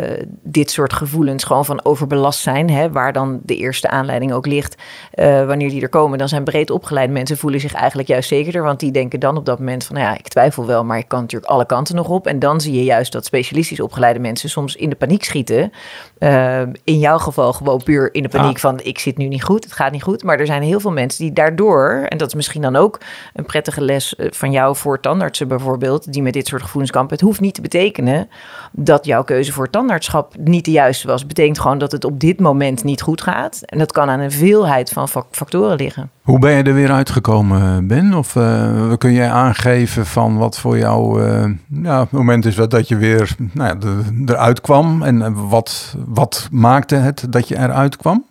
dit 0.44 0.72
soort 0.72 0.94
gevoelens 0.94 1.44
gewoon 1.44 1.66
van 1.66 1.86
overbelast 1.86 2.40
zijn. 2.40 2.70
Hè, 2.70 2.92
waar 2.92 3.14
dan 3.14 3.40
de 3.44 3.56
eerste 3.56 3.90
aanleiding 3.90 4.34
ook 4.34 4.46
ligt. 4.46 4.76
Uh, 5.16 5.46
wanneer 5.46 5.70
die 5.70 5.82
er 5.82 5.90
komen, 5.90 6.18
dan 6.18 6.30
zijn 6.30 6.44
breed 6.44 6.70
opgeleide 6.70 7.14
mensen 7.14 7.38
voelen 7.38 7.60
zich 7.60 7.74
eigenlijk 7.74 8.08
juist 8.08 8.28
zekerder. 8.28 8.64
Want 8.64 8.80
die 8.80 8.92
denken 8.92 9.20
dan 9.20 9.38
op 9.38 9.46
dat 9.46 9.60
moment 9.60 9.84
van, 9.84 9.96
nou 9.96 10.08
ja, 10.08 10.18
ik 10.18 10.28
twijfel 10.28 10.66
wel, 10.66 10.86
maar 10.86 10.98
ik 10.98 11.08
kan 11.08 11.22
natuurlijk 11.22 11.52
alle 11.52 11.66
kanten 11.66 11.96
nog 11.96 12.10
op. 12.10 12.28
En 12.28 12.40
dan 12.40 12.62
zie 12.62 12.74
je 12.74 12.84
juist 12.84 13.12
dat 13.12 13.26
specialistisch 13.26 13.80
opgeleide 13.80 14.20
mensen 14.20 14.50
soms 14.50 14.76
in 14.76 14.90
de 14.90 14.96
paniek 14.96 15.24
schieten. 15.24 15.72
Uh, 16.20 16.62
in 16.84 17.00
jouw 17.00 17.18
geval 17.18 17.54
gewoon 17.54 17.84
puur 17.84 18.14
in 18.14 18.24
de 18.24 18.30
paniek 18.30 18.60
van, 18.60 18.80
ik 18.84 19.00
zit 19.00 19.18
nu 19.18 19.28
niet 19.28 19.44
goed, 19.44 19.64
het 19.64 19.74
gaat 19.74 19.92
niet 19.92 20.04
goed. 20.04 20.24
Maar 20.24 20.40
er 20.40 20.46
zijn 20.46 20.62
heel 20.62 20.80
veel 20.80 20.92
mensen 20.92 21.24
die 21.24 21.34
daardoor, 21.34 22.06
en 22.08 22.18
dat 22.18 22.28
is 22.28 22.34
misschien 22.34 22.62
dan 22.62 22.76
ook 22.76 23.00
een 23.34 23.46
prettige 23.46 23.82
les 23.82 24.14
van 24.18 24.52
jou 24.52 24.76
voor 24.76 25.00
tandartsen 25.00 25.48
bijvoorbeeld, 25.48 26.14
die 26.14 26.22
met 26.22 26.34
dit 26.34 26.48
soort 26.48 26.62
gevoelens 26.62 26.92
kampen. 26.92 27.16
Het 27.16 27.26
hoeft 27.26 27.40
niet 27.40 27.51
te 27.54 27.62
betekenen 27.62 28.30
dat 28.72 29.06
jouw 29.06 29.24
keuze 29.24 29.52
voor 29.52 29.70
tandartschap 29.70 30.36
niet 30.40 30.66
de 30.66 30.72
juiste 30.72 31.08
was. 31.08 31.20
Het 31.20 31.28
betekent 31.28 31.60
gewoon 31.60 31.78
dat 31.78 31.92
het 31.92 32.06
op 32.06 32.20
dit 32.20 32.40
moment 32.40 32.84
niet 32.84 33.02
goed 33.02 33.22
gaat. 33.22 33.62
En 33.66 33.78
dat 33.78 33.92
kan 33.92 34.10
aan 34.10 34.20
een 34.20 34.32
veelheid 34.32 34.90
van 34.90 35.08
factoren 35.32 35.78
liggen. 35.78 36.10
Hoe 36.22 36.40
ben 36.40 36.52
je 36.52 36.64
er 36.64 36.74
weer 36.74 36.92
uitgekomen, 36.92 37.88
Ben? 37.88 38.14
Of 38.14 38.36
uh, 38.36 38.94
kun 38.98 39.14
jij 39.14 39.30
aangeven 39.30 40.06
van 40.06 40.38
wat 40.38 40.60
voor 40.60 40.78
jou 40.78 41.24
uh, 41.24 41.46
nou, 41.68 42.02
het 42.02 42.12
moment 42.12 42.46
is 42.46 42.56
dat 42.56 42.88
je 42.88 42.96
weer 42.96 43.36
nou 43.54 43.78
ja, 43.80 43.88
eruit 44.26 44.62
kwam? 44.62 45.04
En 45.04 45.48
wat, 45.50 45.96
wat 46.08 46.48
maakte 46.52 46.96
het 46.96 47.26
dat 47.30 47.48
je 47.48 47.58
eruit 47.58 47.98
kwam? 47.98 48.26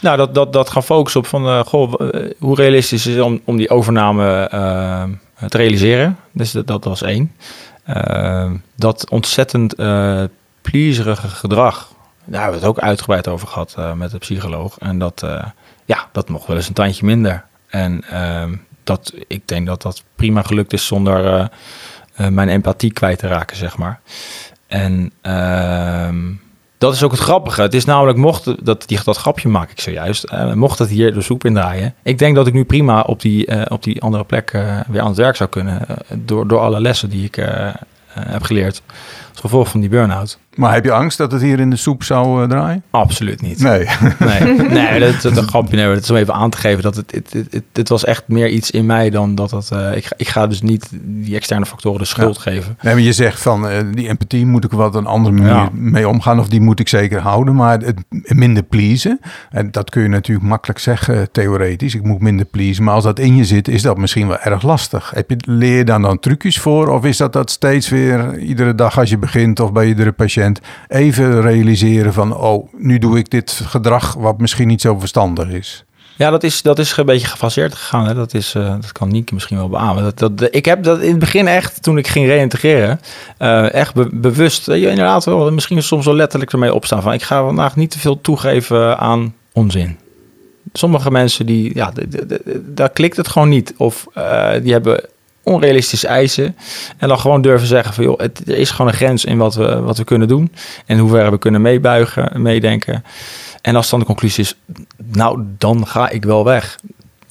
Nou, 0.00 0.16
dat, 0.16 0.34
dat, 0.34 0.52
dat 0.52 0.70
gaan 0.70 0.82
focussen 0.82 1.20
op 1.20 1.26
van, 1.26 1.46
uh, 1.46 1.60
goh, 1.60 1.92
hoe 2.38 2.54
realistisch 2.54 3.06
is 3.06 3.14
het 3.14 3.24
om, 3.24 3.40
om 3.44 3.56
die 3.56 3.70
overname 3.70 4.48
te 5.48 5.56
realiseren. 5.56 6.16
Dus 6.32 6.52
dat, 6.52 6.66
dat 6.66 6.84
was 6.84 7.02
één. 7.02 7.32
Ehm, 7.84 8.56
dat 8.74 9.10
ontzettend 9.10 9.78
uh, 9.78 10.22
plezierige 10.60 11.28
gedrag, 11.28 11.92
daar 12.24 12.42
hebben 12.42 12.60
we 12.60 12.66
het 12.66 12.76
ook 12.76 12.84
uitgebreid 12.84 13.28
over 13.28 13.48
gehad 13.48 13.74
uh, 13.78 13.92
met 13.92 14.10
de 14.10 14.18
psycholoog. 14.18 14.78
En 14.78 14.98
dat, 14.98 15.22
uh, 15.24 15.44
ja, 15.84 16.08
dat 16.12 16.28
mocht 16.28 16.46
wel 16.46 16.56
eens 16.56 16.68
een 16.68 16.74
tandje 16.74 17.06
minder. 17.06 17.44
En 17.68 18.04
ehm, 18.08 18.56
dat, 18.84 19.12
ik 19.26 19.48
denk 19.48 19.66
dat 19.66 19.82
dat 19.82 20.02
prima 20.16 20.42
gelukt 20.42 20.72
is 20.72 20.86
zonder 20.86 21.50
mijn 22.16 22.48
empathie 22.48 22.92
kwijt 22.92 23.18
te 23.18 23.26
raken, 23.26 23.56
zeg 23.56 23.76
maar. 23.76 24.00
En 24.66 25.12
ehm, 25.20 26.32
dat 26.82 26.94
is 26.94 27.02
ook 27.02 27.10
het 27.10 27.20
grappige. 27.20 27.62
Het 27.62 27.74
is 27.74 27.84
namelijk, 27.84 28.18
mocht 28.18 28.64
dat, 28.64 28.84
die, 28.86 28.98
dat 29.04 29.16
grapje 29.16 29.48
maak 29.48 29.70
ik 29.70 29.80
zojuist, 29.80 30.32
uh, 30.32 30.52
mocht 30.52 30.78
het 30.78 30.88
hier 30.88 31.14
de 31.14 31.20
soep 31.20 31.44
indraaien. 31.44 31.94
Ik 32.02 32.18
denk 32.18 32.34
dat 32.34 32.46
ik 32.46 32.52
nu 32.52 32.64
prima 32.64 33.00
op 33.00 33.20
die, 33.20 33.50
uh, 33.50 33.62
op 33.68 33.82
die 33.82 34.02
andere 34.02 34.24
plek 34.24 34.52
uh, 34.52 34.80
weer 34.88 35.00
aan 35.00 35.06
het 35.06 35.16
werk 35.16 35.36
zou 35.36 35.50
kunnen. 35.50 35.86
door, 36.08 36.48
door 36.48 36.58
alle 36.58 36.80
lessen 36.80 37.10
die 37.10 37.24
ik 37.24 37.34
heb 38.06 38.42
geleerd. 38.42 38.82
Als 39.30 39.40
gevolg 39.40 39.68
van 39.68 39.80
die 39.80 39.88
burn-out. 39.88 40.38
Maar 40.54 40.72
heb 40.72 40.84
je 40.84 40.92
angst 40.92 41.18
dat 41.18 41.32
het 41.32 41.42
hier 41.42 41.60
in 41.60 41.70
de 41.70 41.76
soep 41.76 42.02
zou 42.02 42.42
uh, 42.42 42.48
draaien? 42.48 42.82
Absoluut 42.90 43.42
niet. 43.42 43.58
Nee. 43.58 43.86
Nee, 44.18 44.54
nee 44.68 45.00
dat, 45.00 45.22
dat, 45.22 45.36
een 45.36 45.48
grapje. 45.48 45.76
Nee, 45.76 45.86
het 45.86 46.02
is 46.02 46.10
om 46.10 46.16
even 46.16 46.34
aan 46.34 46.50
te 46.50 46.56
geven 46.56 46.82
dat 46.82 46.96
het, 46.96 47.12
het, 47.12 47.32
het, 47.50 47.64
het, 47.72 47.88
was 47.88 48.04
echt 48.04 48.22
meer 48.26 48.48
iets 48.48 48.70
in 48.70 48.86
mij 48.86 49.10
dan 49.10 49.34
dat 49.34 49.50
het... 49.50 49.70
Uh, 49.72 49.96
ik, 49.96 50.12
ik 50.16 50.28
ga 50.28 50.46
dus 50.46 50.62
niet 50.62 50.88
die 51.02 51.34
externe 51.34 51.66
factoren 51.66 51.98
de 51.98 52.04
schuld 52.04 52.36
ja. 52.36 52.42
geven. 52.42 52.78
Nee, 52.82 52.94
maar 52.94 53.02
je 53.02 53.12
zegt 53.12 53.40
van 53.42 53.70
uh, 53.70 53.78
die 53.92 54.08
empathie 54.08 54.46
moet 54.46 54.64
ik 54.64 54.70
wat 54.70 54.94
een 54.94 55.06
andere 55.06 55.34
manier 55.34 55.52
ja. 55.52 55.68
mee 55.72 56.08
omgaan. 56.08 56.38
Of 56.38 56.48
die 56.48 56.60
moet 56.60 56.80
ik 56.80 56.88
zeker 56.88 57.20
houden. 57.20 57.54
Maar 57.54 57.80
het 57.80 58.02
minder 58.24 58.62
pleasen. 58.62 59.20
En 59.50 59.70
dat 59.70 59.90
kun 59.90 60.02
je 60.02 60.08
natuurlijk 60.08 60.48
makkelijk 60.48 60.80
zeggen 60.80 61.32
theoretisch. 61.32 61.94
Ik 61.94 62.02
moet 62.02 62.20
minder 62.20 62.46
pleasen. 62.46 62.84
Maar 62.84 62.94
als 62.94 63.04
dat 63.04 63.18
in 63.18 63.36
je 63.36 63.44
zit 63.44 63.68
is 63.68 63.82
dat 63.82 63.98
misschien 63.98 64.28
wel 64.28 64.38
erg 64.38 64.62
lastig. 64.62 65.10
Heb 65.14 65.30
je, 65.30 65.36
leer 65.44 65.76
je 65.76 65.84
daar 65.84 66.00
dan 66.00 66.18
trucjes 66.18 66.58
voor? 66.58 66.88
Of 66.88 67.04
is 67.04 67.16
dat 67.16 67.32
dat 67.32 67.50
steeds 67.50 67.88
weer 67.88 68.38
iedere 68.38 68.74
dag 68.74 68.98
als 68.98 69.10
je 69.10 69.18
begint 69.18 69.60
of 69.60 69.72
bij 69.72 69.86
iedere 69.86 70.12
patiënt 70.12 70.40
even 70.88 71.40
realiseren 71.40 72.12
van, 72.12 72.36
oh, 72.36 72.68
nu 72.76 72.98
doe 72.98 73.18
ik 73.18 73.30
dit 73.30 73.60
gedrag 73.64 74.14
wat 74.14 74.38
misschien 74.38 74.68
niet 74.68 74.80
zo 74.80 74.98
verstandig 74.98 75.48
is. 75.48 75.84
Ja, 76.16 76.30
dat 76.30 76.42
is, 76.42 76.62
dat 76.62 76.78
is 76.78 76.96
een 76.96 77.06
beetje 77.06 77.26
gefaseerd 77.26 77.74
gegaan. 77.74 78.06
Hè? 78.06 78.14
Dat, 78.14 78.34
is, 78.34 78.54
uh, 78.54 78.70
dat 78.80 78.92
kan 78.92 79.08
Nienke 79.08 79.34
misschien 79.34 79.56
wel 79.56 79.68
beamen. 79.68 80.12
Dat, 80.14 80.48
ik 80.54 80.64
heb 80.64 80.82
dat 80.82 81.00
in 81.00 81.10
het 81.10 81.18
begin 81.18 81.48
echt, 81.48 81.82
toen 81.82 81.98
ik 81.98 82.06
ging 82.06 82.26
reïntegreren, 82.26 83.00
uh, 83.38 83.72
echt 83.72 83.94
be 83.94 84.08
bewust, 84.12 84.68
uh, 84.68 84.82
inderdaad 84.82 85.24
wel, 85.24 85.52
misschien 85.52 85.82
soms 85.82 86.04
wel 86.04 86.14
letterlijk 86.14 86.52
ermee 86.52 86.74
opstaan 86.74 87.02
van, 87.02 87.12
ik 87.12 87.22
ga 87.22 87.44
vandaag 87.44 87.76
niet 87.76 87.90
te 87.90 87.98
veel 87.98 88.20
toegeven 88.20 88.98
aan 88.98 89.34
onzin. 89.52 89.98
Sommige 90.72 91.10
mensen, 91.10 91.46
die, 91.46 91.74
ja, 91.74 91.92
daar 92.60 92.90
klikt 92.90 93.16
het 93.16 93.28
gewoon 93.28 93.48
niet. 93.48 93.74
Of 93.76 94.06
die 94.62 94.72
hebben 94.72 95.04
onrealistische 95.42 96.06
eisen. 96.06 96.56
En 96.96 97.08
dan 97.08 97.18
gewoon 97.18 97.42
durven 97.42 97.66
zeggen 97.66 97.94
van 97.94 98.04
joh, 98.04 98.18
het, 98.18 98.48
er 98.48 98.56
is 98.56 98.70
gewoon 98.70 98.90
een 98.90 98.96
grens 98.96 99.24
in 99.24 99.38
wat 99.38 99.54
we, 99.54 99.80
wat 99.80 99.98
we 99.98 100.04
kunnen 100.04 100.28
doen. 100.28 100.52
En 100.86 100.98
hoe 100.98 101.10
ver 101.10 101.30
we 101.30 101.38
kunnen 101.38 101.60
meebuigen, 101.60 102.42
meedenken. 102.42 103.04
En 103.60 103.76
als 103.76 103.90
dan 103.90 103.98
de 103.98 104.04
conclusie 104.04 104.44
is, 104.44 104.56
nou 105.12 105.44
dan 105.58 105.86
ga 105.86 106.08
ik 106.08 106.24
wel 106.24 106.44
weg. 106.44 106.78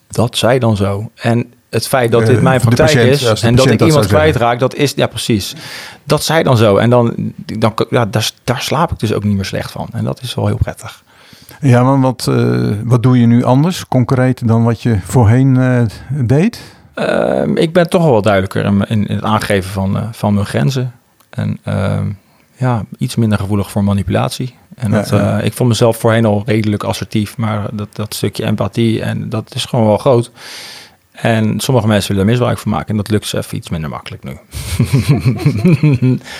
Dat 0.07 0.37
zij 0.37 0.59
dan 0.59 0.75
zo. 0.75 1.11
En 1.15 1.53
het 1.69 1.87
feit 1.87 2.11
dat 2.11 2.25
dit 2.25 2.41
mijn 2.41 2.61
praktijk 2.61 2.89
patiënt, 2.89 3.21
is 3.21 3.41
en 3.41 3.55
dat 3.55 3.69
ik 3.69 3.79
dat 3.79 3.87
iemand 3.87 4.07
kwijtraak, 4.07 4.59
dat 4.59 4.75
is, 4.75 4.93
ja 4.95 5.07
precies. 5.07 5.55
Dat 6.03 6.23
zij 6.23 6.43
dan 6.43 6.57
zo. 6.57 6.77
En 6.77 6.89
dan, 6.89 7.33
dan 7.35 7.73
ja, 7.89 8.05
daar, 8.05 8.31
daar 8.43 8.61
slaap 8.61 8.91
ik 8.91 8.99
dus 8.99 9.13
ook 9.13 9.23
niet 9.23 9.35
meer 9.35 9.45
slecht 9.45 9.71
van. 9.71 9.87
En 9.91 10.03
dat 10.03 10.21
is 10.21 10.35
wel 10.35 10.47
heel 10.47 10.57
prettig. 10.57 11.03
Ja, 11.61 11.83
maar 11.83 12.01
wat, 12.01 12.27
uh, 12.29 12.71
wat 12.83 13.03
doe 13.03 13.19
je 13.19 13.25
nu 13.25 13.43
anders, 13.43 13.87
concreet, 13.87 14.47
dan 14.47 14.63
wat 14.63 14.81
je 14.81 14.97
voorheen 15.03 15.55
uh, 15.55 15.81
deed? 16.09 16.61
Uh, 16.95 17.43
ik 17.53 17.73
ben 17.73 17.89
toch 17.89 18.03
wel 18.03 18.21
duidelijker 18.21 18.65
in, 18.65 18.85
in 18.87 19.15
het 19.15 19.23
aangeven 19.23 19.71
van, 19.71 19.97
uh, 19.97 20.03
van 20.11 20.33
mijn 20.33 20.45
grenzen. 20.45 20.93
En 21.29 21.59
uh, 21.67 21.99
ja, 22.55 22.85
iets 22.97 23.15
minder 23.15 23.37
gevoelig 23.37 23.71
voor 23.71 23.83
manipulatie. 23.83 24.55
En 24.75 24.91
dat, 24.91 25.09
ja, 25.09 25.17
ja. 25.17 25.39
ik 25.39 25.53
vond 25.53 25.69
mezelf 25.69 25.97
voorheen 25.97 26.25
al 26.25 26.43
redelijk 26.45 26.83
assertief, 26.83 27.37
maar 27.37 27.67
dat, 27.71 27.95
dat 27.95 28.13
stukje 28.13 28.45
empathie 28.45 29.01
en 29.01 29.29
dat 29.29 29.55
is 29.55 29.65
gewoon 29.65 29.85
wel 29.85 29.97
groot. 29.97 30.31
En 31.11 31.59
sommige 31.59 31.87
mensen 31.87 32.11
willen 32.11 32.25
er 32.25 32.31
misbruik 32.31 32.57
van 32.57 32.71
maken 32.71 32.87
en 32.87 32.97
dat 32.97 33.09
lukt 33.09 33.27
ze 33.27 33.37
even 33.37 33.57
iets 33.57 33.69
minder 33.69 33.89
makkelijk 33.89 34.23
nu. 34.23 34.31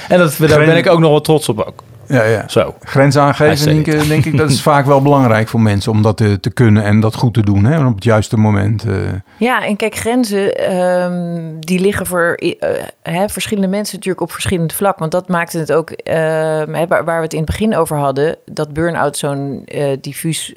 en 0.09 0.17
dat, 0.17 0.37
daar 0.37 0.65
ben 0.65 0.77
ik 0.77 0.87
ook 0.87 0.99
nog 0.99 1.09
wel 1.09 1.21
trots 1.21 1.49
op 1.49 1.59
ook. 1.59 1.83
Ja, 2.11 2.23
ja. 2.23 2.47
Zo. 2.47 2.75
Grens 2.83 3.17
aangeven, 3.17 3.65
denk, 3.65 3.87
ik, 3.87 4.07
denk 4.07 4.25
ik, 4.25 4.37
dat 4.37 4.49
is 4.49 4.61
vaak 4.71 4.85
wel 4.85 5.01
belangrijk 5.01 5.47
voor 5.47 5.61
mensen 5.61 5.91
om 5.91 6.01
dat 6.01 6.17
te, 6.17 6.39
te 6.39 6.51
kunnen 6.51 6.83
en 6.83 6.99
dat 6.99 7.15
goed 7.15 7.33
te 7.33 7.41
doen, 7.41 7.65
hè, 7.65 7.85
op 7.85 7.95
het 7.95 8.03
juiste 8.03 8.37
moment. 8.37 8.85
Uh. 8.85 8.95
Ja, 9.37 9.65
en 9.65 9.75
kijk, 9.75 9.95
grenzen 9.95 10.75
um, 10.75 11.59
die 11.59 11.79
liggen 11.79 12.05
voor 12.05 12.37
uh, 12.39 12.53
hè, 13.01 13.29
verschillende 13.29 13.69
mensen 13.69 13.95
natuurlijk 13.95 14.23
op 14.23 14.31
verschillend 14.31 14.73
vlak. 14.73 14.99
Want 14.99 15.11
dat 15.11 15.27
maakte 15.27 15.57
het 15.57 15.73
ook, 15.73 15.89
uh, 15.89 15.95
hè, 16.05 16.87
waar, 16.87 17.05
waar, 17.05 17.17
we 17.17 17.23
het 17.23 17.33
in 17.33 17.41
het 17.41 17.49
begin 17.49 17.75
over 17.75 17.97
hadden, 17.97 18.37
dat 18.45 18.73
burn-out 18.73 19.17
zo'n 19.17 19.67
diffuus, 20.01 20.55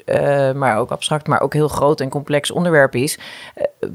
maar 0.55 0.77
ook 0.77 0.91
abstract, 0.91 1.27
maar 1.27 1.41
ook 1.41 1.53
heel 1.53 1.67
groot 1.67 2.01
en 2.01 2.09
complex 2.09 2.51
onderwerp 2.51 2.95
is. 2.95 3.19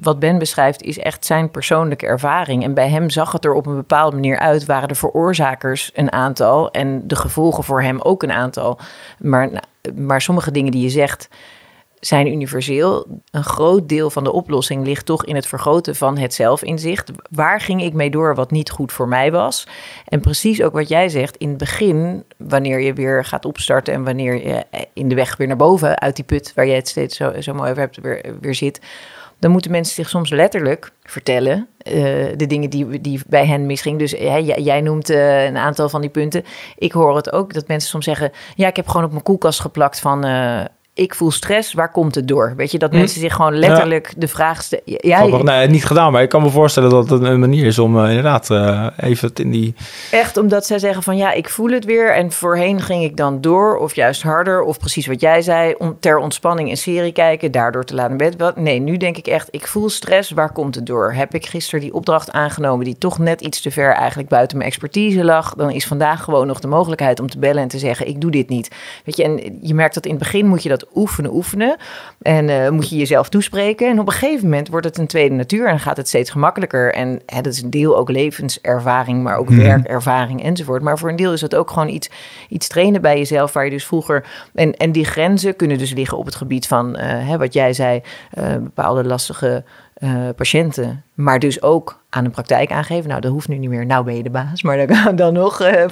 wat 0.01 0.18
Ben 0.18 0.38
beschrijft 0.38 0.83
is 0.83 0.99
echt 0.99 1.27
zijn 1.27 1.51
persoonlijke 1.51 2.07
ervaring. 2.07 2.64
En 2.64 2.75
bij 2.75 2.88
hem 2.88 3.11
zag 3.11 3.33
het 3.33 3.44
er 3.44 3.53
op 3.53 3.66
een 3.66 3.77
bepaalde 3.77 4.16
manier 4.16 4.38
uit, 4.38 4.66
waren 4.66 4.88
de 4.88 4.94
veroorzakers 4.94 5.90
een 5.94 6.12
aantal 6.12 6.70
en 6.70 7.03
de 7.07 7.16
gevolgen 7.16 7.50
voor 7.53 7.83
hem 7.83 8.01
ook 8.01 8.23
een 8.23 8.33
aantal. 8.33 8.79
Maar, 9.19 9.51
maar 9.95 10.21
sommige 10.21 10.51
dingen 10.51 10.73
die 10.73 10.83
je 10.83 10.91
zegt 10.91 11.29
zijn 12.01 12.27
universeel. 12.27 13.21
Een 13.31 13.45
groot 13.45 13.89
deel 13.89 14.11
van 14.11 14.25
de 14.25 14.33
oplossing 14.33 14.85
ligt 14.85 15.07
toch 15.07 15.25
in 15.25 15.35
het 15.35 15.47
vergroten 15.47 15.97
van 15.97 16.19
het 16.19 16.35
zelfinzicht. 16.35 17.11
Waar 17.31 17.61
ging 17.61 17.83
ik 17.83 17.93
mee 17.93 18.11
door 18.11 18.35
wat 18.35 18.51
niet 18.51 18.71
goed 18.71 18.93
voor 18.93 19.09
mij 19.09 19.33
was? 19.33 19.67
En 20.05 20.21
precies 20.21 20.63
ook 20.63 20.73
wat 20.73 20.89
jij 20.89 21.09
zegt, 21.09 21.37
in 21.37 21.49
het 21.49 21.59
begin, 21.59 22.25
wanneer 22.37 22.81
je 22.81 22.93
weer 22.93 23.25
gaat 23.25 23.45
opstarten 23.45 23.95
en 23.95 24.05
wanneer 24.05 24.47
je 24.47 24.65
in 24.93 25.09
de 25.09 25.15
weg 25.15 25.37
weer 25.37 25.47
naar 25.47 25.57
boven 25.57 26.01
uit 26.01 26.17
die 26.17 26.25
put, 26.25 26.53
waar 26.55 26.67
jij 26.67 26.77
het 26.77 26.89
steeds 26.89 27.17
zo, 27.17 27.41
zo 27.41 27.55
mooi 27.55 27.71
over 27.71 27.83
hebt, 27.83 28.01
weer, 28.01 28.35
weer 28.41 28.55
zit 28.55 28.81
dan 29.40 29.50
moeten 29.50 29.70
mensen 29.70 29.94
zich 29.94 30.09
soms 30.09 30.31
letterlijk 30.31 30.92
vertellen. 31.03 31.68
Uh, 31.92 31.94
de 32.37 32.46
dingen 32.46 32.70
die, 32.70 33.00
die 33.00 33.20
bij 33.26 33.46
hen 33.46 33.66
misging. 33.66 33.98
Dus 33.98 34.11
jij, 34.11 34.81
noemt 34.81 35.11
uh, 35.11 35.44
een 35.44 35.57
aantal 35.57 35.88
van 35.88 36.00
die 36.00 36.11
punten. 36.11 36.44
Ik 36.76 36.92
hoor 36.92 37.16
het 37.16 37.33
ook 37.33 37.53
dat 37.53 37.68
mensen 37.68 37.90
soms 37.90 38.05
zeggen: 38.05 38.33
Ja, 38.55 38.68
ik 38.68 38.76
heb 38.76 38.88
gewoon 38.88 39.05
op 39.05 39.11
mijn 39.11 39.22
koelkast 39.22 39.61
geplakt 39.61 40.00
van 40.00 40.24
ik 41.01 41.15
voel 41.15 41.31
stress, 41.31 41.73
waar 41.73 41.91
komt 41.91 42.15
het 42.15 42.29
door? 42.29 42.53
Weet 42.57 42.71
je, 42.71 42.79
dat 42.79 42.91
hm. 42.91 42.97
mensen 42.97 43.21
zich 43.21 43.35
gewoon 43.35 43.59
letterlijk 43.59 44.07
ja. 44.07 44.15
de 44.17 44.29
vraag 44.29 44.63
stellen. 44.63 44.85
Ja, 44.85 45.27
nee, 45.27 45.69
niet 45.69 45.85
gedaan, 45.85 46.13
maar 46.13 46.23
ik 46.23 46.29
kan 46.29 46.43
me 46.43 46.51
voorstellen 46.51 46.91
dat 46.91 47.11
het 47.11 47.23
een 47.23 47.41
manier 47.41 47.67
is 47.67 47.79
om 47.79 47.97
uh, 47.97 48.09
inderdaad 48.09 48.51
uh, 48.51 48.87
even 48.97 49.31
in 49.35 49.51
die... 49.51 49.75
Echt 50.11 50.37
omdat 50.37 50.67
zij 50.67 50.79
zeggen 50.79 51.03
van 51.03 51.17
ja, 51.17 51.33
ik 51.33 51.49
voel 51.49 51.71
het 51.71 51.85
weer 51.85 52.15
en 52.15 52.33
voorheen 52.33 52.81
ging 52.81 53.05
ik 53.05 53.17
dan 53.17 53.41
door 53.41 53.77
of 53.77 53.95
juist 53.95 54.23
harder 54.23 54.63
of 54.63 54.79
precies 54.79 55.07
wat 55.07 55.21
jij 55.21 55.43
zei, 55.43 55.75
om 55.79 55.97
ter 56.01 56.19
ontspanning 56.19 56.71
een 56.71 56.77
serie 56.77 57.13
kijken, 57.13 57.53
daardoor 57.53 57.85
te 57.85 57.95
laten 57.95 58.17
bed. 58.17 58.57
Nee, 58.57 58.79
nu 58.79 58.97
denk 58.97 59.17
ik 59.17 59.27
echt, 59.27 59.49
ik 59.51 59.67
voel 59.67 59.89
stress, 59.89 60.31
waar 60.31 60.53
komt 60.53 60.75
het 60.75 60.87
door? 60.87 61.13
Heb 61.13 61.35
ik 61.35 61.47
gisteren 61.47 61.81
die 61.81 61.95
opdracht 61.95 62.33
aangenomen 62.33 62.85
die 62.85 62.99
toch 62.99 63.19
net 63.19 63.41
iets 63.41 63.61
te 63.61 63.71
ver 63.71 63.93
eigenlijk 63.93 64.29
buiten 64.29 64.57
mijn 64.57 64.69
expertise 64.69 65.25
lag? 65.25 65.55
Dan 65.55 65.71
is 65.71 65.87
vandaag 65.87 66.25
gewoon 66.25 66.47
nog 66.47 66.61
de 66.61 66.69
mogelijkheid 66.69 67.21
om 67.21 67.31
te 67.31 67.39
bellen 67.39 67.63
en 67.63 67.69
te 67.69 67.79
zeggen, 67.79 68.09
ik 68.09 68.21
doe 68.21 68.31
dit 68.31 68.49
niet. 68.49 68.71
Weet 69.05 69.17
je, 69.17 69.25
en 69.25 69.59
je 69.63 69.75
merkt 69.75 69.95
dat 69.95 70.05
in 70.05 70.11
het 70.11 70.19
begin 70.19 70.47
moet 70.47 70.63
je 70.63 70.69
dat 70.69 70.89
oefenen, 70.94 71.35
oefenen. 71.35 71.76
En 72.22 72.48
uh, 72.48 72.68
moet 72.68 72.88
je 72.90 72.96
jezelf 72.96 73.29
toespreken. 73.29 73.88
En 73.88 74.00
op 74.00 74.07
een 74.07 74.12
gegeven 74.12 74.44
moment 74.44 74.68
wordt 74.68 74.87
het 74.87 74.98
een 74.98 75.07
tweede 75.07 75.35
natuur 75.35 75.66
en 75.68 75.79
gaat 75.79 75.96
het 75.96 76.09
steeds 76.09 76.31
gemakkelijker. 76.31 76.94
En 76.94 77.20
hè, 77.26 77.40
dat 77.40 77.53
is 77.53 77.62
een 77.62 77.70
deel 77.70 77.96
ook 77.96 78.11
levenservaring, 78.11 79.22
maar 79.22 79.37
ook 79.37 79.48
Mhm. 79.50 79.61
werkervaring 79.61 80.42
enzovoort. 80.42 80.83
Maar 80.83 80.98
voor 80.98 81.09
een 81.09 81.16
deel 81.16 81.33
is 81.33 81.40
het 81.40 81.55
ook 81.55 81.70
gewoon 81.70 81.88
iets, 81.88 82.11
iets 82.48 82.68
trainen 82.68 83.00
bij 83.00 83.18
jezelf, 83.18 83.53
waar 83.53 83.64
je 83.64 83.70
dus 83.70 83.87
vroeger. 83.87 84.26
En, 84.55 84.76
en 84.76 84.92
die 84.92 85.05
grenzen 85.05 85.57
kunnen 85.57 85.79
dus 85.79 85.92
liggen 85.92 86.18
op 86.18 86.24
het 86.24 86.35
gebied 86.35 86.66
van 86.66 86.88
uh, 86.96 87.03
hè, 87.03 87.38
wat 87.38 87.53
jij 87.53 87.72
zei, 87.72 88.00
uh, 88.38 88.44
bepaalde 88.55 89.05
lastige. 89.05 89.64
Uh, 90.01 90.29
patiënten, 90.37 91.03
maar 91.15 91.39
dus 91.39 91.63
ook 91.63 92.03
aan 92.09 92.25
een 92.25 92.31
praktijk 92.31 92.71
aangeven. 92.71 93.09
Nou, 93.09 93.21
dat 93.21 93.33
hoeft 93.33 93.49
nu 93.49 93.59
niet 93.59 93.71
meer. 93.71 93.87
Nou 93.87 94.05
ben 94.05 94.17
je 94.17 94.23
de 94.23 94.31
baas, 94.31 94.63
maar 94.63 94.87
dan 94.87 95.17
dan 95.17 95.33
nog. 95.33 95.63
Uh, 95.63 95.85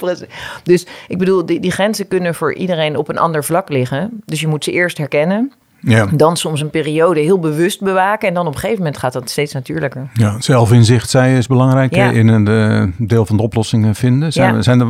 dus 0.62 0.86
ik 1.08 1.18
bedoel, 1.18 1.46
die, 1.46 1.60
die 1.60 1.70
grenzen 1.70 2.08
kunnen 2.08 2.34
voor 2.34 2.54
iedereen 2.54 2.96
op 2.96 3.08
een 3.08 3.18
ander 3.18 3.44
vlak 3.44 3.68
liggen. 3.68 4.22
Dus 4.24 4.40
je 4.40 4.46
moet 4.46 4.64
ze 4.64 4.72
eerst 4.72 4.98
herkennen. 4.98 5.52
Ja. 5.80 6.06
Dan 6.06 6.36
soms 6.36 6.60
een 6.60 6.70
periode 6.70 7.20
heel 7.20 7.38
bewust 7.38 7.80
bewaken. 7.80 8.28
En 8.28 8.34
dan 8.34 8.46
op 8.46 8.52
een 8.52 8.58
gegeven 8.58 8.82
moment 8.82 8.98
gaat 8.98 9.12
dat 9.12 9.30
steeds 9.30 9.52
natuurlijker. 9.52 10.10
Ja, 10.12 10.40
zelfinzicht, 10.40 11.10
zei 11.10 11.30
je, 11.30 11.36
is 11.36 11.46
belangrijk 11.46 11.94
ja. 11.94 12.10
in 12.10 12.28
een 12.28 12.48
uh, 12.48 13.08
deel 13.08 13.26
van 13.26 13.36
de 13.36 13.42
oplossingen 13.42 13.94
vinden. 13.94 14.32
Zijn, 14.32 14.54
ja. 14.54 14.62
zijn 14.62 14.80
er, 14.80 14.86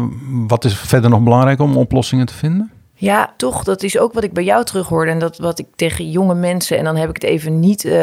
wat 0.47 0.65
is 0.65 0.79
verder 0.79 1.11
nog 1.11 1.23
belangrijk 1.23 1.61
om 1.61 1.77
oplossingen 1.77 2.27
te 2.27 2.35
vinden? 2.35 2.71
Ja, 3.01 3.35
toch. 3.37 3.65
Dat 3.65 3.83
is 3.83 3.99
ook 3.99 4.13
wat 4.13 4.25
ik 4.25 4.33
bij 4.33 4.45
jou 4.45 4.65
terughoorde. 4.65 5.11
En 5.11 5.19
dat 5.19 5.39
wat 5.39 5.59
ik 5.59 5.67
tegen 5.77 6.11
jonge 6.11 6.35
mensen. 6.35 6.79
En 6.79 6.85
dan 6.85 6.97
heb 6.97 7.09
ik 7.09 7.15
het 7.15 7.31
even 7.31 7.61
niet. 7.61 7.85
Uh, 7.85 7.95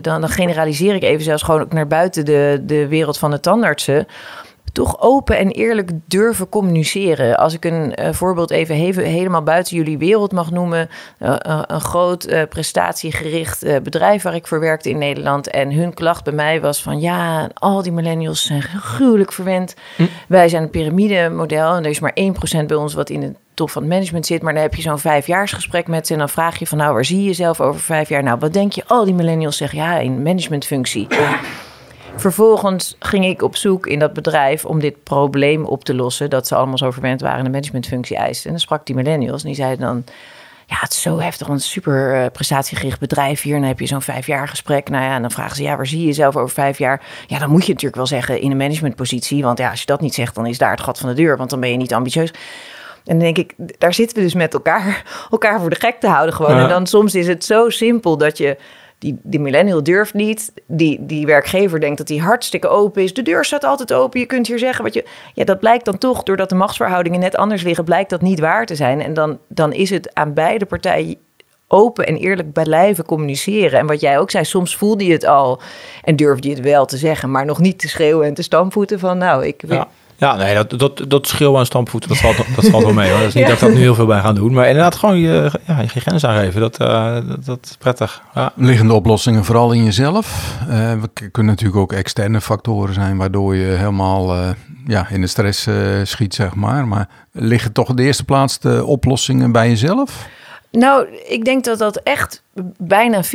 dan, 0.00 0.20
dan 0.20 0.28
generaliseer 0.28 0.94
ik 0.94 1.02
even 1.02 1.24
zelfs 1.24 1.42
gewoon 1.42 1.60
ook 1.60 1.72
naar 1.72 1.86
buiten 1.86 2.24
de, 2.24 2.62
de 2.62 2.88
wereld 2.88 3.18
van 3.18 3.30
de 3.30 3.40
tandartsen 3.40 4.06
toch 4.72 5.00
open 5.00 5.38
en 5.38 5.50
eerlijk 5.50 5.90
durven 6.06 6.48
communiceren. 6.48 7.36
Als 7.36 7.54
ik 7.54 7.64
een 7.64 7.94
uh, 8.00 8.12
voorbeeld 8.12 8.50
even 8.50 8.76
he 8.76 9.02
helemaal 9.02 9.42
buiten 9.42 9.76
jullie 9.76 9.98
wereld 9.98 10.32
mag 10.32 10.50
noemen. 10.50 10.88
Uh, 11.18 11.28
uh, 11.46 11.62
een 11.66 11.80
groot 11.80 12.46
prestatiegericht 12.48 13.82
bedrijf 13.82 14.22
waar 14.22 14.34
ik 14.34 14.46
voor 14.46 14.60
werkte 14.60 14.90
in 14.90 14.98
Nederland. 14.98 15.50
En 15.50 15.72
hun 15.72 15.94
klacht 15.94 16.24
bij 16.24 16.32
mij 16.32 16.60
was 16.60 16.82
van 16.82 17.00
ja, 17.00 17.50
al 17.54 17.82
die 17.82 17.92
millennials 17.92 18.44
zijn 18.44 18.62
gruwelijk 18.62 19.32
verwend. 19.32 19.74
Hm. 19.96 20.06
Wij 20.28 20.48
zijn 20.48 20.62
een 20.62 20.70
piramidemodel 20.70 21.74
en 21.74 21.84
er 21.84 21.90
is 21.90 22.00
maar 22.00 22.16
1% 22.62 22.66
bij 22.66 22.76
ons 22.76 22.94
wat 22.94 23.10
in 23.10 23.22
het 23.22 23.36
top 23.60 23.70
van 23.70 23.82
het 23.82 23.90
management 23.90 24.26
zit. 24.26 24.42
Maar 24.42 24.52
dan 24.52 24.62
heb 24.62 24.74
je 24.74 24.82
zo'n 24.82 24.98
vijfjaarsgesprek 24.98 25.86
met 25.86 26.06
ze. 26.06 26.12
En 26.12 26.18
dan 26.18 26.28
vraag 26.28 26.58
je 26.58 26.66
van 26.66 26.78
nou, 26.78 26.94
waar 26.94 27.04
zie 27.04 27.18
je 27.18 27.24
jezelf 27.24 27.60
over 27.60 27.80
vijf 27.80 28.08
jaar? 28.08 28.22
Nou, 28.22 28.38
wat 28.38 28.52
denk 28.52 28.72
je? 28.72 28.84
Al 28.86 29.04
die 29.04 29.14
millennials 29.14 29.56
zeggen 29.56 29.78
ja, 29.78 29.98
in 29.98 30.22
managementfunctie. 30.22 31.06
Vervolgens 32.16 32.96
ging 32.98 33.24
ik 33.24 33.42
op 33.42 33.56
zoek 33.56 33.86
in 33.86 33.98
dat 33.98 34.12
bedrijf 34.12 34.64
om 34.64 34.80
dit 34.80 35.02
probleem 35.02 35.64
op 35.64 35.84
te 35.84 35.94
lossen. 35.94 36.30
Dat 36.30 36.46
ze 36.46 36.54
allemaal 36.54 36.78
zo 36.78 36.90
verwend 36.90 37.20
waren 37.20 37.38
en 37.38 37.44
een 37.44 37.50
managementfunctie 37.50 38.16
eisten. 38.16 38.44
En 38.44 38.50
dan 38.50 38.60
sprak 38.60 38.86
die 38.86 38.94
millennials 38.94 39.42
en 39.42 39.46
die 39.46 39.56
zeiden 39.56 39.86
dan... 39.86 40.04
Ja, 40.66 40.76
het 40.80 40.92
is 40.92 41.02
zo 41.02 41.18
heftig, 41.18 41.48
een 41.48 41.60
super 41.60 42.14
uh, 42.14 42.26
prestatiegericht 42.32 43.00
bedrijf 43.00 43.42
hier. 43.42 43.54
En 43.54 43.60
dan 43.60 43.68
heb 43.68 43.80
je 43.80 43.86
zo'n 43.86 44.02
vijf 44.02 44.26
jaar 44.26 44.48
gesprek. 44.48 44.88
Nou 44.88 45.04
ja, 45.04 45.14
en 45.14 45.20
dan 45.20 45.30
vragen 45.30 45.56
ze, 45.56 45.62
ja, 45.62 45.76
waar 45.76 45.86
zie 45.86 46.00
je 46.00 46.06
jezelf 46.06 46.36
over 46.36 46.54
vijf 46.54 46.78
jaar? 46.78 47.02
Ja, 47.26 47.38
dan 47.38 47.50
moet 47.50 47.62
je 47.62 47.68
natuurlijk 47.68 47.96
wel 47.96 48.06
zeggen 48.06 48.40
in 48.40 48.50
een 48.50 48.56
managementpositie. 48.56 49.42
Want 49.42 49.58
ja, 49.58 49.70
als 49.70 49.80
je 49.80 49.86
dat 49.86 50.00
niet 50.00 50.14
zegt, 50.14 50.34
dan 50.34 50.46
is 50.46 50.58
daar 50.58 50.70
het 50.70 50.80
gat 50.80 50.98
van 50.98 51.08
de 51.08 51.14
deur. 51.14 51.36
Want 51.36 51.50
dan 51.50 51.60
ben 51.60 51.70
je 51.70 51.76
niet 51.76 51.94
ambitieus. 51.94 52.32
En 53.04 53.18
dan 53.18 53.18
denk 53.18 53.38
ik, 53.38 53.54
daar 53.78 53.94
zitten 53.94 54.16
we 54.16 54.22
dus 54.22 54.34
met 54.34 54.54
elkaar, 54.54 55.04
elkaar 55.30 55.60
voor 55.60 55.70
de 55.70 55.76
gek 55.76 56.00
te 56.00 56.08
houden 56.08 56.34
gewoon. 56.34 56.56
En 56.56 56.68
dan 56.68 56.86
soms 56.86 57.14
is 57.14 57.26
het 57.26 57.44
zo 57.44 57.68
simpel 57.68 58.16
dat 58.16 58.38
je 58.38 58.56
die, 59.00 59.18
die 59.22 59.40
millennial 59.40 59.82
durft 59.82 60.14
niet. 60.14 60.52
Die, 60.66 61.06
die 61.06 61.26
werkgever 61.26 61.80
denkt 61.80 61.98
dat 61.98 62.08
hij 62.08 62.18
hartstikke 62.18 62.68
open 62.68 63.02
is. 63.02 63.14
De 63.14 63.22
deur 63.22 63.44
staat 63.44 63.64
altijd 63.64 63.92
open. 63.92 64.20
Je 64.20 64.26
kunt 64.26 64.46
hier 64.46 64.58
zeggen 64.58 64.84
wat 64.84 64.94
je. 64.94 65.04
Ja, 65.34 65.44
dat 65.44 65.58
blijkt 65.58 65.84
dan 65.84 65.98
toch, 65.98 66.22
doordat 66.22 66.48
de 66.48 66.54
machtsverhoudingen 66.54 67.20
net 67.20 67.36
anders 67.36 67.62
liggen, 67.62 67.84
blijkt 67.84 68.10
dat 68.10 68.22
niet 68.22 68.40
waar 68.40 68.66
te 68.66 68.74
zijn. 68.74 69.00
En 69.00 69.14
dan, 69.14 69.38
dan 69.48 69.72
is 69.72 69.90
het 69.90 70.14
aan 70.14 70.34
beide 70.34 70.66
partijen 70.66 71.16
open 71.68 72.06
en 72.06 72.16
eerlijk 72.16 72.52
blijven 72.52 73.04
communiceren. 73.04 73.78
En 73.78 73.86
wat 73.86 74.00
jij 74.00 74.18
ook 74.18 74.30
zei, 74.30 74.44
soms 74.44 74.76
voelde 74.76 75.06
je 75.06 75.12
het 75.12 75.24
al 75.24 75.60
en 76.02 76.16
durfde 76.16 76.48
je 76.48 76.54
het 76.54 76.64
wel 76.64 76.86
te 76.86 76.96
zeggen, 76.96 77.30
maar 77.30 77.44
nog 77.44 77.58
niet 77.58 77.78
te 77.78 77.88
schreeuwen 77.88 78.26
en 78.26 78.34
te 78.34 78.42
stampvoeten 78.42 78.98
van 78.98 79.18
nou, 79.18 79.46
ik 79.46 79.62
wil. 79.66 79.86
Ja, 80.20 80.36
nee, 80.36 80.54
dat, 80.54 80.78
dat, 80.78 81.04
dat 81.08 81.26
schil 81.26 81.58
aan 81.58 81.66
stampvoeten, 81.66 82.08
dat 82.08 82.18
valt, 82.18 82.36
dat 82.56 82.64
valt 82.64 82.84
wel 82.84 82.92
mee 82.92 83.10
hoor. 83.10 83.18
Dat 83.18 83.28
is 83.28 83.34
niet 83.34 83.46
dat 83.48 83.54
ik 83.54 83.60
dat 83.60 83.72
nu 83.72 83.80
heel 83.80 83.94
veel 83.94 84.06
bij 84.06 84.20
ga 84.20 84.32
doen. 84.32 84.52
Maar 84.52 84.66
inderdaad 84.66 84.94
gewoon 84.94 85.18
je, 85.18 85.50
ja, 85.66 85.80
je 85.80 86.00
grens 86.00 86.24
aangeven, 86.24 86.60
dat, 86.60 86.80
uh, 86.80 87.14
dat, 87.14 87.44
dat, 87.44 87.58
is 87.62 87.76
prettig. 87.76 88.22
Ja. 88.34 88.52
Liggende 88.56 88.92
oplossingen 88.94 89.44
vooral 89.44 89.72
in 89.72 89.84
jezelf. 89.84 90.56
Uh, 90.68 90.92
we 91.00 91.30
kunnen 91.30 91.52
natuurlijk 91.52 91.80
ook 91.80 91.92
externe 91.92 92.40
factoren 92.40 92.94
zijn 92.94 93.16
waardoor 93.16 93.56
je 93.56 93.66
helemaal 93.66 94.36
uh, 94.36 94.48
ja, 94.86 95.08
in 95.10 95.20
de 95.20 95.26
stress 95.26 95.68
schiet, 96.02 96.34
zeg 96.34 96.54
maar. 96.54 96.88
Maar 96.88 97.08
liggen 97.32 97.72
toch 97.72 97.94
de 97.94 98.02
eerste 98.02 98.24
plaats 98.24 98.58
de 98.58 98.84
oplossingen 98.84 99.52
bij 99.52 99.68
jezelf? 99.68 100.28
Nou, 100.70 101.06
ik 101.28 101.44
denk 101.44 101.64
dat 101.64 101.78
dat 101.78 101.96
echt 101.96 102.42
bijna 102.76 103.24
50-50 103.24 103.28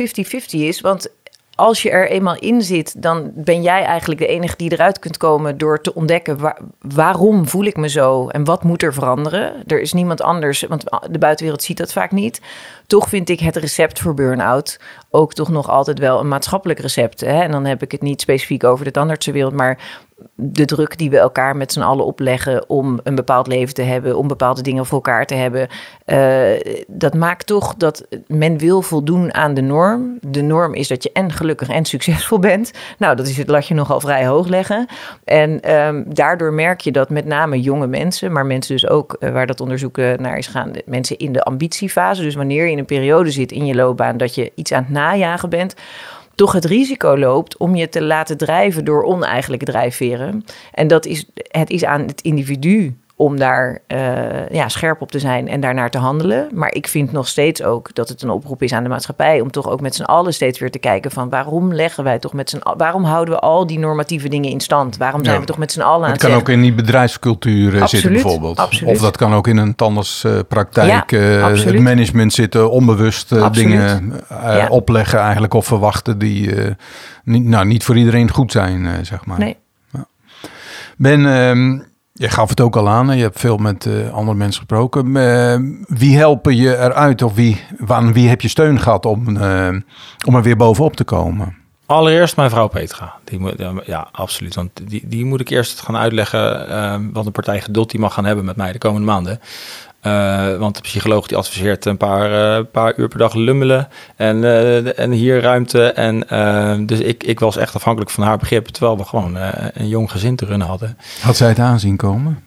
is. 0.50 0.80
Want 0.80 1.08
als 1.56 1.82
je 1.82 1.90
er 1.90 2.08
eenmaal 2.08 2.36
in 2.38 2.62
zit, 2.62 3.02
dan 3.02 3.30
ben 3.34 3.62
jij 3.62 3.84
eigenlijk 3.84 4.20
de 4.20 4.26
enige 4.26 4.56
die 4.56 4.72
eruit 4.72 4.98
kunt 4.98 5.16
komen 5.16 5.58
door 5.58 5.80
te 5.80 5.94
ontdekken 5.94 6.54
waarom 6.78 7.48
voel 7.48 7.64
ik 7.64 7.76
me 7.76 7.88
zo 7.88 8.28
en 8.28 8.44
wat 8.44 8.62
moet 8.62 8.82
er 8.82 8.94
veranderen. 8.94 9.62
Er 9.66 9.80
is 9.80 9.92
niemand 9.92 10.22
anders, 10.22 10.62
want 10.62 10.84
de 11.10 11.18
buitenwereld 11.18 11.62
ziet 11.62 11.76
dat 11.76 11.92
vaak 11.92 12.10
niet. 12.10 12.40
Toch 12.86 13.08
vind 13.08 13.28
ik 13.28 13.40
het 13.40 13.56
recept 13.56 14.00
voor 14.00 14.14
burn-out 14.14 14.80
ook 15.16 15.34
toch 15.34 15.48
nog 15.48 15.68
altijd 15.68 15.98
wel 15.98 16.20
een 16.20 16.28
maatschappelijk 16.28 16.78
recept. 16.78 17.20
Hè? 17.20 17.42
En 17.42 17.50
dan 17.50 17.64
heb 17.64 17.82
ik 17.82 17.92
het 17.92 18.02
niet 18.02 18.20
specifiek 18.20 18.64
over 18.64 18.84
de 18.84 18.90
tandartsenwereld, 18.90 19.54
maar 19.54 19.78
de 20.34 20.64
druk 20.64 20.98
die 20.98 21.10
we 21.10 21.18
elkaar 21.18 21.56
met 21.56 21.72
z'n 21.72 21.80
allen 21.80 22.04
opleggen 22.04 22.68
om 22.68 23.00
een 23.02 23.14
bepaald 23.14 23.46
leven 23.46 23.74
te 23.74 23.82
hebben, 23.82 24.16
om 24.16 24.28
bepaalde 24.28 24.62
dingen 24.62 24.86
voor 24.86 24.96
elkaar 24.96 25.26
te 25.26 25.34
hebben, 25.34 25.68
uh, 26.06 26.84
dat 26.86 27.14
maakt 27.14 27.46
toch 27.46 27.74
dat 27.74 28.06
men 28.26 28.58
wil 28.58 28.82
voldoen 28.82 29.34
aan 29.34 29.54
de 29.54 29.60
norm. 29.60 30.18
De 30.20 30.42
norm 30.42 30.74
is 30.74 30.88
dat 30.88 31.02
je 31.02 31.10
en 31.12 31.32
gelukkig 31.32 31.68
en 31.68 31.84
succesvol 31.84 32.38
bent. 32.38 32.70
Nou, 32.98 33.16
dat 33.16 33.26
is 33.26 33.36
het 33.36 33.48
latje 33.48 33.74
nogal 33.74 34.00
vrij 34.00 34.26
hoog 34.26 34.46
leggen. 34.46 34.86
En 35.24 35.76
um, 35.76 36.04
daardoor 36.14 36.52
merk 36.52 36.80
je 36.80 36.92
dat 36.92 37.10
met 37.10 37.24
name 37.24 37.60
jonge 37.60 37.86
mensen, 37.86 38.32
maar 38.32 38.46
mensen 38.46 38.74
dus 38.74 38.88
ook 38.88 39.16
uh, 39.20 39.30
waar 39.30 39.46
dat 39.46 39.60
onderzoek 39.60 39.96
naar 39.96 40.38
is 40.38 40.46
gaan, 40.46 40.70
mensen 40.84 41.18
in 41.18 41.32
de 41.32 41.42
ambitiefase, 41.42 42.22
dus 42.22 42.34
wanneer 42.34 42.64
je 42.64 42.70
in 42.70 42.78
een 42.78 42.84
periode 42.84 43.30
zit 43.30 43.52
in 43.52 43.66
je 43.66 43.74
loopbaan 43.74 44.16
dat 44.16 44.34
je 44.34 44.52
iets 44.54 44.72
aan 44.72 44.82
het 44.82 44.92
najagen 45.06 45.48
bent 45.48 45.74
toch 46.34 46.52
het 46.52 46.64
risico 46.64 47.18
loopt 47.18 47.56
om 47.56 47.74
je 47.74 47.88
te 47.88 48.02
laten 48.02 48.36
drijven 48.36 48.84
door 48.84 49.04
oneigenlijke 49.04 49.64
drijfveren. 49.64 50.44
En 50.72 50.86
dat 50.86 51.06
is, 51.06 51.24
het 51.34 51.70
is 51.70 51.84
aan 51.84 52.00
het 52.00 52.20
individu 52.20 52.96
om 53.18 53.38
daar 53.38 53.78
uh, 53.88 54.48
ja, 54.48 54.68
scherp 54.68 55.00
op 55.00 55.10
te 55.10 55.18
zijn 55.18 55.48
en 55.48 55.60
daarnaar 55.60 55.90
te 55.90 55.98
handelen. 55.98 56.48
Maar 56.52 56.72
ik 56.72 56.88
vind 56.88 57.12
nog 57.12 57.28
steeds 57.28 57.62
ook 57.62 57.94
dat 57.94 58.08
het 58.08 58.22
een 58.22 58.30
oproep 58.30 58.62
is 58.62 58.72
aan 58.72 58.82
de 58.82 58.88
maatschappij 58.88 59.40
om 59.40 59.50
toch 59.50 59.68
ook 59.68 59.80
met 59.80 59.94
z'n 59.94 60.02
allen 60.02 60.34
steeds 60.34 60.58
weer 60.58 60.70
te 60.70 60.78
kijken 60.78 61.10
van 61.10 61.28
waarom 61.28 61.74
leggen 61.74 62.04
wij 62.04 62.18
toch 62.18 62.32
met 62.32 62.50
z'n 62.50 62.60
waarom 62.76 63.04
houden 63.04 63.34
we 63.34 63.40
al 63.40 63.66
die 63.66 63.78
normatieve 63.78 64.28
dingen 64.28 64.50
in 64.50 64.60
stand? 64.60 64.96
Waarom 64.96 65.24
zijn 65.24 65.40
we 65.40 65.46
toch 65.46 65.58
met 65.58 65.72
z'n 65.72 65.80
allen 65.80 66.06
aan 66.06 66.12
het 66.12 66.20
kan 66.20 66.32
ook 66.32 66.48
in 66.48 66.60
die 66.60 66.74
bedrijfscultuur 66.74 67.66
absoluut, 67.66 67.90
zitten 67.90 68.12
bijvoorbeeld. 68.12 68.58
Absoluut. 68.58 68.94
Of 68.94 69.00
dat 69.00 69.16
kan 69.16 69.34
ook 69.34 69.46
in 69.46 69.56
een 69.56 69.74
tandartspraktijk, 69.74 71.10
ja, 71.10 71.18
uh, 71.18 71.64
het 71.64 71.80
management 71.80 72.32
zitten, 72.32 72.70
onbewust 72.70 73.32
uh, 73.32 73.52
dingen 73.52 74.12
ja. 74.28 74.68
opleggen 74.68 75.18
eigenlijk 75.18 75.54
of 75.54 75.66
verwachten 75.66 76.18
die 76.18 76.50
niet, 77.24 77.44
nou, 77.44 77.66
niet 77.66 77.84
voor 77.84 77.96
iedereen 77.96 78.30
goed 78.30 78.52
zijn, 78.52 79.04
zeg 79.06 79.24
maar. 79.24 79.38
Nee. 79.38 79.56
Ben, 80.96 81.26
ehm, 81.26 81.78
je 82.18 82.28
gaf 82.28 82.48
het 82.48 82.60
ook 82.60 82.76
al 82.76 82.88
aan, 82.88 83.16
je 83.16 83.22
hebt 83.22 83.40
veel 83.40 83.56
met 83.56 83.84
uh, 83.84 84.12
andere 84.12 84.36
mensen 84.36 84.60
gesproken. 84.60 85.06
Uh, 85.06 85.56
wie 85.98 86.16
helpen 86.16 86.56
je 86.56 86.76
eruit 86.76 87.22
of 87.22 87.34
wie, 87.34 87.64
aan 87.86 88.12
wie 88.12 88.28
heb 88.28 88.40
je 88.40 88.48
steun 88.48 88.80
gehad 88.80 89.06
om, 89.06 89.28
uh, 89.28 89.68
om 90.26 90.34
er 90.34 90.42
weer 90.42 90.56
bovenop 90.56 90.96
te 90.96 91.04
komen? 91.04 91.56
Allereerst 91.86 92.36
mijn 92.36 92.50
vrouw 92.50 92.68
Petra. 92.68 93.14
Die 93.24 93.38
moet, 93.38 93.54
ja, 93.84 94.08
absoluut. 94.12 94.54
Want 94.54 94.70
die, 94.82 95.02
die 95.08 95.24
moet 95.24 95.40
ik 95.40 95.48
eerst 95.48 95.80
gaan 95.80 95.96
uitleggen 95.96 97.12
wat 97.12 97.26
een 97.26 97.32
partij 97.32 97.60
geduld 97.60 97.90
die 97.90 98.00
mag 98.00 98.14
gaan 98.14 98.24
hebben 98.24 98.44
met 98.44 98.56
mij 98.56 98.72
de 98.72 98.78
komende 98.78 99.06
maanden. 99.06 99.40
Uh, 100.02 100.56
want 100.56 100.74
de 100.74 100.80
psycholoog 100.80 101.26
die 101.26 101.36
adviseert 101.36 101.84
een 101.84 101.96
paar, 101.96 102.58
uh, 102.58 102.64
paar 102.72 102.94
uur 102.96 103.08
per 103.08 103.18
dag 103.18 103.34
lummelen 103.34 103.88
en, 104.16 104.36
uh, 104.36 104.98
en 104.98 105.10
hier 105.10 105.40
ruimte. 105.40 105.92
En 105.92 106.86
dus 106.86 106.98
ik, 107.00 107.24
ik 107.24 107.40
was 107.40 107.56
echt 107.56 107.74
afhankelijk 107.74 108.10
van 108.10 108.24
haar 108.24 108.38
begrip, 108.38 108.66
terwijl 108.66 108.96
we 108.96 109.04
gewoon 109.04 109.36
een 109.72 109.88
jong 109.88 110.10
gezin 110.10 110.36
te 110.36 110.44
runnen 110.44 110.66
hadden. 110.66 110.98
Had 111.20 111.36
zij 111.36 111.48
het 111.48 111.58
aanzien 111.58 111.96
komen? 111.96 112.44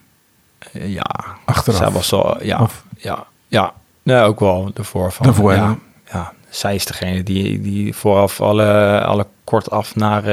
ja, 0.72 1.26
achteraf. 1.46 1.80
Zij 1.80 1.90
was 1.90 2.08
zo, 2.08 2.36
ja, 2.42 2.60
of? 2.62 2.84
ja, 2.98 3.26
ja, 3.48 3.74
nee, 4.04 4.22
ook 4.22 4.40
wel 4.40 4.72
ervoor. 4.74 5.12
Van, 5.12 5.26
Daarvoor, 5.26 5.54
ja, 5.54 5.78
ja, 6.12 6.34
zij 6.50 6.76
is 6.76 6.86
degene 6.86 7.24
die, 7.24 7.62
die 7.62 7.96
vooraf 7.96 8.42
alle, 8.42 9.02
alle 9.04 9.28
kortaf 9.44 9.96
naar 9.96 10.24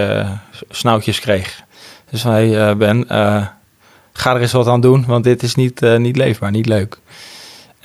snoutjes 0.68 1.20
kreeg. 1.20 1.62
Dus 2.10 2.22
hij 2.22 2.76
Ben, 2.76 3.06
ga 4.16 4.34
er 4.34 4.40
eens 4.40 4.52
wat 4.52 4.66
aan 4.66 4.80
doen, 4.80 5.04
want 5.06 5.24
dit 5.24 5.42
is 5.42 5.54
niet, 5.54 5.80
niet 5.80 6.16
leefbaar, 6.16 6.50
niet 6.50 6.66
leuk. 6.66 6.98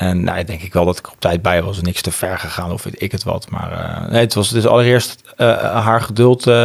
En 0.01 0.23
nou, 0.23 0.43
denk 0.43 0.61
ik 0.61 0.73
wel 0.73 0.85
dat 0.85 0.97
ik 0.97 1.11
op 1.11 1.19
tijd 1.19 1.41
bij 1.41 1.63
was. 1.63 1.81
Niks 1.81 2.01
te 2.01 2.11
ver 2.11 2.39
gegaan 2.39 2.71
of 2.71 2.83
weet 2.83 3.01
ik 3.01 3.11
het 3.11 3.23
wat. 3.23 3.49
Maar 3.49 3.71
uh, 3.71 4.11
nee, 4.11 4.21
het 4.21 4.33
was 4.33 4.49
dus 4.49 4.67
allereerst 4.67 5.23
uh, 5.37 5.61
haar 5.83 6.01
geduld 6.01 6.47
uh, 6.47 6.55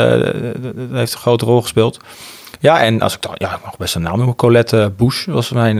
heeft 0.92 1.12
een 1.12 1.18
grote 1.18 1.44
rol 1.44 1.62
gespeeld. 1.62 1.98
Ja, 2.60 2.80
en 2.80 3.00
als 3.00 3.14
ik 3.14 3.22
dan, 3.22 3.32
ja, 3.34 3.54
ik 3.54 3.64
mag 3.64 3.76
best 3.76 3.94
een 3.94 4.02
naam 4.02 4.16
noemen. 4.16 4.36
Colette 4.36 4.92
Bush 4.96 5.26
was 5.26 5.50
mijn, 5.50 5.76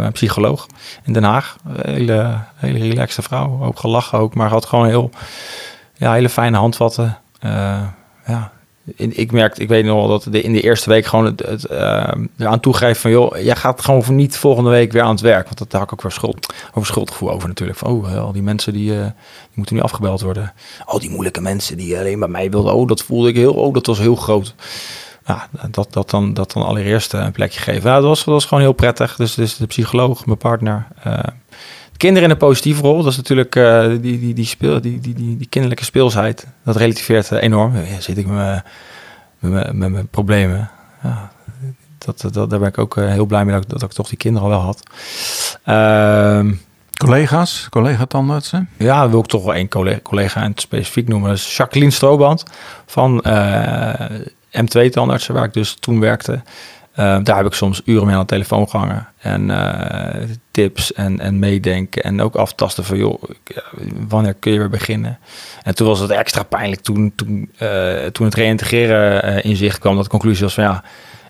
mijn 0.00 0.12
psycholoog 0.12 0.66
in 1.04 1.12
Den 1.12 1.22
Haag. 1.22 1.56
Hele, 1.82 2.38
hele 2.54 2.78
relaxte 2.78 3.22
vrouw. 3.22 3.62
Ook 3.62 3.78
gelachen 3.78 4.18
ook, 4.18 4.34
maar 4.34 4.48
had 4.48 4.66
gewoon 4.66 4.86
heel, 4.86 5.10
ja, 5.94 6.12
hele 6.12 6.28
fijne 6.28 6.56
handvatten. 6.56 7.18
ja, 8.26 8.52
ik 8.94 9.32
merkte, 9.32 9.60
ik 9.62 9.68
weet 9.68 9.84
nog 9.84 9.96
wel 9.96 10.08
dat 10.08 10.26
in 10.26 10.52
de 10.52 10.60
eerste 10.60 10.88
week 10.88 11.06
gewoon 11.06 11.24
het, 11.24 11.40
het 11.46 11.70
uh, 11.70 12.10
eraan 12.38 12.60
toegeven 12.60 13.00
van 13.00 13.10
joh, 13.10 13.36
jij 13.36 13.56
gaat 13.56 13.80
gewoon 13.84 14.04
voor 14.04 14.14
niet 14.14 14.36
volgende 14.36 14.70
week 14.70 14.92
weer 14.92 15.02
aan 15.02 15.10
het 15.10 15.20
werk. 15.20 15.44
Want 15.44 15.58
dat 15.58 15.72
had 15.72 15.82
ik 15.82 15.92
ook 15.92 16.02
weer 16.02 16.12
schuld, 16.12 16.54
over 16.68 16.86
schuldgevoel 16.86 17.30
over 17.30 17.48
natuurlijk. 17.48 17.78
Van 17.78 17.90
oh, 17.90 18.18
al 18.18 18.32
die 18.32 18.42
mensen 18.42 18.72
die, 18.72 18.92
uh, 18.92 19.06
moeten 19.54 19.74
nu 19.74 19.82
afgebeld 19.82 20.20
worden. 20.20 20.52
Al 20.84 20.98
die 20.98 21.10
moeilijke 21.10 21.40
mensen 21.40 21.76
die 21.76 21.98
alleen 21.98 22.18
bij 22.18 22.28
mij 22.28 22.50
wilden. 22.50 22.74
Oh, 22.74 22.88
dat 22.88 23.02
voelde 23.02 23.28
ik 23.28 23.36
heel, 23.36 23.54
oh, 23.54 23.74
dat 23.74 23.86
was 23.86 23.98
heel 23.98 24.16
groot. 24.16 24.54
Dat, 25.70 25.92
dat, 25.92 26.10
dan, 26.10 26.34
dat 26.34 26.52
dan 26.52 26.66
allereerst 26.66 27.12
een 27.12 27.32
plekje 27.32 27.60
geven. 27.60 27.92
Dat 27.92 28.02
was, 28.02 28.24
dat 28.24 28.34
was 28.34 28.44
gewoon 28.44 28.62
heel 28.62 28.72
prettig. 28.72 29.16
Dus, 29.16 29.34
dus 29.34 29.56
de 29.56 29.66
psycholoog, 29.66 30.26
mijn 30.26 30.38
partner. 30.38 30.86
Uh, 31.06 31.18
kinderen 31.96 32.28
in 32.28 32.30
een 32.30 32.40
positieve 32.40 32.82
rol. 32.82 33.02
Dat 33.02 33.12
is 33.12 33.16
natuurlijk 33.16 33.56
uh, 33.56 33.88
die, 33.88 34.00
die, 34.00 34.34
die, 34.34 34.44
speel, 34.44 34.80
die, 34.80 35.00
die, 35.00 35.14
die, 35.14 35.36
die 35.36 35.48
kinderlijke 35.48 35.84
speelsheid. 35.84 36.46
Dat 36.64 36.76
relativeert 36.76 37.30
uh, 37.30 37.42
enorm. 37.42 37.76
Ja, 37.76 38.00
zit 38.00 38.18
ik 38.18 38.26
met 38.26 38.62
mijn, 39.38 39.92
met 39.92 40.10
problemen. 40.10 40.70
Ja, 41.02 41.32
dat, 41.98 42.20
dat, 42.32 42.50
daar 42.50 42.58
ben 42.58 42.68
ik 42.68 42.78
ook 42.78 42.96
uh, 42.96 43.08
heel 43.08 43.26
blij 43.26 43.44
mee 43.44 43.54
dat, 43.54 43.68
dat 43.68 43.82
ik 43.82 43.92
toch 43.92 44.08
die 44.08 44.18
kinderen 44.18 44.48
al 44.48 44.54
wel 44.54 44.64
had. 44.64 44.82
Ehm, 45.62 46.54
Collega's, 46.96 47.66
collega-tandartsen? 47.70 48.68
Ja, 48.76 49.10
wil 49.10 49.18
ik 49.18 49.26
toch 49.26 49.44
wel 49.44 49.54
één 49.54 49.68
collega, 49.68 50.00
collega 50.02 50.42
en 50.42 50.52
specifiek 50.54 51.08
noemen. 51.08 51.28
Dat 51.28 51.38
is 51.38 51.56
Jacqueline 51.56 51.92
Strooband 51.92 52.44
van 52.86 53.24
M2-tandartsen, 54.50 55.34
waar 55.34 55.44
ik 55.44 55.52
dus 55.52 55.76
toen 55.80 56.00
werkte. 56.00 56.42
Uh, 56.98 57.18
daar 57.22 57.36
heb 57.36 57.46
ik 57.46 57.52
soms 57.52 57.82
uren 57.84 58.06
mee 58.06 58.14
aan 58.14 58.20
de 58.20 58.26
telefoon 58.26 58.68
gehangen. 58.68 59.08
En 59.18 59.48
uh, 59.48 60.28
tips 60.50 60.92
en, 60.92 61.20
en 61.20 61.38
meedenken. 61.38 62.02
En 62.02 62.20
ook 62.20 62.34
aftasten 62.34 62.84
van, 62.84 62.96
joh, 62.96 63.22
wanneer 64.08 64.34
kun 64.34 64.52
je 64.52 64.58
weer 64.58 64.68
beginnen? 64.68 65.18
En 65.62 65.74
toen 65.74 65.86
was 65.86 66.00
het 66.00 66.10
extra 66.10 66.42
pijnlijk 66.42 66.80
toen, 66.80 67.12
toen, 67.16 67.50
toen 68.12 68.26
het 68.26 68.34
reïntegreren 68.34 69.42
in 69.44 69.56
zicht 69.56 69.78
kwam. 69.78 69.94
Dat 69.94 70.04
de 70.04 70.10
conclusie 70.10 70.44
was 70.44 70.54
van, 70.54 70.64
ja, 70.64 70.82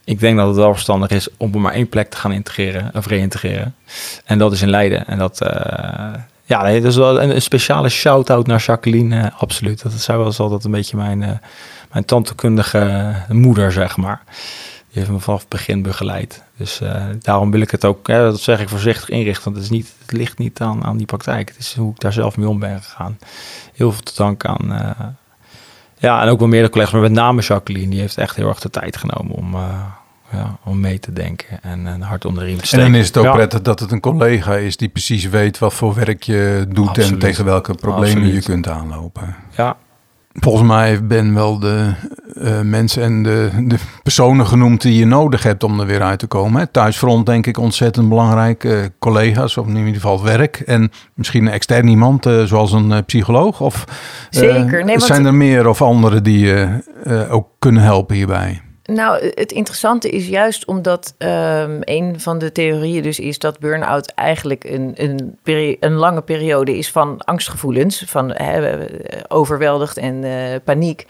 ik 0.05 0.21
denk 0.21 0.37
dat 0.37 0.47
het 0.47 0.57
wel 0.57 0.73
verstandig 0.73 1.11
is 1.11 1.29
om 1.37 1.55
op 1.55 1.61
maar 1.61 1.73
één 1.73 1.89
plek 1.89 2.11
te 2.11 2.17
gaan 2.17 2.33
integreren 2.33 2.91
of 2.95 3.07
reïntegreren. 3.07 3.75
En 4.25 4.39
dat 4.39 4.53
is 4.53 4.63
in 4.63 4.71
Leiden. 4.71 5.07
En 5.07 5.19
dat, 5.19 5.41
Ja, 6.47 6.73
dat 6.73 6.85
is 6.85 6.97
wel 6.97 7.23
een, 7.23 7.43
speciale 7.43 7.89
shout-out 7.89 8.47
naar 8.47 8.61
Jacqueline, 8.61 9.21
eh, 9.21 9.41
absoluut. 9.41 9.83
Dat 9.83 9.93
zij 9.93 10.17
was 10.17 10.39
altijd 10.39 10.65
een 10.65 10.71
beetje 10.71 10.97
mijn, 10.97 11.41
mijn 11.93 12.05
tantekundige 12.05 13.15
moeder, 13.29 13.73
zeg 13.73 13.97
maar. 13.97 14.23
Die 14.97 15.05
heeft 15.05 15.17
me 15.17 15.25
vanaf 15.25 15.41
het 15.41 15.49
begin 15.49 15.83
begeleid. 15.83 16.43
Dus 16.57 16.81
uh, 16.81 17.05
daarom 17.21 17.51
wil 17.51 17.61
ik 17.61 17.71
het 17.71 17.85
ook, 17.85 18.07
dat 18.07 18.41
zeg 18.41 18.61
ik 18.61 18.69
voorzichtig 18.69 19.09
inrichten. 19.09 19.45
Want 19.45 19.57
het, 19.57 19.65
is 19.65 19.71
niet, 19.71 19.93
het 19.99 20.13
ligt 20.13 20.39
niet 20.39 20.61
aan, 20.61 20.85
aan 20.85 20.97
die 20.97 21.07
praktijk. 21.07 21.49
Het 21.49 21.59
is 21.59 21.75
hoe 21.75 21.93
ik 21.93 22.01
daar 22.01 22.13
zelf 22.13 22.37
mee 22.37 22.49
om 22.49 22.59
ben 22.59 22.83
gegaan. 22.83 23.19
Heel 23.75 23.93
veel 23.93 24.03
te 24.03 24.13
danken 24.17 24.51
aan, 24.51 25.17
ja, 25.99 26.23
en 26.23 26.29
ook 26.29 26.39
wel 26.39 26.49
meerdere 26.49 26.73
collega's. 26.73 26.93
Maar 26.93 27.03
met 27.03 27.13
name 27.13 27.43
Jacqueline, 27.43 27.91
die 27.91 28.01
heeft 28.01 28.19
echt 28.19 28.37
heel 28.37 28.49
erg 28.49 28.61
de 28.61 28.71
tijd 28.71 28.97
genomen 28.97 29.37
om 29.37 29.57
ja, 30.33 30.59
om 30.65 30.81
mee 30.81 30.99
te 30.99 31.13
denken 31.13 31.63
en 31.63 31.87
een 31.87 32.03
hart 32.03 32.25
onder 32.25 32.43
de 32.43 32.49
riem 32.49 32.59
te 32.59 32.67
steken. 32.67 32.87
En 32.87 32.93
dan 32.93 33.01
is 33.01 33.07
het 33.07 33.17
ook 33.17 33.33
prettig 33.33 33.63
dat 33.63 33.81
het 33.81 33.93
een 33.93 34.01
collega 34.01 34.55
is 34.55 34.77
die 34.77 34.89
precies 34.89 35.29
weet 35.29 35.59
wat 35.59 35.75
voor 35.75 35.95
werk 35.95 36.23
je 36.23 36.67
doet 36.69 36.99
en 36.99 37.19
tegen 37.19 37.45
welke 37.45 37.75
problemen 37.75 38.33
je 38.33 38.43
kunt 38.43 38.69
aanlopen. 38.69 39.37
Ja. 39.57 39.77
Volgens 40.41 40.69
mij 40.69 40.89
heeft 40.89 41.09
Ben 41.09 41.35
wel 41.35 41.59
de 41.59 41.93
uh, 42.35 42.61
mensen 42.61 43.03
en 43.03 43.23
de, 43.23 43.51
de 43.63 43.77
personen 44.03 44.47
genoemd 44.47 44.83
die 44.83 44.99
je 44.99 45.07
nodig 45.07 45.43
hebt 45.43 45.65
om 45.65 45.81
er 45.81 45.87
weer 45.87 46.03
uit 46.03 46.19
te 46.19 46.27
komen. 46.27 46.61
Hè. 46.61 46.67
Thuisfront 46.67 47.27
denk 47.27 47.47
ik 47.47 47.59
ontzettend 47.59 48.09
belangrijk. 48.09 48.65
Uh, 48.65 48.79
collega's 48.99 49.57
of 49.57 49.67
in 49.67 49.77
ieder 49.77 49.95
geval 49.95 50.23
werk. 50.23 50.57
En 50.57 50.91
misschien 51.15 51.47
een 51.47 51.53
extern 51.53 51.89
iemand 51.89 52.27
uh, 52.27 52.43
zoals 52.43 52.73
een 52.73 53.05
psycholoog. 53.05 53.61
Of, 53.61 53.85
Zeker. 54.31 54.85
Nee, 54.85 55.01
zijn 55.01 55.27
er 55.27 55.35
meer 55.35 55.69
of 55.69 55.83
andere 55.83 56.21
die 56.21 56.39
je 56.39 56.69
ook 57.31 57.49
kunnen 57.59 57.83
helpen 57.83 58.17
hierbij? 58.17 58.61
Nou, 58.87 59.33
het 59.35 59.53
interessante 59.53 60.11
is 60.11 60.29
juist 60.29 60.67
omdat 60.67 61.15
um, 61.19 61.79
een 61.81 62.21
van 62.21 62.39
de 62.39 62.53
theorieën 62.53 63.03
dus 63.03 63.19
is 63.19 63.39
dat 63.39 63.59
burn-out 63.59 64.13
eigenlijk 64.15 64.65
een, 64.65 64.93
een, 64.95 65.39
een, 65.81 65.93
lange 65.93 66.23
periode 66.23 66.79
is 66.79 66.91
van 66.91 67.19
angstgevoelens, 67.25 68.05
van 68.07 68.37
overweldigd 69.29 69.97
en 69.97 70.23
uh, 70.23 70.33
paniek. 70.65 71.07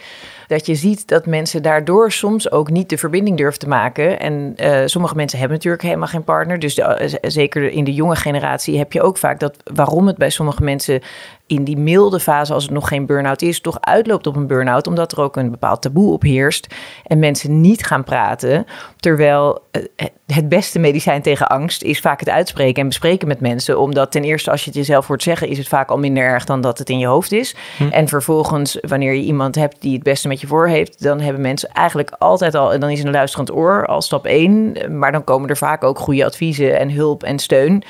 Dat 0.46 0.66
je 0.66 0.74
ziet 0.74 1.08
dat 1.08 1.26
mensen 1.26 1.62
daardoor 1.62 2.12
soms 2.12 2.50
ook 2.50 2.70
niet 2.70 2.88
de 2.88 2.98
verbinding 2.98 3.36
durven 3.36 3.58
te 3.58 3.68
maken. 3.68 4.20
En 4.20 4.54
uh, 4.56 4.82
sommige 4.84 5.14
mensen 5.14 5.38
hebben 5.38 5.56
natuurlijk 5.56 5.82
helemaal 5.82 6.08
geen 6.08 6.24
partner. 6.24 6.58
Dus 6.58 6.74
de, 6.74 7.18
zeker 7.22 7.70
in 7.70 7.84
de 7.84 7.94
jonge 7.94 8.16
generatie 8.16 8.78
heb 8.78 8.92
je 8.92 9.02
ook 9.02 9.18
vaak 9.18 9.40
dat 9.40 9.56
waarom 9.74 10.06
het 10.06 10.16
bij 10.16 10.30
sommige 10.30 10.62
mensen 10.62 11.00
in 11.46 11.64
die 11.64 11.76
milde 11.76 12.20
fase, 12.20 12.52
als 12.52 12.62
het 12.62 12.72
nog 12.72 12.88
geen 12.88 13.06
burn-out 13.06 13.42
is, 13.42 13.60
toch 13.60 13.80
uitloopt 13.80 14.26
op 14.26 14.36
een 14.36 14.46
burn-out, 14.46 14.86
omdat 14.86 15.12
er 15.12 15.20
ook 15.20 15.36
een 15.36 15.50
bepaald 15.50 15.82
taboe 15.82 16.12
op 16.12 16.22
heerst 16.22 16.74
en 17.04 17.18
mensen 17.18 17.60
niet 17.60 17.86
gaan 17.86 18.04
praten. 18.04 18.66
Terwijl 18.96 19.62
eh, 19.70 20.06
het 20.26 20.48
beste 20.48 20.78
medicijn 20.78 21.22
tegen 21.22 21.46
angst 21.46 21.82
is 21.82 22.00
vaak 22.00 22.20
het 22.20 22.28
uitspreken 22.28 22.82
en 22.82 22.88
bespreken 22.88 23.28
met 23.28 23.40
mensen. 23.40 23.80
Omdat 23.80 24.12
ten 24.12 24.24
eerste, 24.24 24.50
als 24.50 24.60
je 24.60 24.70
het 24.70 24.78
jezelf 24.78 25.06
hoort 25.06 25.22
zeggen, 25.22 25.48
is 25.48 25.58
het 25.58 25.68
vaak 25.68 25.90
al 25.90 25.98
minder 25.98 26.22
erg 26.22 26.44
dan 26.44 26.60
dat 26.60 26.78
het 26.78 26.90
in 26.90 26.98
je 26.98 27.06
hoofd 27.06 27.32
is. 27.32 27.56
Hm. 27.76 27.88
En 27.88 28.08
vervolgens, 28.08 28.78
wanneer 28.80 29.12
je 29.12 29.22
iemand 29.22 29.54
hebt 29.54 29.76
die 29.80 29.94
het 29.94 30.02
beste 30.02 30.28
met 30.28 30.40
je 30.40 30.46
voor 30.46 30.68
heeft, 30.68 31.02
dan 31.02 31.20
hebben 31.20 31.42
mensen 31.42 31.68
eigenlijk 31.72 32.10
altijd 32.18 32.54
al, 32.54 32.72
en 32.72 32.80
dan 32.80 32.90
is 32.90 33.02
een 33.02 33.10
luisterend 33.10 33.52
oor 33.52 33.86
al 33.86 34.02
stap 34.02 34.26
één. 34.26 34.76
Maar 34.98 35.12
dan 35.12 35.24
komen 35.24 35.48
er 35.48 35.56
vaak 35.56 35.84
ook 35.84 35.98
goede 35.98 36.24
adviezen 36.24 36.78
en 36.78 36.90
hulp 36.90 37.22
en 37.22 37.38
steun. 37.38 37.84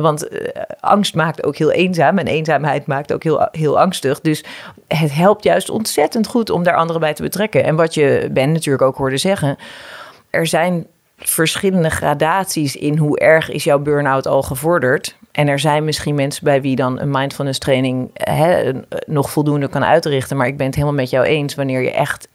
Want 0.00 0.32
uh, 0.32 0.40
angst 0.80 1.14
maakt 1.14 1.44
ook 1.44 1.56
heel 1.56 1.72
eenzaam 1.72 2.18
en 2.18 2.26
eenzaamheid 2.26 2.86
maakt 2.86 3.12
ook 3.12 3.22
heel, 3.22 3.48
heel 3.50 3.80
angstig. 3.80 4.20
Dus 4.20 4.44
het 4.88 5.14
helpt 5.14 5.44
juist 5.44 5.70
ontzettend 5.70 6.26
goed 6.26 6.50
om 6.50 6.62
daar 6.62 6.76
anderen 6.76 7.00
bij 7.00 7.14
te 7.14 7.22
betrekken. 7.22 7.64
En 7.64 7.76
wat 7.76 7.94
je 7.94 8.28
Ben 8.32 8.52
natuurlijk 8.52 8.84
ook 8.84 8.96
hoorde 8.96 9.16
zeggen, 9.16 9.56
er 10.30 10.46
zijn 10.46 10.86
verschillende 11.16 11.90
gradaties 11.90 12.76
in 12.76 12.98
hoe 12.98 13.18
erg 13.18 13.50
is 13.50 13.64
jouw 13.64 13.78
burn-out 13.78 14.26
al 14.26 14.42
gevorderd. 14.42 15.16
En 15.32 15.48
er 15.48 15.58
zijn 15.58 15.84
misschien 15.84 16.14
mensen 16.14 16.44
bij 16.44 16.60
wie 16.60 16.76
dan 16.76 17.00
een 17.00 17.10
mindfulness 17.10 17.58
training 17.58 18.10
hè, 18.14 18.72
nog 19.06 19.30
voldoende 19.30 19.68
kan 19.68 19.84
uitrichten. 19.84 20.36
Maar 20.36 20.46
ik 20.46 20.56
ben 20.56 20.66
het 20.66 20.74
helemaal 20.74 20.96
met 20.96 21.10
jou 21.10 21.24
eens. 21.24 21.54
Wanneer 21.54 21.80
je 21.80 21.92
echt 21.92 22.28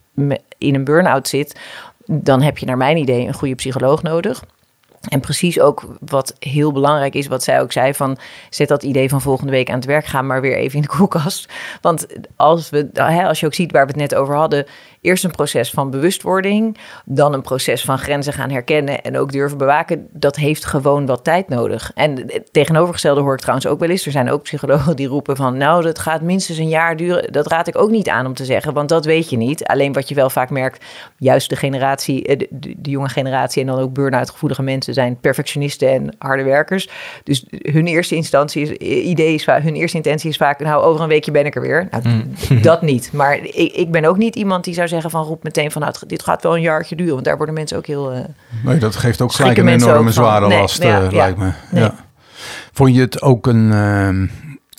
in 0.57 0.75
een 0.75 0.83
burn-out 0.83 1.27
zit, 1.27 1.59
dan 2.05 2.41
heb 2.41 2.57
je 2.57 2.65
naar 2.65 2.77
mijn 2.77 2.97
idee 2.97 3.27
een 3.27 3.33
goede 3.33 3.55
psycholoog 3.55 4.03
nodig. 4.03 4.43
En 5.09 5.19
precies 5.19 5.59
ook 5.59 5.83
wat 5.99 6.35
heel 6.39 6.71
belangrijk 6.71 7.15
is, 7.15 7.27
wat 7.27 7.43
zij 7.43 7.61
ook 7.61 7.71
zei: 7.71 7.93
van 7.93 8.17
zet 8.49 8.67
dat 8.67 8.83
idee 8.83 9.09
van 9.09 9.21
volgende 9.21 9.51
week 9.51 9.69
aan 9.69 9.75
het 9.75 9.85
werk 9.85 10.05
gaan, 10.05 10.27
maar 10.27 10.41
weer 10.41 10.57
even 10.57 10.75
in 10.75 10.81
de 10.81 10.87
koelkast. 10.87 11.49
Want 11.81 12.07
als, 12.35 12.69
we, 12.69 12.89
als 13.27 13.39
je 13.39 13.45
ook 13.45 13.53
ziet 13.53 13.71
waar 13.71 13.85
we 13.85 13.91
het 13.91 14.01
net 14.01 14.15
over 14.15 14.35
hadden, 14.35 14.65
eerst 15.01 15.23
een 15.23 15.31
proces 15.31 15.69
van 15.69 15.89
bewustwording, 15.89 16.77
dan 17.05 17.33
een 17.33 17.41
proces 17.41 17.81
van 17.81 17.97
grenzen 17.97 18.33
gaan 18.33 18.49
herkennen 18.49 19.01
en 19.01 19.17
ook 19.17 19.31
durven 19.31 19.57
bewaken. 19.57 20.07
Dat 20.11 20.35
heeft 20.35 20.65
gewoon 20.65 21.05
wat 21.05 21.23
tijd 21.23 21.49
nodig. 21.49 21.91
En 21.95 22.17
het 22.17 22.53
tegenovergestelde 22.53 23.21
hoor 23.21 23.33
ik 23.33 23.39
trouwens 23.39 23.67
ook 23.67 23.79
wel 23.79 23.89
eens. 23.89 24.05
Er 24.05 24.11
zijn 24.11 24.31
ook 24.31 24.43
psychologen 24.43 24.95
die 24.95 25.07
roepen 25.07 25.35
van, 25.35 25.57
nou, 25.57 25.83
dat 25.83 25.99
gaat 25.99 26.21
minstens 26.21 26.57
een 26.57 26.69
jaar 26.69 26.97
duren. 26.97 27.31
Dat 27.31 27.47
raad 27.47 27.67
ik 27.67 27.77
ook 27.77 27.89
niet 27.89 28.09
aan 28.09 28.25
om 28.25 28.33
te 28.33 28.45
zeggen, 28.45 28.73
want 28.73 28.89
dat 28.89 29.05
weet 29.05 29.29
je 29.29 29.37
niet. 29.37 29.65
Alleen 29.65 29.93
wat 29.93 30.09
je 30.09 30.15
wel 30.15 30.29
vaak 30.29 30.49
merkt, 30.49 30.85
juist 31.17 31.49
de 31.49 31.55
generatie, 31.55 32.25
eh, 32.25 32.37
de, 32.37 32.47
de, 32.77 32.89
jonge 32.89 33.09
generatie 33.09 33.61
en 33.61 33.67
dan 33.67 33.79
ook 33.79 33.93
burn-out 33.93 34.29
gevoelige 34.29 34.63
mensen 34.63 34.93
zijn 34.93 35.19
perfectionisten 35.19 35.89
en 35.89 36.15
harde 36.17 36.43
werkers. 36.43 36.89
Dus 37.23 37.45
hun 37.49 37.87
eerste 37.87 38.15
instantie 38.15 38.61
is, 38.61 38.87
idee 38.87 39.33
is 39.33 39.45
hun 39.45 39.75
eerste 39.75 39.97
intentie 39.97 40.29
is 40.29 40.37
vaak, 40.37 40.59
nou, 40.59 40.83
over 40.83 41.01
een 41.01 41.07
weekje 41.07 41.31
ben 41.31 41.45
ik 41.45 41.55
er 41.55 41.61
weer. 41.61 41.87
Nou, 41.91 42.07
mm. 42.07 42.61
dat 42.61 42.81
niet. 42.81 43.09
Maar 43.13 43.37
ik, 43.37 43.73
ik 43.73 43.91
ben 43.91 44.05
ook 44.05 44.17
niet 44.17 44.35
iemand 44.35 44.63
die 44.63 44.73
zou 44.73 44.87
zeggen 44.91 45.11
van 45.11 45.23
roep 45.23 45.43
meteen 45.43 45.71
van 45.71 45.81
nou, 45.81 45.93
dit 46.07 46.23
gaat 46.23 46.43
wel 46.43 46.55
een 46.55 46.61
jaartje 46.61 46.95
duren. 46.95 47.13
Want 47.13 47.25
daar 47.25 47.37
worden 47.37 47.55
mensen 47.55 47.77
ook 47.77 47.85
heel. 47.85 48.13
Uh, 48.13 48.19
nee, 48.63 48.77
dat 48.77 48.95
geeft 48.95 49.21
ook 49.21 49.31
gelijk 49.31 49.57
een 49.57 49.67
enorme 49.67 50.11
zware 50.11 50.47
last, 50.47 50.83
uh, 50.83 51.07
lijkt 51.11 51.37
me. 51.37 51.51
Ja. 51.71 51.95
Vond 52.71 52.95
je 52.95 53.01
het 53.01 53.21
ook 53.21 53.47
een 53.47 53.71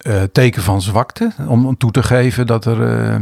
uh, 0.03 0.23
teken 0.33 0.63
van 0.63 0.83
zwakte 0.83 1.33
om 1.49 1.77
toe 1.77 1.91
te 1.91 2.03
geven 2.03 2.47
dat 2.47 2.65
er 2.65 3.21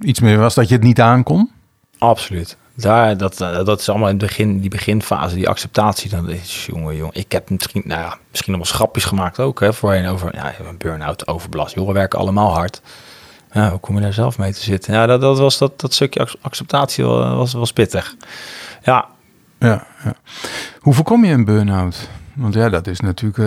iets 0.00 0.20
meer 0.20 0.38
was 0.38 0.54
dat 0.54 0.68
je 0.68 0.74
het 0.74 0.84
niet 0.84 1.00
aankon? 1.00 1.50
Absoluut. 1.98 2.56
Daar, 2.74 3.16
dat, 3.16 3.36
dat 3.38 3.80
is 3.80 3.88
allemaal 3.88 4.08
in 4.08 4.16
het 4.16 4.26
begin, 4.26 4.60
die 4.60 4.70
beginfase, 4.70 5.34
die 5.34 5.48
acceptatie. 5.48 6.10
Dan 6.10 6.30
is, 6.30 6.66
jongen, 6.66 6.96
jongen, 6.96 7.14
ik 7.14 7.32
heb 7.32 7.50
misschien, 7.50 7.82
nou 7.84 8.00
ja, 8.00 8.16
misschien 8.30 8.54
allemaal 8.54 8.72
grapjes 8.72 9.04
gemaakt 9.04 9.40
ook, 9.40 9.60
hè, 9.60 9.72
voorheen 9.72 10.06
over 10.06 10.34
ja, 10.34 10.52
burn-out, 10.78 11.28
overbelast. 11.28 11.74
Jongen 11.74 11.94
werken 11.94 12.18
allemaal 12.18 12.54
hard. 12.54 12.80
Ja, 13.56 13.70
hoe 13.70 13.80
kom 13.80 13.94
je 13.94 14.00
daar 14.00 14.12
zelf 14.12 14.38
mee 14.38 14.52
te 14.52 14.60
zitten? 14.60 14.94
Ja, 14.94 15.06
dat, 15.06 15.20
dat, 15.20 15.38
was, 15.38 15.58
dat, 15.58 15.80
dat 15.80 15.94
stukje 15.94 16.28
acceptatie 16.40 17.04
was, 17.04 17.52
was 17.52 17.72
pittig. 17.72 18.16
Ja. 18.82 19.06
Ja, 19.58 19.86
ja. 20.04 20.14
Hoe 20.80 20.94
voorkom 20.94 21.24
je 21.24 21.32
een 21.32 21.44
burn-out? 21.44 22.08
Want 22.34 22.54
ja, 22.54 22.68
dat 22.68 22.86
is 22.86 23.00
natuurlijk 23.00 23.38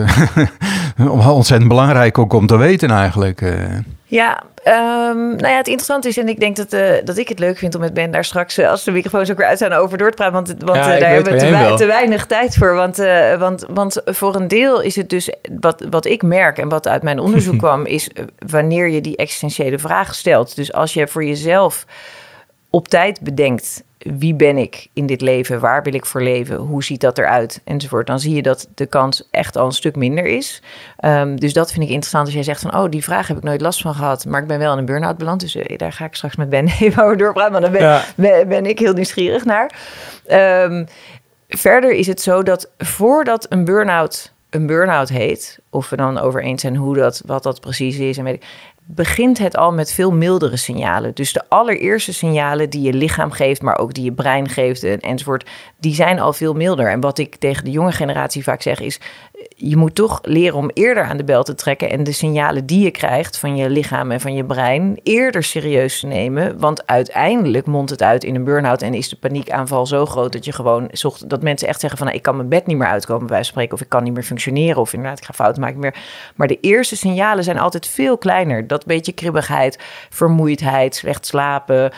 uh, 0.97 1.28
ontzettend 1.36 1.70
belangrijk 1.70 2.18
ook 2.18 2.34
om 2.34 2.47
te 2.47 2.57
weten 2.57 2.89
eigenlijk. 2.89 3.41
Uh. 3.41 3.78
Ja, 4.10 4.43
um, 4.66 5.36
nou 5.36 5.47
ja, 5.47 5.57
het 5.57 5.68
interessante 5.68 6.07
is, 6.07 6.18
en 6.18 6.28
ik 6.28 6.39
denk 6.39 6.55
dat, 6.55 6.74
uh, 6.74 6.91
dat 7.03 7.18
ik 7.18 7.30
het 7.30 7.39
leuk 7.39 7.57
vind 7.57 7.76
om 7.76 7.82
met 7.82 7.93
Ben 7.93 8.12
daar 8.12 8.26
straks, 8.26 8.60
als 8.60 8.84
de 8.84 8.91
microfoons 8.91 9.32
ook 9.32 9.38
weer 9.38 9.47
uit 9.47 9.57
zijn, 9.57 9.74
over 9.74 9.97
door 9.97 10.10
te 10.10 10.16
praten. 10.16 10.34
Want, 10.34 10.47
want 10.47 10.78
ja, 10.78 10.99
daar 10.99 11.10
hebben 11.10 11.34
we 11.34 11.39
te, 11.39 11.74
te, 11.78 11.86
weinig 11.86 12.26
tijd 12.26 12.55
voor. 12.55 12.74
Want, 12.74 12.97
want, 13.38 13.66
want 13.70 14.01
voor 14.05 14.36
een 14.36 14.47
deel 14.47 14.82
is 14.82 14.95
het 14.95 15.10
dus, 15.10 15.34
wat, 15.60 15.86
wat 15.89 16.05
ik 16.05 16.22
merk 16.22 16.57
en 16.57 16.70
wat 16.70 16.88
uit 16.88 17.03
mijn 17.03 17.20
onderzoek 17.20 17.57
kwam, 17.66 17.86
is 17.86 18.10
wanneer 18.47 18.88
je 18.88 19.01
die 19.01 19.16
existentiële 19.16 19.80
vraag 19.80 20.16
stelt. 20.16 20.55
Dus 20.55 20.74
als 20.74 20.93
je 20.93 21.07
voor 21.07 21.26
jezelf 21.26 21.86
op 22.70 22.88
tijd 22.88 23.22
bedenkt 23.22 23.84
wie 24.00 24.36
ben 24.36 24.58
ik 24.58 24.88
in 24.93 25.06
dit 25.06 25.22
leven? 25.22 25.60
Waar 25.60 25.84
wil 25.84 25.93
ik 25.93 26.06
voor 26.06 26.22
leven? 26.22 26.56
Hoe 26.56 26.84
ziet 26.84 27.02
dat 27.02 27.18
eruit? 27.18 27.62
Enzovoort. 27.64 28.08
Dan 28.08 28.20
zie 28.20 28.36
je 28.36 28.41
dat 28.41 28.68
de 28.76 28.86
kans 28.86 29.28
echt 29.32 29.58
al 29.58 29.66
een 29.66 29.72
stuk 29.72 29.95
minder 29.95 30.26
is. 30.26 30.62
Um, 31.06 31.39
dus 31.39 31.54
dat 31.54 31.72
vind 31.72 31.84
ik 31.84 31.89
interessant 31.89 32.26
als 32.26 32.34
jij 32.34 32.43
zegt 32.43 32.62
van... 32.62 32.76
oh, 32.76 32.89
die 32.89 33.04
vraag 33.04 33.28
heb 33.28 33.38
ik 33.38 33.43
nooit 33.43 33.62
last 33.62 33.82
van 33.82 33.93
gehad... 33.93 34.26
maar 34.26 34.41
ik 34.41 34.47
ben 34.47 34.60
wel 34.60 34.72
in 34.72 34.78
een 34.78 34.86
burn-out 34.86 35.18
beland. 35.18 35.39
Dus 35.39 35.56
uh, 35.56 35.78
daar 35.78 35.93
ga 35.93 36.06
ik 36.06 36.16
straks 36.16 36.36
met 36.36 36.50
Ben 36.50 36.68
even 36.80 37.04
over 37.04 37.18
doorpraten. 37.18 37.52
Maar 37.52 37.62
dan 37.62 37.72
ben, 37.72 37.82
ja. 37.82 38.04
ben, 38.16 38.47
ben, 38.47 38.66
ik 38.66 38.80
heel 38.80 38.93
nieuwsgierig 38.93 39.45
naar. 39.45 39.76
Um, 40.64 40.86
verder 41.47 41.91
is 41.91 42.08
het 42.08 42.22
zo 42.22 42.43
dat 42.43 42.70
voordat 42.78 43.45
een 43.50 43.66
burn-out 43.66 44.34
een 44.50 44.66
burn-out 44.66 45.10
heet... 45.10 45.60
of 45.70 45.89
we 45.89 45.95
dan 45.95 46.18
over 46.18 46.43
eens 46.43 46.62
zijn 46.62 46.76
hoe 46.76 46.95
dat, 46.95 47.22
wat 47.26 47.43
dat 47.43 47.60
precies 47.60 47.97
is... 47.97 48.18
en 48.18 48.24
weet 48.24 48.34
ik, 48.34 48.45
begint 48.92 49.38
het 49.38 49.58
al 49.58 49.72
met 49.72 49.94
veel 49.94 50.12
mildere 50.12 50.58
signalen. 50.58 51.16
Dus 51.16 51.34
de 51.34 51.44
allereerste 51.48 52.14
signalen 52.14 52.70
die 52.70 52.82
je 52.82 52.94
lichaam 52.94 53.32
geeft, 53.32 53.62
maar 53.62 53.78
ook 53.78 53.94
die 53.94 54.04
je 54.04 54.12
brein 54.12 54.50
geeft 54.50 54.84
en, 54.84 55.00
enzovoort, 55.00 55.50
die 55.78 55.94
zijn 55.94 56.20
al 56.20 56.34
veel 56.34 56.54
milder. 56.54 56.92
En 56.92 57.00
wat 57.00 57.18
ik 57.18 57.36
tegen 57.36 57.64
de 57.64 57.72
jonge 57.72 57.92
generatie 57.92 58.44
vaak 58.44 58.62
zeg 58.62 58.80
is, 58.80 59.00
je 59.56 59.76
moet 59.76 59.96
toch 59.96 60.20
leren 60.22 60.58
om 60.58 60.72
eerder 60.74 61.04
aan 61.04 61.18
de 61.18 61.24
bel 61.24 61.44
te 61.44 61.56
trekken 61.56 61.90
en 61.90 62.04
de 62.04 62.12
signalen 62.12 62.66
die 62.66 62.84
je 62.84 62.92
krijgt 62.92 63.38
van 63.38 63.56
je 63.56 63.70
lichaam 63.70 64.12
en 64.12 64.20
van 64.20 64.34
je 64.34 64.46
brein 64.46 65.00
eerder 65.04 65.44
serieus 65.44 66.00
te 66.00 66.08
nemen. 66.08 66.60
Want 66.60 66.88
uiteindelijk 66.88 67.66
mondt 67.66 67.92
het 67.92 68.04
uit 68.04 68.24
in 68.24 68.36
een 68.36 68.44
burn-out 68.44 68.82
en 68.82 68.94
is 68.94 69.10
de 69.10 69.16
paniekaanval 69.16 69.86
zo 69.86 70.06
groot 70.06 70.32
dat 70.32 70.46
je 70.46 70.52
gewoon 70.52 70.88
zocht 70.92 71.30
dat 71.30 71.42
mensen 71.42 71.68
echt 71.68 71.80
zeggen 71.80 71.98
van 71.98 72.08
nou, 72.08 72.20
ik 72.20 72.26
kan 72.26 72.36
mijn 72.36 72.50
bed 72.50 72.66
niet 72.66 72.78
meer 72.78 72.88
uitkomen 72.88 73.28
bij 73.28 73.44
spreken 73.44 73.74
of 73.74 73.82
ik 73.82 73.90
kan 73.90 74.04
niet 74.04 74.14
meer 74.14 74.24
functioneren 74.24 74.82
of 74.82 74.94
inderdaad 74.94 75.20
ik 75.20 75.26
ga 75.26 75.34
fouten 75.34 75.62
maken 75.62 75.80
meer. 75.80 75.96
Maar 76.36 76.48
de 76.48 76.60
eerste 76.60 76.96
signalen 76.96 77.44
zijn 77.44 77.60
altijd 77.60 77.88
veel 77.88 78.18
kleiner. 78.18 78.68
Dat 78.68 78.86
beetje 78.86 79.12
kribbigheid, 79.12 79.80
vermoeidheid, 80.10 80.96
slecht 80.96 81.26
slapen, 81.26 81.92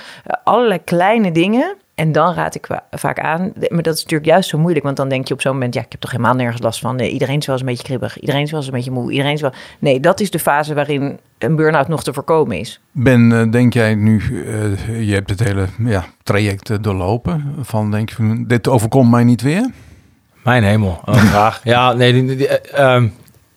allerlei 0.43 0.83
kleine 0.83 1.31
dingen 1.31 1.75
en 2.01 2.11
dan 2.11 2.33
raad 2.33 2.55
ik 2.55 2.67
vaak 2.91 3.19
aan, 3.19 3.53
maar 3.69 3.81
dat 3.81 3.95
is 3.95 4.01
natuurlijk 4.01 4.29
juist 4.29 4.49
zo 4.49 4.57
moeilijk, 4.57 4.85
want 4.85 4.97
dan 4.97 5.09
denk 5.09 5.27
je 5.27 5.33
op 5.33 5.41
zo'n 5.41 5.51
moment, 5.53 5.73
ja, 5.73 5.81
ik 5.81 5.91
heb 5.91 6.01
toch 6.01 6.11
helemaal 6.11 6.33
nergens 6.33 6.61
last 6.61 6.79
van. 6.79 6.95
Nee, 6.95 7.11
iedereen 7.11 7.37
is 7.37 7.45
wel 7.45 7.55
eens 7.55 7.63
een 7.63 7.71
beetje 7.71 7.87
kribbig, 7.87 8.19
iedereen 8.19 8.41
is 8.41 8.51
wel 8.51 8.59
eens 8.59 8.69
een 8.69 8.75
beetje 8.75 8.91
moe, 8.91 9.11
iedereen 9.11 9.33
is 9.33 9.41
wel. 9.41 9.53
Nee, 9.79 9.99
dat 9.99 10.19
is 10.19 10.31
de 10.31 10.39
fase 10.39 10.73
waarin 10.73 11.19
een 11.37 11.55
burn-out 11.55 11.87
nog 11.87 12.03
te 12.03 12.13
voorkomen 12.13 12.59
is. 12.59 12.79
Ben, 12.91 13.31
eh, 13.31 13.51
denk 13.51 13.73
jij 13.73 13.95
nu, 13.95 14.21
uh, 14.21 15.07
je 15.07 15.13
hebt 15.13 15.29
het 15.29 15.39
hele 15.39 15.65
ja, 15.77 16.05
traject 16.23 16.83
doorlopen, 16.83 17.55
van 17.61 17.91
denk 17.91 18.09
je, 18.09 18.43
dit 18.47 18.67
overkomt 18.67 19.11
mij 19.11 19.23
niet 19.23 19.41
weer? 19.41 19.71
Mijn 20.43 20.63
hemel, 20.63 21.01
oh, 21.05 21.15
graag. 21.31 21.61
ja, 21.63 21.93
nee, 21.93 22.25
die, 22.25 22.47
ehm, 22.47 23.07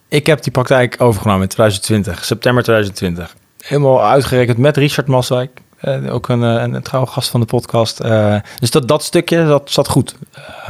ik 0.09 0.26
heb 0.26 0.42
die 0.42 0.53
praktijk 0.53 0.97
overgenomen 0.99 1.42
in 1.42 1.49
2020, 1.49 2.24
september 2.24 2.62
2020. 2.62 3.36
Helemaal 3.64 4.05
uitgerekend 4.05 4.59
met 4.59 4.76
Richard 4.76 5.07
Maswijk. 5.07 5.61
Uh, 5.85 6.14
ook 6.14 6.28
een, 6.28 6.41
een, 6.41 6.74
een 6.74 6.82
trouwe 6.82 7.09
gast 7.09 7.28
van 7.28 7.41
de 7.41 7.47
podcast. 7.47 8.05
Uh, 8.05 8.37
dus 8.59 8.70
dat, 8.70 8.89
dat 8.89 9.03
stukje, 9.03 9.47
dat 9.47 9.70
zat 9.70 9.89
goed. 9.89 10.16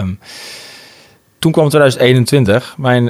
Um, 0.00 0.18
toen 1.38 1.52
kwam 1.52 1.68
2021. 1.68 2.74
Mijn, 2.78 3.04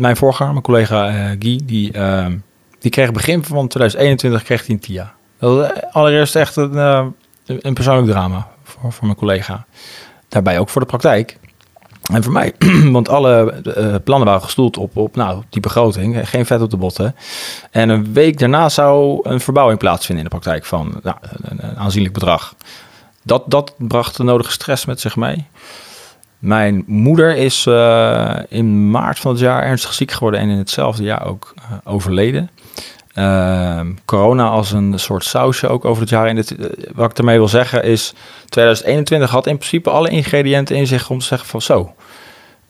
mijn 0.00 0.16
voorganger, 0.16 0.52
mijn 0.52 0.64
collega 0.64 1.10
Guy, 1.38 1.60
die, 1.64 1.92
ehm, 1.92 2.36
die 2.78 2.90
kreeg 2.90 3.12
begin 3.12 3.44
van 3.44 3.68
2021 3.68 4.42
kreeg 4.42 4.66
hij 4.66 4.74
een 4.74 4.80
TIA. 4.80 5.14
Dat 5.38 5.56
was 5.56 5.68
allereerst 5.92 6.36
echt 6.36 6.56
een, 6.56 6.76
een 7.46 7.74
persoonlijk 7.74 8.08
drama 8.08 8.48
voor, 8.62 8.92
voor 8.92 9.04
mijn 9.04 9.18
collega. 9.18 9.64
Daarbij 10.28 10.58
ook 10.58 10.68
voor 10.68 10.80
de 10.80 10.86
praktijk. 10.86 11.38
En 12.12 12.22
voor 12.22 12.32
mij, 12.32 12.54
want 12.96 13.08
alle 13.08 13.62
uh, 13.76 13.94
plannen 14.04 14.28
waren 14.28 14.42
gestoeld 14.42 14.76
op, 14.76 14.96
op 14.96 15.16
nou, 15.16 15.42
die 15.48 15.60
begroting, 15.60 16.28
geen 16.28 16.46
vet 16.46 16.62
op 16.62 16.70
de 16.70 16.76
botten. 16.76 17.16
En 17.70 17.88
een 17.88 18.12
week 18.12 18.38
daarna 18.38 18.68
zou 18.68 19.20
een 19.22 19.40
verbouwing 19.40 19.78
plaatsvinden 19.78 20.24
in 20.24 20.30
de 20.30 20.36
praktijk 20.36 20.64
van 20.64 21.00
nou, 21.02 21.16
een, 21.40 21.76
aanzienlijk 21.76 22.14
bedrag. 22.14 22.54
Dat, 23.22 23.42
dat 23.46 23.74
bracht 23.78 24.16
de 24.16 24.22
nodige 24.22 24.50
stress 24.50 24.84
met 24.84 25.00
zich 25.00 25.16
mee. 25.16 25.46
Mijn 26.38 26.84
moeder 26.86 27.36
is 27.36 27.66
uh, 27.66 28.36
in 28.48 28.90
maart 28.90 29.18
van 29.18 29.30
het 29.30 29.40
jaar 29.40 29.62
ernstig 29.62 29.92
ziek 29.94 30.10
geworden 30.10 30.40
en 30.40 30.48
in 30.48 30.58
hetzelfde 30.58 31.02
jaar 31.02 31.26
ook 31.26 31.54
uh, 31.56 31.76
overleden. 31.84 32.50
Uh, 33.14 33.80
corona 34.04 34.48
als 34.48 34.72
een 34.72 34.98
soort 34.98 35.24
sausje 35.24 35.68
ook 35.68 35.84
over 35.84 36.00
het 36.00 36.10
jaar. 36.10 36.26
En 36.26 36.34
dit, 36.34 36.54
wat 36.94 37.10
ik 37.10 37.18
ermee 37.18 37.38
wil 37.38 37.48
zeggen 37.48 37.82
is, 37.82 38.14
2021 38.48 39.30
had 39.30 39.46
in 39.46 39.56
principe 39.56 39.90
alle 39.90 40.08
ingrediënten 40.08 40.76
in 40.76 40.86
zich 40.86 41.10
om 41.10 41.18
te 41.18 41.24
zeggen 41.24 41.48
van 41.48 41.62
zo, 41.62 41.94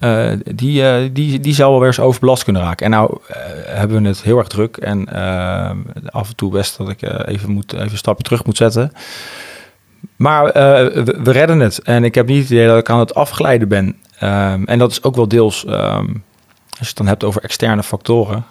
uh, 0.00 0.32
die, 0.54 0.82
uh, 0.82 1.08
die, 1.12 1.40
die 1.40 1.54
zou 1.54 1.70
wel 1.70 1.78
weer 1.78 1.88
eens 1.88 2.00
overbelast 2.00 2.44
kunnen 2.44 2.62
raken. 2.62 2.84
En 2.84 2.90
nou 2.90 3.18
hebben 3.64 4.02
we 4.02 4.08
het 4.08 4.22
heel 4.22 4.38
erg 4.38 4.48
druk 4.48 4.76
en 4.76 5.08
af 6.10 6.28
en 6.28 6.36
toe 6.36 6.50
best 6.50 6.76
dat 6.76 6.88
ik 6.88 7.02
even, 7.26 7.50
moet, 7.50 7.72
even 7.72 7.90
een 7.90 7.98
stapje 7.98 8.24
terug 8.24 8.44
moet 8.44 8.56
zetten. 8.56 8.92
Maar 10.16 10.44
we, 10.44 11.16
we, 11.22 11.30
redden 11.30 11.60
het 11.60 11.82
en 11.82 12.04
ik 12.04 12.14
heb 12.14 12.26
niet 12.26 12.42
het 12.42 12.50
idee 12.50 12.66
dat 12.66 12.78
ik 12.78 12.90
aan 12.90 12.98
het 12.98 13.14
afglijden 13.14 13.68
ben. 13.68 13.86
Um, 14.22 14.66
en 14.66 14.78
dat 14.78 14.90
is 14.90 15.02
ook 15.02 15.16
wel 15.16 15.28
deels, 15.28 15.66
als 15.66 16.08
je 16.78 16.86
het 16.86 16.96
dan 16.96 17.06
hebt 17.06 17.24
over 17.24 17.42
externe 17.42 17.82
factoren. 17.82 18.44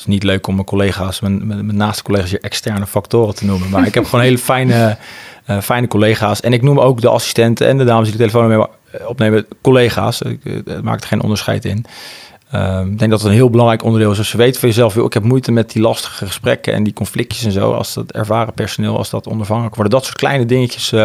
Is 0.00 0.06
niet 0.06 0.22
leuk 0.22 0.46
om 0.46 0.54
mijn 0.54 0.66
collega's, 0.66 1.20
mijn, 1.20 1.46
mijn, 1.46 1.66
mijn 1.66 1.78
naaste 1.78 2.02
collega's, 2.02 2.30
je 2.30 2.40
externe 2.40 2.86
factoren 2.86 3.34
te 3.34 3.44
noemen. 3.44 3.70
Maar 3.70 3.86
ik 3.86 3.94
heb 3.94 4.04
gewoon 4.04 4.24
hele 4.24 4.38
fijne, 4.38 4.96
fijne 5.62 5.88
collega's. 5.88 6.40
En 6.40 6.52
ik 6.52 6.62
noem 6.62 6.80
ook 6.80 7.00
de 7.00 7.08
assistenten 7.08 7.66
en 7.66 7.78
de 7.78 7.84
dames 7.84 8.02
die 8.02 8.12
de 8.12 8.18
telefoon 8.18 8.48
mee 8.48 8.66
opnemen, 9.06 9.46
collega's. 9.62 10.20
Ik 10.22 10.82
maak 10.82 11.00
er 11.00 11.06
geen 11.06 11.22
onderscheid 11.22 11.64
in. 11.64 11.86
Um, 12.54 12.92
ik 12.92 12.98
denk 12.98 13.10
dat 13.10 13.20
het 13.20 13.28
een 13.28 13.34
heel 13.34 13.50
belangrijk 13.50 13.82
onderdeel 13.82 14.10
is. 14.10 14.18
Als 14.18 14.32
je 14.32 14.38
weet 14.38 14.58
van 14.58 14.68
jezelf, 14.68 14.96
ik 14.96 15.12
heb 15.12 15.22
moeite 15.22 15.52
met 15.52 15.70
die 15.70 15.82
lastige 15.82 16.26
gesprekken 16.26 16.72
en 16.72 16.82
die 16.82 16.92
conflictjes 16.92 17.44
en 17.44 17.52
zo. 17.52 17.72
Als 17.72 17.94
dat 17.94 18.12
ervaren 18.12 18.54
personeel, 18.54 18.96
als 18.96 19.10
dat 19.10 19.26
ondervangen 19.26 19.68
worden. 19.68 19.90
Dat 19.90 20.04
soort 20.04 20.16
kleine 20.16 20.46
dingetjes. 20.46 20.92
Um, 20.92 21.00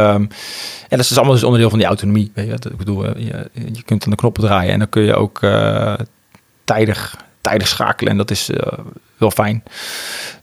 en 0.89 0.97
dat 0.97 0.99
is 0.99 1.15
allemaal 1.15 1.33
dus 1.33 1.43
onderdeel 1.43 1.69
van 1.69 1.79
die 1.79 1.87
autonomie. 1.87 2.31
Weet 2.33 2.47
je? 2.47 2.69
Ik 2.69 2.77
bedoel, 2.77 3.19
je, 3.19 3.49
je 3.53 3.83
kunt 3.85 4.03
aan 4.03 4.09
de 4.09 4.15
knoppen 4.15 4.43
draaien 4.43 4.71
en 4.71 4.79
dan 4.79 4.89
kun 4.89 5.03
je 5.03 5.15
ook 5.15 5.41
uh, 5.41 5.93
tijdig, 6.63 7.17
tijdig 7.45 7.67
schakelen. 7.67 8.11
En 8.11 8.17
dat 8.17 8.31
is 8.31 8.49
uh, 8.49 8.57
wel 9.17 9.31
fijn. 9.31 9.63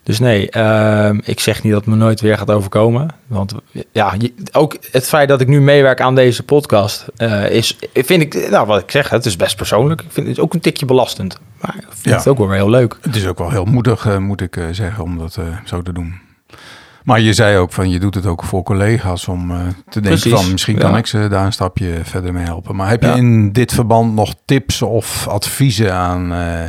Dus 0.02 0.18
nee, 0.18 0.48
uh, 0.56 1.10
ik 1.22 1.40
zeg 1.40 1.62
niet 1.62 1.72
dat 1.72 1.84
het 1.84 1.90
me 1.90 1.96
nooit 1.96 2.20
weer 2.20 2.38
gaat 2.38 2.50
overkomen. 2.50 3.08
Want 3.26 3.54
ja, 3.92 4.14
ook 4.52 4.76
het 4.90 5.08
feit 5.08 5.28
dat 5.28 5.40
ik 5.40 5.48
nu 5.48 5.60
meewerk 5.60 6.00
aan 6.00 6.14
deze 6.14 6.42
podcast 6.42 7.06
uh, 7.18 7.50
is, 7.50 7.78
vind 7.92 8.22
ik, 8.22 8.50
nou 8.50 8.66
wat 8.66 8.82
ik 8.82 8.90
zeg, 8.90 9.08
het 9.08 9.24
is 9.24 9.36
best 9.36 9.56
persoonlijk. 9.56 10.00
Ik 10.00 10.10
vind 10.10 10.26
het 10.26 10.40
ook 10.40 10.54
een 10.54 10.60
tikje 10.60 10.86
belastend. 10.86 11.40
Maar 11.60 11.74
ik 11.76 11.86
vind 11.88 12.04
ja. 12.04 12.16
het 12.16 12.28
ook 12.28 12.38
wel 12.38 12.48
weer 12.48 12.56
heel 12.56 12.70
leuk. 12.70 12.98
Het 13.00 13.16
is 13.16 13.26
ook 13.26 13.38
wel 13.38 13.50
heel 13.50 13.64
moedig, 13.64 14.06
uh, 14.06 14.18
moet 14.18 14.40
ik 14.40 14.60
zeggen, 14.70 15.04
om 15.04 15.18
dat 15.18 15.38
zo 15.64 15.82
te 15.82 15.92
doen. 15.92 16.20
Maar 17.04 17.20
je 17.20 17.32
zei 17.32 17.58
ook 17.58 17.72
van 17.72 17.90
je 17.90 17.98
doet 17.98 18.14
het 18.14 18.26
ook 18.26 18.44
voor 18.44 18.62
collega's 18.62 19.28
om 19.28 19.50
uh, 19.50 19.56
te 19.88 20.00
denken 20.00 20.20
Precies, 20.20 20.32
van 20.32 20.50
misschien 20.50 20.78
kan 20.78 20.96
ik 20.96 21.06
ze 21.06 21.28
daar 21.28 21.46
een 21.46 21.52
stapje 21.52 22.00
verder 22.02 22.32
mee 22.32 22.44
helpen. 22.44 22.76
Maar 22.76 22.88
heb 22.88 23.02
je 23.02 23.08
in 23.08 23.52
dit 23.52 23.72
verband 23.72 24.14
nog 24.14 24.34
tips 24.44 24.82
of 24.82 25.28
adviezen 25.28 25.94
aan, 25.94 26.32
uh, 26.32 26.64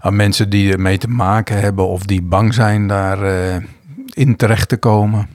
aan 0.00 0.16
mensen 0.16 0.50
die 0.50 0.72
ermee 0.72 0.98
te 0.98 1.08
maken 1.08 1.60
hebben 1.60 1.88
of 1.88 2.02
die 2.02 2.22
bang 2.22 2.54
zijn 2.54 2.88
daar 2.88 3.24
uh, 3.24 3.56
in 4.12 4.36
terecht 4.36 4.68
te 4.68 4.76
komen? 4.76 5.28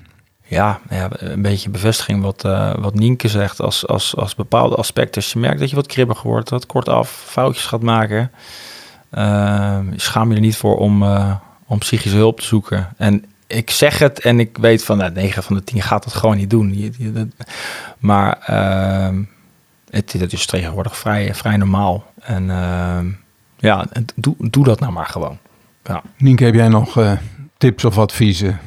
Ja, 0.43 0.79
ja, 0.89 1.07
een 1.11 1.41
beetje 1.41 1.69
bevestiging 1.69 2.21
wat, 2.21 2.41
wat 2.79 2.93
Nienke 2.93 3.27
zegt 3.27 3.61
als, 3.61 3.87
als, 3.87 4.15
als 4.15 4.35
bepaalde 4.35 4.75
aspecten. 4.75 5.21
Als 5.21 5.33
je 5.33 5.39
merkt 5.39 5.59
dat 5.59 5.69
je 5.69 5.75
wat 5.75 5.87
kribbiger 5.87 6.29
wordt, 6.29 6.49
wat 6.49 6.65
kortaf 6.65 7.23
foutjes 7.25 7.65
gaat 7.65 7.81
maken, 7.81 8.31
schaam 9.95 10.29
je 10.29 10.35
er 10.35 10.41
niet 10.41 10.57
voor 10.57 10.77
om, 10.77 11.03
om 11.67 11.77
psychische 11.77 12.17
hulp 12.17 12.39
te 12.39 12.45
zoeken. 12.45 12.89
En 12.97 13.25
ik 13.51 13.69
zeg 13.69 13.99
het 13.99 14.19
en 14.19 14.39
ik 14.39 14.57
weet 14.57 14.83
van 14.83 14.97
nou, 14.97 15.11
9 15.11 15.43
van 15.43 15.55
de 15.55 15.63
10 15.63 15.81
gaat 15.81 16.03
het 16.03 16.13
gewoon 16.13 16.37
niet 16.37 16.49
doen. 16.49 16.93
Maar 17.99 18.47
uh, 18.49 19.17
het, 19.89 20.33
is 20.33 20.45
tegenwoordig 20.45 20.97
vrij, 20.97 21.35
vrij 21.35 21.57
normaal. 21.57 22.13
En 22.21 22.43
uh, 22.43 22.99
ja, 23.57 23.85
doe, 24.15 24.35
doe 24.37 24.63
dat 24.63 24.79
nou 24.79 24.91
maar 24.91 25.05
gewoon. 25.05 25.37
Ja. 25.83 26.01
Nienke, 26.17 26.43
heb 26.43 26.53
jij 26.53 26.67
nog 26.67 26.97
uh, 26.97 27.11
tips 27.57 27.85
of 27.85 27.97
adviezen? 27.97 28.59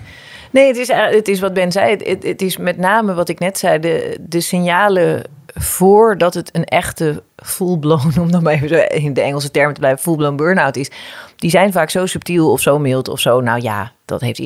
Nee, 0.54 0.66
het 0.66 0.76
is, 0.76 0.88
het 0.88 1.28
is 1.28 1.40
wat 1.40 1.54
Ben 1.54 1.72
zei. 1.72 1.96
Het, 1.96 2.22
het, 2.22 2.42
is 2.42 2.56
met 2.56 2.76
name 2.76 3.14
wat 3.14 3.28
ik 3.28 3.38
net 3.38 3.58
zei, 3.58 3.78
de, 3.78 4.18
de 4.20 4.40
signalen 4.40 5.22
voordat 5.54 6.34
het 6.34 6.56
een 6.56 6.64
echte 6.64 7.22
full-blown, 7.36 8.18
om 8.20 8.30
dan 8.30 8.42
maar 8.42 8.52
even 8.52 8.88
in 8.88 9.12
de 9.12 9.20
Engelse 9.20 9.50
termen 9.50 9.74
te 9.74 9.80
blijven, 9.80 10.02
full-blown 10.02 10.36
burn-out 10.36 10.76
is. 10.76 10.90
Die 11.36 11.50
zijn 11.50 11.72
vaak 11.72 11.90
zo 11.90 12.06
subtiel 12.06 12.50
of 12.50 12.60
zo 12.60 12.78
mild 12.78 13.08
of 13.08 13.20
zo. 13.20 13.40
Nou 13.40 13.62
ja, 13.62 13.92
dat 14.04 14.20
heeft 14.20 14.42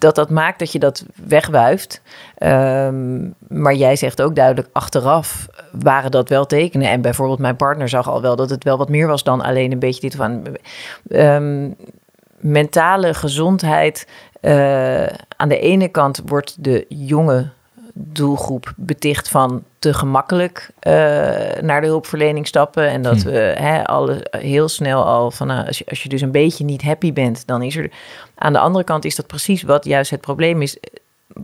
dat 0.00 0.14
dat 0.14 0.30
maakt 0.30 0.58
dat 0.58 0.72
je 0.72 0.78
dat 0.78 1.04
wegwuift. 1.26 2.02
Um, 2.38 3.34
maar 3.48 3.74
jij 3.74 3.96
zegt 3.96 4.22
ook 4.22 4.36
duidelijk 4.36 4.68
achteraf 4.72 5.48
waren 5.72 6.10
dat 6.10 6.28
wel 6.28 6.46
tekenen. 6.46 6.90
En 6.90 7.00
bijvoorbeeld 7.00 7.38
mijn 7.38 7.56
partner 7.56 7.88
zag 7.88 8.08
al 8.08 8.22
wel 8.22 8.36
dat 8.36 8.50
het 8.50 8.64
wel 8.64 8.78
wat 8.78 8.88
meer 8.88 9.06
was 9.06 9.22
dan 9.22 9.40
alleen 9.40 9.72
een 9.72 9.78
beetje 9.78 10.00
dit 10.00 10.14
van 10.14 10.46
um, 11.08 11.76
mentale 12.42 13.14
gezondheid. 13.14 14.06
Uh, 14.42 15.06
aan 15.36 15.48
de 15.48 15.58
ene 15.58 15.88
kant 15.88 16.22
wordt 16.26 16.64
de 16.64 16.86
jonge 16.88 17.50
doelgroep 17.94 18.72
beticht 18.76 19.28
van 19.28 19.62
te 19.78 19.94
gemakkelijk 19.94 20.70
uh, 20.82 20.92
naar 21.60 21.80
de 21.80 21.86
hulpverlening 21.86 22.46
stappen. 22.46 22.88
En 22.88 23.02
dat 23.02 23.22
hm. 23.22 23.28
we 23.28 23.38
hè, 23.38 23.86
alle, 23.86 24.26
heel 24.30 24.68
snel 24.68 25.04
al 25.04 25.30
van 25.30 25.50
uh, 25.50 25.66
als, 25.66 25.78
je, 25.78 25.84
als 25.88 26.02
je 26.02 26.08
dus 26.08 26.20
een 26.20 26.30
beetje 26.30 26.64
niet 26.64 26.82
happy 26.82 27.12
bent, 27.12 27.46
dan 27.46 27.62
is 27.62 27.76
er. 27.76 27.90
Aan 28.34 28.52
de 28.52 28.58
andere 28.58 28.84
kant 28.84 29.04
is 29.04 29.16
dat 29.16 29.26
precies 29.26 29.62
wat 29.62 29.84
juist 29.84 30.10
het 30.10 30.20
probleem 30.20 30.62
is. 30.62 30.76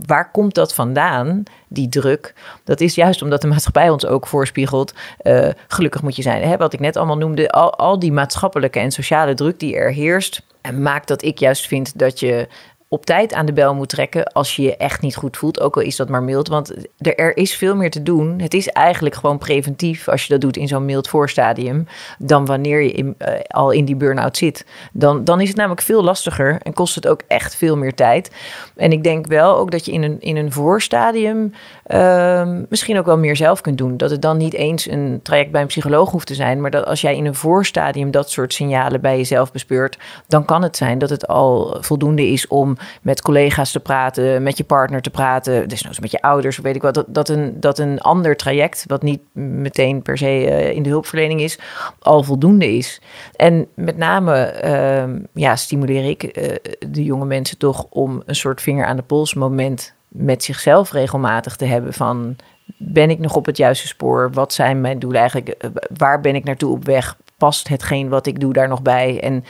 Waar 0.07 0.31
komt 0.31 0.55
dat 0.55 0.75
vandaan, 0.75 1.43
die 1.69 1.89
druk? 1.89 2.35
Dat 2.65 2.81
is 2.81 2.95
juist 2.95 3.23
omdat 3.23 3.41
de 3.41 3.49
maatschappij 3.49 3.91
ons 3.91 4.07
ook 4.07 4.27
voorspiegelt. 4.27 4.95
Uh, 5.23 5.49
gelukkig 5.69 6.03
moet 6.03 6.17
je 6.17 6.23
zijn. 6.23 6.43
Hè, 6.43 6.57
wat 6.57 6.73
ik 6.73 6.81
net 6.81 6.97
allemaal 6.97 7.17
noemde, 7.17 7.51
al, 7.51 7.75
al 7.75 7.99
die 7.99 8.13
maatschappelijke 8.13 8.79
en 8.79 8.91
sociale 8.91 9.35
druk 9.35 9.61
die 9.61 9.77
er 9.77 9.93
heerst. 9.93 10.43
En 10.61 10.83
maakt 10.83 11.09
dat 11.09 11.23
ik 11.23 11.39
juist 11.39 11.67
vind 11.67 11.99
dat 11.99 12.21
je 12.21 12.49
op 12.89 13.07
tijd 13.07 13.33
aan 13.33 13.47
de 13.47 13.53
bel 13.53 13.75
moet 13.75 13.89
trekken 13.89 14.33
als 14.33 14.57
je 14.57 14.63
je 14.63 14.77
echt 14.77 15.01
niet 15.01 15.17
goed 15.17 15.37
voelt. 15.37 15.61
Ook 15.61 15.77
al 15.77 15.83
is 15.83 15.97
dat 15.97 16.09
maar 16.09 16.23
mild, 16.23 16.49
want 16.49 16.75
er, 16.99 17.37
is 17.37 17.55
veel 17.55 17.77
meer 17.77 17.91
te 17.91 18.03
doen. 18.03 18.41
Het 18.41 18.55
is 18.55 18.69
eigenlijk 18.69 19.15
gewoon 19.15 19.39
preventief 19.39 20.09
als 20.09 20.23
je 20.23 20.33
dat 20.33 20.41
doet 20.41 20.57
in 20.57 20.69
zo'n 20.69 20.85
mild 20.85 21.09
voorstadium... 21.09 21.87
dan 22.19 22.47
wanneer 22.47 22.83
je 22.83 22.93
in, 22.93 23.15
uh, 23.19 23.29
al 23.47 23.71
in 23.71 23.85
die 23.85 23.97
burn-out 23.97 24.37
zit. 24.37 24.67
Dan, 24.93 25.25
dan 25.25 25.41
is 25.41 25.49
het 25.49 25.57
namelijk 25.57 25.83
veel 25.83 26.03
lastiger 26.03 26.59
en 26.63 26.73
kost 26.73 26.95
het 26.95 27.07
ook 27.07 27.23
echt 27.27 27.57
veel 27.57 27.77
meer 27.77 27.95
tijd. 27.95 28.31
En 28.77 28.93
ik 28.93 29.03
denk 29.03 29.27
wel 29.27 29.57
ook 29.57 29.71
dat 29.71 29.85
je 29.85 29.93
in 29.93 30.03
een, 30.03 30.21
in 30.21 30.37
een 30.37 30.53
voorstadium 30.53 31.53
uh, 31.89 32.49
misschien 32.69 32.99
ook 32.99 33.07
wel 33.07 33.19
meer 33.19 33.37
zelf 33.37 33.61
kunt 33.61 33.79
doen. 33.79 33.97
Dat 33.97 34.11
het 34.11 34.23
dan 34.23 34.37
niet 34.37 34.55
eens 34.55 34.89
een 34.91 35.21
traject 35.23 35.51
bij 35.51 35.61
een 35.61 35.67
psycholoog 35.67 36.11
hoeft 36.11 36.27
te 36.27 36.35
zijn... 36.35 36.61
maar 36.61 36.71
dat 36.71 36.87
als 36.87 37.01
jij 37.01 37.17
in 37.17 37.27
een 37.27 37.35
voorstadium 37.35 38.11
dat 38.11 38.31
soort 38.31 38.53
signalen 38.53 39.01
bij 39.01 39.17
jezelf 39.17 39.53
bespeurt... 39.53 39.99
dan 40.27 40.45
kan 40.45 40.63
het 40.63 40.77
zijn 40.77 40.99
dat 40.99 41.11
het 41.11 41.27
al 41.27 41.77
voldoende 41.81 42.27
is 42.27 42.47
om 42.47 42.77
met 43.03 43.23
collega's 43.23 43.73
te 43.73 43.81
praten, 43.81 44.43
met 44.43 44.57
je 44.57 44.65
partner 44.65 45.01
te 45.03 45.11
praten, 45.11 45.53
nou 45.53 45.95
met 46.01 46.11
je 46.11 46.23
ouders, 46.23 46.59
weet 46.59 46.77
ik 46.77 46.83
wat, 46.83 46.95
dat, 46.95 47.07
dat, 47.09 47.29
een, 47.29 47.61
dat 47.61 47.79
een 47.79 48.01
ander 48.01 48.37
traject, 48.37 48.85
wat 48.87 49.03
niet 49.03 49.21
meteen 49.33 50.03
per 50.03 50.19
se 50.19 50.47
uh, 50.47 50.71
in 50.71 50.83
de 50.83 50.89
hulpverlening 50.89 51.41
is, 51.41 51.59
al 51.99 52.23
voldoende 52.23 52.77
is. 52.77 53.01
En 53.37 53.67
met 53.75 53.97
name 53.97 54.61
uh, 54.65 55.21
ja, 55.35 55.57
stimuleer 55.57 56.09
ik 56.09 56.23
uh, 56.23 56.55
de 56.91 57.05
jonge 57.05 57.25
mensen 57.25 57.59
toch 57.59 57.87
om 57.91 58.23
een 58.27 58.37
soort 58.37 58.63
vinger 58.63 58.87
aan 58.87 58.97
de 58.97 59.03
pols 59.03 59.35
moment 59.35 59.97
met 60.09 60.45
zichzelf 60.45 60.93
regelmatig 60.93 61.57
te 61.57 61.65
hebben 61.65 61.93
van 61.93 62.37
ben 62.77 63.11
ik 63.11 63.19
nog 63.19 63.37
op 63.37 63.47
het 63.47 63.57
juiste 63.57 63.87
spoor? 63.87 64.31
Wat 64.33 64.53
zijn 64.53 64.81
mijn 64.81 64.99
doelen 64.99 65.21
eigenlijk? 65.21 65.49
Eh, 65.49 65.71
Waar 65.97 66.21
ben 66.21 66.35
ik 66.35 66.45
naartoe 66.45 66.73
op 66.73 66.85
weg? 66.85 67.17
Past 67.37 67.69
hetgeen 67.69 68.09
wat 68.09 68.27
ik 68.27 68.41
doe 68.41 68.53
daar 68.53 68.69
nog 68.69 68.83
bij? 68.83 69.21
En 69.21 69.45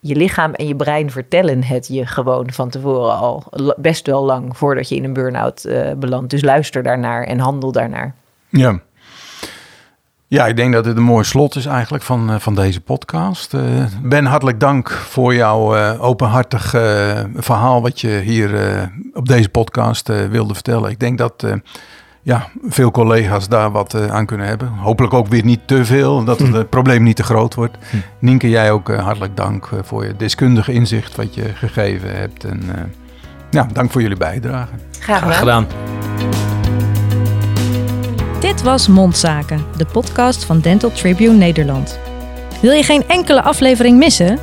je 0.00 0.16
lichaam 0.16 0.54
en 0.54 0.66
je 0.66 0.76
brein 0.76 1.10
vertellen 1.10 1.64
het 1.64 1.88
je 1.88 2.06
gewoon 2.06 2.52
van 2.52 2.70
tevoren 2.70 3.16
al 3.16 3.44
best 3.76 4.06
wel 4.06 4.24
lang 4.24 4.56
voordat 4.56 4.88
je 4.88 4.94
in 4.94 5.04
een 5.04 5.12
burn-out 5.12 5.64
eh, 5.64 5.92
belandt. 5.92 6.30
Dus 6.30 6.42
luister 6.42 6.82
daarnaar 6.82 7.24
en 7.24 7.38
handel 7.38 7.72
daarnaar. 7.72 8.14
Ja. 8.48 8.80
Ja, 10.30 10.46
ik 10.46 10.56
denk 10.56 10.72
dat 10.72 10.84
dit 10.84 10.96
een 10.96 11.02
mooi 11.02 11.24
slot 11.24 11.56
is 11.56 11.66
eigenlijk 11.66 12.04
van, 12.04 12.30
eh, 12.30 12.38
van 12.38 12.54
deze 12.54 12.80
podcast. 12.80 13.54
Eh, 13.54 13.62
ben, 14.02 14.24
hartelijk 14.24 14.60
dank 14.60 14.90
voor 14.90 15.34
jouw 15.34 15.76
eh, 15.76 16.02
openhartig 16.04 16.70
verhaal 17.34 17.82
wat 17.82 18.00
je 18.00 18.08
hier 18.08 18.54
eh, 18.54 18.82
op 19.14 19.28
deze 19.28 19.48
podcast 19.48 20.08
eh, 20.08 20.16
wilde 20.24 20.54
vertellen. 20.54 20.90
Ik 20.90 20.98
denk 21.00 21.18
dat 21.18 21.42
eh, 21.42 21.52
ja, 22.22 22.48
veel 22.68 22.90
collega's 22.90 23.48
daar 23.48 23.70
wat 23.70 24.10
aan 24.10 24.26
kunnen 24.26 24.46
hebben. 24.46 24.68
Hopelijk 24.68 25.14
ook 25.14 25.26
weer 25.26 25.44
niet 25.44 25.60
te 25.66 25.84
veel, 25.84 26.24
dat 26.24 26.38
het, 26.42 26.52
het 26.52 26.70
probleem 26.70 27.02
niet 27.02 27.16
te 27.16 27.22
groot 27.22 27.54
wordt. 27.54 27.76
Nienke, 28.18 28.48
jij 28.48 28.70
ook 28.70 28.94
hartelijk 28.94 29.36
dank 29.36 29.68
voor 29.82 30.04
je 30.04 30.16
deskundige 30.16 30.72
inzicht 30.72 31.16
wat 31.16 31.34
je 31.34 31.44
gegeven 31.54 32.16
hebt. 32.16 32.44
En 32.44 32.60
eh, 32.74 32.82
ja, 33.50 33.66
dank 33.72 33.90
voor 33.90 34.02
jullie 34.02 34.16
bijdrage. 34.16 34.72
Graag 35.00 35.38
gedaan. 35.38 35.66
Dit 38.40 38.62
was 38.62 38.88
Mondzaken, 38.88 39.64
de 39.76 39.84
podcast 39.84 40.44
van 40.44 40.60
Dental 40.60 40.92
Tribune 40.92 41.36
Nederland. 41.36 41.98
Wil 42.60 42.72
je 42.72 42.82
geen 42.82 43.08
enkele 43.08 43.42
aflevering 43.42 43.98
missen? 43.98 44.38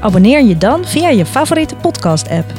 Abonneer 0.00 0.42
je 0.42 0.58
dan 0.58 0.84
via 0.84 1.08
je 1.08 1.26
favoriete 1.26 1.76
podcast-app. 1.76 2.52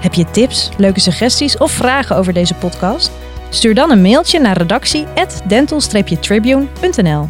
Heb 0.00 0.14
je 0.14 0.30
tips, 0.30 0.68
leuke 0.76 1.00
suggesties 1.00 1.58
of 1.58 1.70
vragen 1.70 2.16
over 2.16 2.32
deze 2.32 2.54
podcast? 2.54 3.10
Stuur 3.48 3.74
dan 3.74 3.90
een 3.90 4.02
mailtje 4.02 4.40
naar 4.40 4.56
redactie@dental-tribune.nl. 4.56 7.28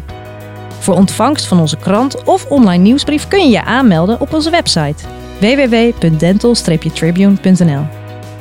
Voor 0.79 0.95
ontvangst 0.95 1.47
van 1.47 1.59
onze 1.59 1.77
krant 1.77 2.23
of 2.23 2.45
online 2.45 2.83
nieuwsbrief 2.83 3.27
kun 3.27 3.39
je 3.39 3.49
je 3.49 3.63
aanmelden 3.63 4.21
op 4.21 4.33
onze 4.33 4.49
website 4.49 5.03
www.dental-tribune.nl. 5.39 7.85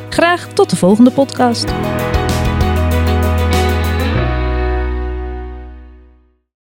Graag 0.09 0.49
tot 0.55 0.71
de 0.71 0.77
volgende 0.77 1.11
podcast. 1.11 1.65